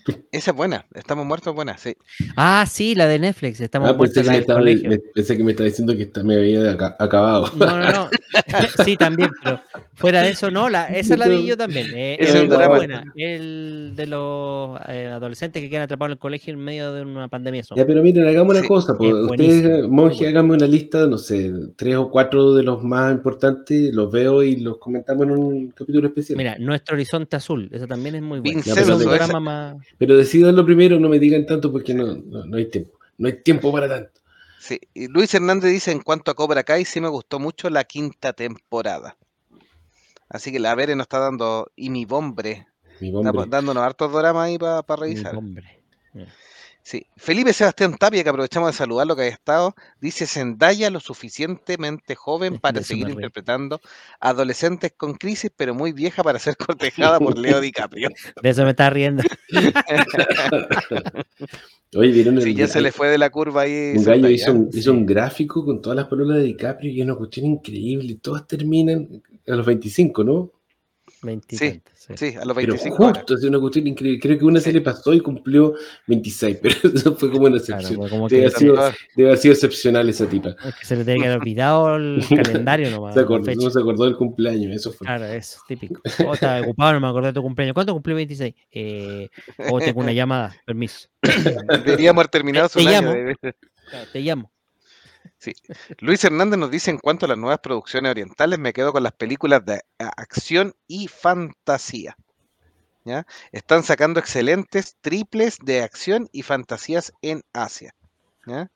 [0.33, 0.87] Esa es buena.
[0.95, 1.97] Estamos muertos, buena, sí.
[2.37, 3.61] Ah, sí, la de Netflix.
[3.61, 5.97] Estamos Ah, pensé, muertos que la me del estaba, me- pensé que me estaba diciendo
[5.97, 7.51] que esta- me había aca- acabado.
[7.57, 8.09] No, no, no.
[8.85, 9.61] sí, también, pero
[9.95, 11.89] fuera de eso, no, la, esa la vi yo también.
[11.95, 12.77] eh, Es un muy drama.
[12.77, 13.05] buena.
[13.17, 17.29] El de los eh, adolescentes que quedan atrapados en el colegio en medio de una
[17.29, 17.63] pandemia.
[17.75, 18.97] Ya, pero miren, hagamos una Sí, cosa.
[18.97, 23.13] pues, es ustedes, monje, háganme una lista, no sé, tres o cuatro de los más
[23.13, 26.37] importantes, los veo y los comentamos en un capítulo especial.
[26.37, 28.55] Mira, Nuestro Horizonte Azul, esa también es muy buena.
[28.57, 29.77] Vincenzo, Es un esa- programa más...
[29.99, 32.99] Pero decidanlo primero, no me digan tanto porque no, no, no hay tiempo.
[33.19, 34.21] No hay tiempo para tanto.
[34.59, 37.85] Sí, y Luis Hernández dice en cuanto a Cobra Kai, sí me gustó mucho la
[37.85, 39.17] quinta temporada.
[40.29, 42.67] Así que la Vere nos está dando, y mi bombre,
[43.01, 43.47] Mi está hombre.
[43.49, 45.37] dándonos hartos dramas ahí para mi revisar.
[45.37, 45.83] hombre.
[46.87, 47.05] Sí.
[47.17, 52.15] Felipe Sebastián Tapia, que aprovechamos de saludar lo que ha estado, dice Zendaya lo suficientemente
[52.15, 53.81] joven para seguir interpretando
[54.21, 58.09] adolescentes con crisis, pero muy vieja para ser cortejada por Leo DiCaprio.
[58.41, 59.25] De eso me está riendo.
[61.97, 63.95] Oye, ¿vieron el Sí, ya se le fue de la curva ahí.
[63.97, 67.05] Un gallo hizo un, hizo un gráfico con todas las palabras de DiCaprio y es
[67.05, 68.17] una cuestión increíble.
[68.23, 70.53] Todas terminan a los 25, ¿no?
[71.23, 72.13] 20 y Sí, tantos, sí.
[72.17, 73.19] Sí, a los Pero 25 ahora.
[73.21, 74.21] justo, es una cuestión increíble.
[74.21, 75.75] Creo que una se le pasó y cumplió
[76.07, 77.97] 26, pero eso fue como una Claro, excepción.
[77.99, 80.51] pues como Debe que, haber sido- Todas- debe haber sido excepcional esa tipa.
[80.65, 82.21] es que se le tiene que haber olvidado el
[82.65, 83.15] calendario nomás.
[83.15, 85.07] Se acordó, no se acordó del cumpleaños, eso fue.
[85.07, 86.01] Claro, eso, típico.
[86.27, 87.75] Oh, estaba ocupado, no me acordé de tu cumpleaños.
[87.75, 88.55] ¿Cuánto cumplí 26?
[88.73, 89.29] Eh,
[89.71, 91.09] oh, tengo una llamada, permiso.
[91.85, 93.01] Deberíamos haber terminado Te un año.
[93.01, 93.11] llamo.
[93.13, 93.37] de-
[93.91, 94.51] Claro, te llamo.
[96.01, 99.13] Luis Hernández nos dice en cuanto a las nuevas producciones orientales, me quedo con las
[99.13, 102.17] películas de acción y fantasía.
[103.05, 103.27] ¿ya?
[103.53, 107.95] Están sacando excelentes triples de acción y fantasías en Asia.
[108.47, 108.71] ¿ya?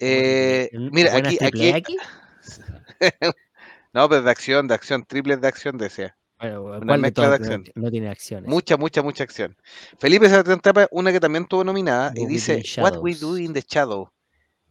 [0.00, 1.96] Eh, ¿Buenas mira, aquí, aquí, X?
[3.92, 6.16] no, pero de acción, de acción, triples de acción desea.
[6.38, 7.64] Bueno, una ¿cuál de mezcla de no- acción.
[7.74, 8.50] No, tiene acciones.
[8.50, 9.56] Mucha, mucha, mucha acción.
[9.98, 13.64] Felipe Sebastián Tapa, una que también tuvo nominada, y dice What We Do in the
[13.66, 14.10] Shadow.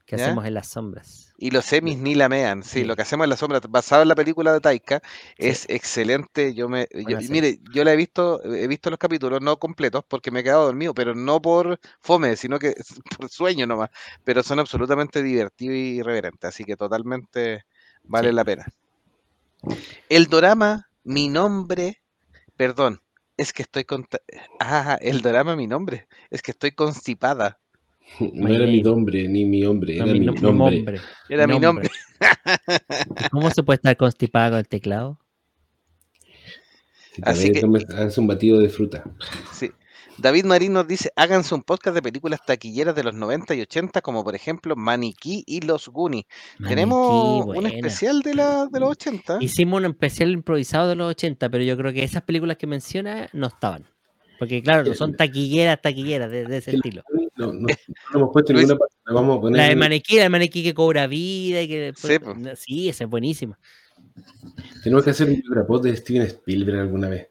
[0.06, 0.26] ¿Qué ¿ya?
[0.26, 1.34] hacemos en las sombras?
[1.38, 2.64] Y los semis ni la mean.
[2.64, 2.86] Sí, Sí.
[2.86, 5.02] lo que hacemos en la sombra, basado en la película de Taika,
[5.40, 5.50] Sí.
[5.50, 6.54] es excelente.
[6.54, 10.32] Yo me, yo- mire, yo la he visto, he visto los capítulos no completos porque
[10.32, 12.76] me he quedado dormido, pero no por fome, sino que
[13.20, 13.90] por sueño nomás.
[14.24, 17.66] Pero son absolutamente divertidos y irreverentes, así que totalmente
[18.04, 18.36] vale Sí.
[18.36, 18.66] la pena.
[20.10, 22.02] El dorama, mi nombre,
[22.58, 23.02] perdón,
[23.38, 24.08] es que estoy con,
[24.60, 27.60] ah, el dorama, mi nombre, es que estoy constipada.
[28.34, 30.76] No era mi nombre, ni mi hombre, No, era mi, mi, no- mi nombre.
[30.78, 31.02] nombre.
[31.30, 31.90] Era mi nombre.
[33.26, 35.20] ¿Y ¿Cómo se puede estar constipado con el teclado?
[37.14, 39.04] Si Así que- un batido de fruta.
[39.54, 39.72] Sí.
[40.18, 44.02] David Marín nos dice, háganse un podcast de películas taquilleras de los 90 y 80,
[44.02, 46.24] como por ejemplo Maniquí y Los Goonies.
[46.66, 49.40] Tenemos un especial de, la, de los 80.
[49.42, 53.28] Hicimos un especial improvisado de los 80, pero yo creo que esas películas que menciona
[53.34, 53.84] no estaban.
[54.40, 57.04] Porque claro, no son taquilleras, taquilleras de, de ese estilo.
[57.38, 57.68] No, no,
[58.14, 58.96] hemos puesto ninguna parte.
[59.06, 59.58] La vamos a poner.
[59.62, 62.20] La de Maniquí, la de Maniquí que cobra vida y que después-
[62.58, 63.58] Sí, esa es buenísima.
[64.84, 67.28] Tenemos que hacer un biograpod de Steven Spielberg alguna vez.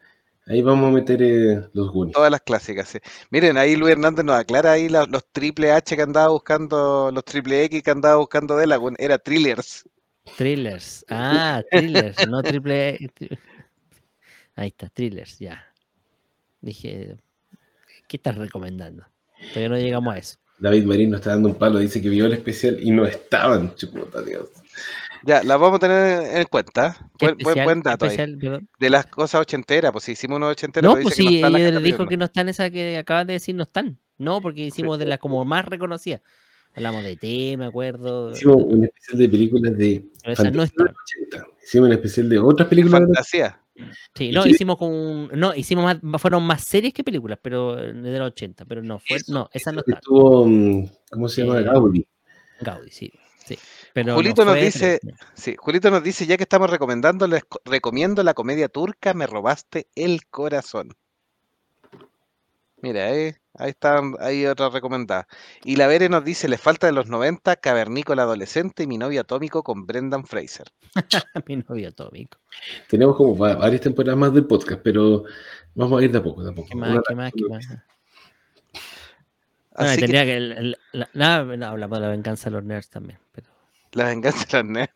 [0.46, 2.14] Ahí vamos a meter eh, los Goonies.
[2.14, 2.98] Todas las clásicas, sí.
[3.30, 7.24] Miren, ahí Luis Hernández nos aclara ahí la- los triple H que andaba buscando, los
[7.24, 9.88] triple X que andaba buscando de la, era thrillers.
[10.36, 11.04] Thrillers.
[11.08, 12.98] Ah, thrillers, no triple.
[13.14, 13.38] tri-
[14.56, 15.64] Ahí está, thrillers, ya.
[16.64, 17.16] Dije,
[18.08, 19.04] ¿qué estás recomendando?
[19.48, 20.36] Todavía no llegamos a eso.
[20.58, 23.74] David Marín nos está dando un palo, dice que vio el especial y no estaban,
[23.74, 24.48] chuputa Dios.
[25.22, 26.96] Ya, las vamos a tener en cuenta.
[27.18, 27.64] ¿Qué Buen, buen, especial?
[27.64, 28.68] buen ¿Qué dato especial?
[28.78, 32.06] De las cosas ochenteras, pues si hicimos unos ochenteras, No, pues sí, que él dijo
[32.06, 33.98] que no están esas que acabas de decir, no están.
[34.16, 36.22] No, porque hicimos de las como más reconocidas.
[36.74, 38.32] Hablamos de T, me acuerdo.
[38.32, 40.86] Hicimos un especial de películas de pero esas no están.
[40.86, 40.96] los
[41.32, 41.46] 80.
[41.62, 43.00] Hicimos un especial de otras películas.
[43.00, 43.60] de Fantasía.
[44.14, 45.28] Sí, ¿Y no, hicimos con.
[45.38, 48.98] No, hicimos más, fueron más series que películas, pero eh, de los 80, pero no,
[49.00, 50.00] fue, Eso, no, esas no que están.
[50.02, 51.60] Estuvo, mm, ¿cómo se llama?
[51.60, 52.06] Eh, Gaudi.
[52.60, 53.12] Gaudi, sí.
[53.44, 53.58] sí.
[53.92, 57.26] Pero no Julito nos fue dice- tres, Sí, Julito nos dice, ya que estamos recomendando,
[57.26, 60.90] les co- recomiendo la comedia turca Me robaste el corazón.
[62.84, 65.26] Mira, eh, ahí está, hay otra recomendada.
[65.64, 69.22] Y la Vere nos dice, le falta de los 90, Cavernícola adolescente y mi novio
[69.22, 70.66] atómico con Brendan Fraser.
[71.48, 72.38] mi novio atómico.
[72.88, 75.24] Tenemos como va- varias temporadas más del podcast, pero
[75.74, 76.68] vamos a ir de a poco, de a poco.
[76.68, 77.00] ¿Qué más?
[77.08, 77.32] ¿Qué más?
[77.34, 77.68] ¿Qué más?
[77.70, 77.76] No,
[79.76, 80.36] Así que tendría que.
[80.36, 83.18] el- el- la- nada, no, hablamos de la venganza de los nerds también.
[83.32, 83.48] Pero...
[83.92, 84.94] la venganza de los nerds.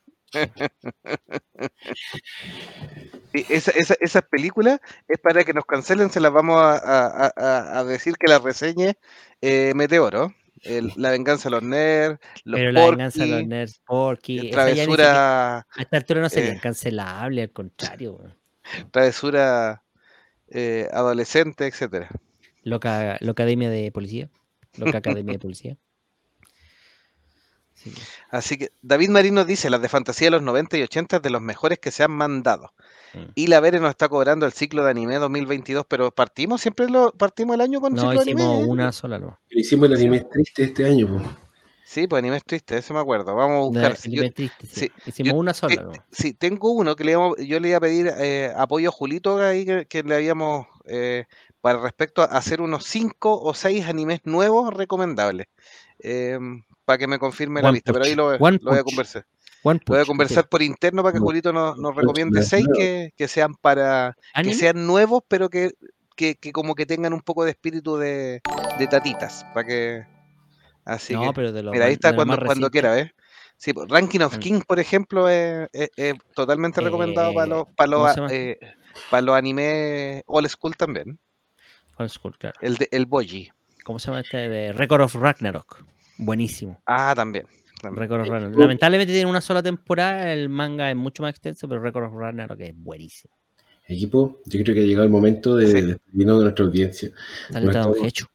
[3.33, 7.85] Esa, esa, esas películas es para que nos cancelen, se las vamos a, a- a-
[7.85, 8.95] decir que las reseñe
[9.41, 10.35] eh, Meteoro.
[10.63, 14.39] El- la venganza de los nerds, los Pero la venganza de los nerds, Porky.
[14.39, 18.35] esa ya travesura, a esta altura no serían eh, cancelables, al contrario.
[18.91, 19.85] travesura
[20.49, 22.09] eh, adolescente, etcétera.
[22.65, 24.31] Loca, loca Academia de Policía.
[24.79, 25.77] Loca Academia de Policía.
[27.79, 28.01] Así que,
[28.31, 31.31] Así que David Marino dice, las de fantasía de los 90 y 80 es de
[31.31, 32.73] los mejores que se han mandado.
[33.15, 33.19] mm.
[33.35, 37.13] Y la Vere nos está cobrando el ciclo de anime 2022, pero partimos siempre lo
[37.13, 38.65] partimos el año con No, ciclo de hicimos anime.
[38.65, 38.69] ¿eh?
[38.69, 39.39] una sola, no.
[39.51, 41.23] Hicimos el anime triste este año, po.
[41.85, 43.35] Sí, pues anime es triste, eso me acuerdo.
[43.35, 43.97] Vamos a buscar.
[43.97, 44.81] Si yo- anime triste, sí.
[44.81, 45.93] sí, Hicimos yo- una sola, no.
[45.93, 48.93] te- sí, tengo uno que le íbamos- yo le iba a pedir eh, apoyo a
[48.93, 51.25] Julito ahí que, que le habíamos eh,
[51.63, 55.47] para respecto a hacer unos cinco o seis animes nuevos recomendables.
[56.89, 59.27] Para que me confirme la One lista, pero ahí lo, lo voy a conversar.
[59.63, 63.13] One Lo voy a Punch, conversar por interno para que Julito nos, recomiende seis que,
[63.15, 65.73] que sean para que sean nuevos, pero que,
[66.17, 68.41] que, que como que tengan un poco de espíritu de,
[68.79, 70.07] de tatitas, para que
[70.87, 73.11] así no, que pero de los mira ahí está cuando, cuando quiera, ¿ves?
[73.59, 74.39] Sí, pues, Ranking of.
[74.39, 78.59] Kings, por ejemplo, es, es- es totalmente recomendado para Eh, los, para ¿cómo los, eh,
[79.11, 81.19] para los animes old school también.
[81.99, 82.57] Old School, claro.
[82.63, 83.51] El, de, el Boji.
[83.85, 84.49] ¿Cómo se llama este?
[84.49, 85.85] De Record of Ragnarok.
[86.19, 86.81] Buenísimo.
[86.87, 87.47] Ah, también.
[87.81, 88.09] también.
[88.09, 88.29] Record of.
[88.57, 88.59] Uh.
[88.61, 92.61] Lamentablemente tiene una sola temporada, el manga es mucho más extenso, pero Record of Ragnarok
[92.61, 93.35] es buenísimo.
[93.87, 95.81] Equipo, yo creo que ha llegado el momento de Sí.
[95.81, 97.11] despedirnos de nuestra audiencia.
[97.49, 98.27] Dale, No está estamos- hecho.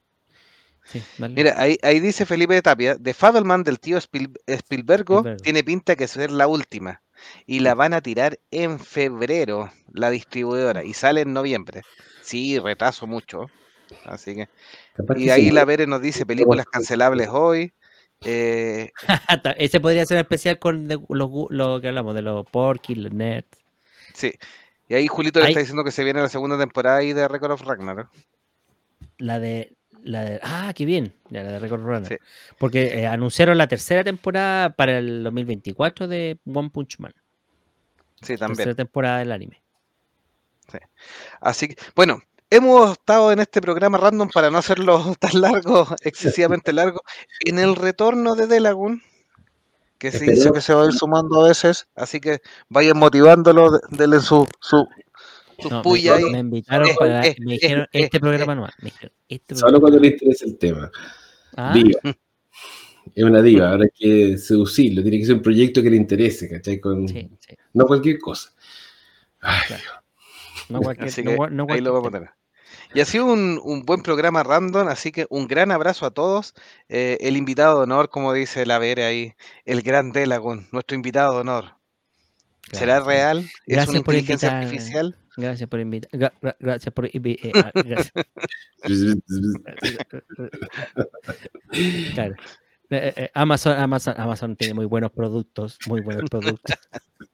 [0.86, 1.34] Sí, dale.
[1.36, 5.42] Mira, ahí, ahí dice Felipe de Tapia, The Fableman del tío Spiel- Spielbergo Spielberg.
[5.42, 7.02] tiene pinta que ser la última.
[7.46, 11.84] Y la van a tirar en febrero, la distribuidora, y sale en noviembre.
[12.22, 13.46] Sí, retraso mucho.
[14.06, 14.50] Así que.
[14.96, 17.74] Capaz Y ahí sí, la Vere nos dice películas cancelables hoy.
[18.26, 18.92] eh,
[19.58, 23.48] Ese podría ser especial con lo que hablamos, de los Porky, los Nerds.
[24.14, 24.32] sí.
[24.90, 27.26] Y ahí Julito le Ahí- está diciendo que se viene la segunda temporada ahí de
[27.28, 28.10] Record of Ragnarok.
[29.18, 29.74] La de.
[30.04, 31.14] La de ah, qué bien.
[31.30, 32.20] La de Record of Ragnarok.
[32.22, 32.54] Sí.
[32.60, 37.14] Porque eh, anunciaron la tercera temporada para el 2024 de One Punch Man.
[38.22, 38.58] Sí, también.
[38.58, 39.62] Tercera temporada del anime.
[41.40, 42.22] Así que, bueno,
[42.56, 47.02] hemos estado en este programa random para no hacerlo tan largo, excesivamente largo,
[47.46, 49.02] en el retorno de Delagun,
[49.98, 50.52] que se Esperemos.
[50.54, 54.48] que se va a ir sumando a veces, así que vayan motivándolo, de- denle su,
[54.60, 54.88] su,
[55.60, 56.24] su No, me, puya ahí.
[56.32, 57.26] me invitaron Eh, para.
[57.28, 58.20] eh, me eh, dijeron eh, este eh.
[58.20, 58.64] programa no.
[58.64, 60.92] Me dijeron, este Solo cuando le interesa el tema.
[61.56, 62.00] Ah, Diva.
[63.16, 66.50] Es una diva, ahora hay que seducirlo, tiene que ser un proyecto que le interese,
[66.50, 66.80] ¿cachai?
[66.80, 67.56] Con, sí, sí.
[67.74, 68.52] No cualquier cosa.
[69.42, 69.84] Ay, Claro.
[70.70, 72.30] No cualquier, Así no ahí lo voy a poner.
[72.94, 76.54] Y ha sido un, un buen programa random, así que un gran abrazo a todos.
[76.90, 79.34] Eh, el invitado de honor, como dice la Vere ahí,
[79.66, 81.76] el gran Delagun, nuestro invitado de honor.
[82.72, 83.40] ¿Será real?
[83.40, 85.18] ¿Es Gracias una por inteligencia artificial?
[85.36, 86.12] Gracias por invitar.
[86.12, 88.12] gra- gra- gracias por invi- eh, ah, gracias.
[92.14, 92.36] Claro.
[92.90, 96.76] Eh, eh, eh, Amazon, Amazon, Amazon tiene muy buenos productos, muy buenos productos.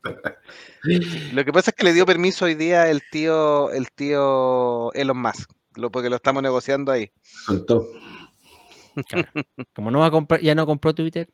[1.34, 5.22] Lo que pasa es que le dio permiso hoy día el tío, el tío Elon
[5.22, 7.12] Musk, lo, porque lo estamos negociando ahí.
[7.22, 7.88] Soltó.
[9.08, 9.30] Claro.
[9.74, 11.30] Como no va a comprar, ya no compró Twitter.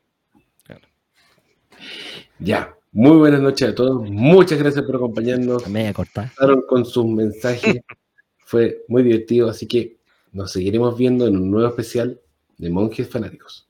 [2.39, 2.75] Ya.
[2.91, 4.09] Muy buenas noches a todos.
[4.09, 5.65] Muchas gracias por acompañarnos.
[5.65, 6.31] a media corta.
[6.35, 7.81] Pasaron con sus mensajes.
[8.45, 9.97] Fue muy divertido, así que
[10.31, 12.21] nos seguiremos viendo en un nuevo especial
[12.57, 13.67] de Monjes Fanáticos.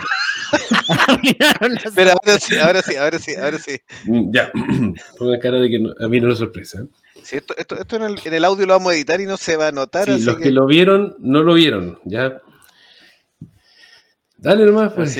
[1.39, 3.77] La Pero ahora sí, ahora sí, ahora sí, ahora sí.
[4.05, 4.51] Mm, Ya,
[5.17, 6.83] ponga cara de que no- a mí no es sorpresa.
[7.23, 9.37] Sí, esto, esto, esto en, el, en el audio lo vamos a editar y no
[9.37, 10.05] se va a notar.
[10.05, 12.41] Sí, así los que- que lo vieron, no lo vieron, ya.
[14.37, 15.11] Dale nomás, pues.
[15.11, 15.19] Así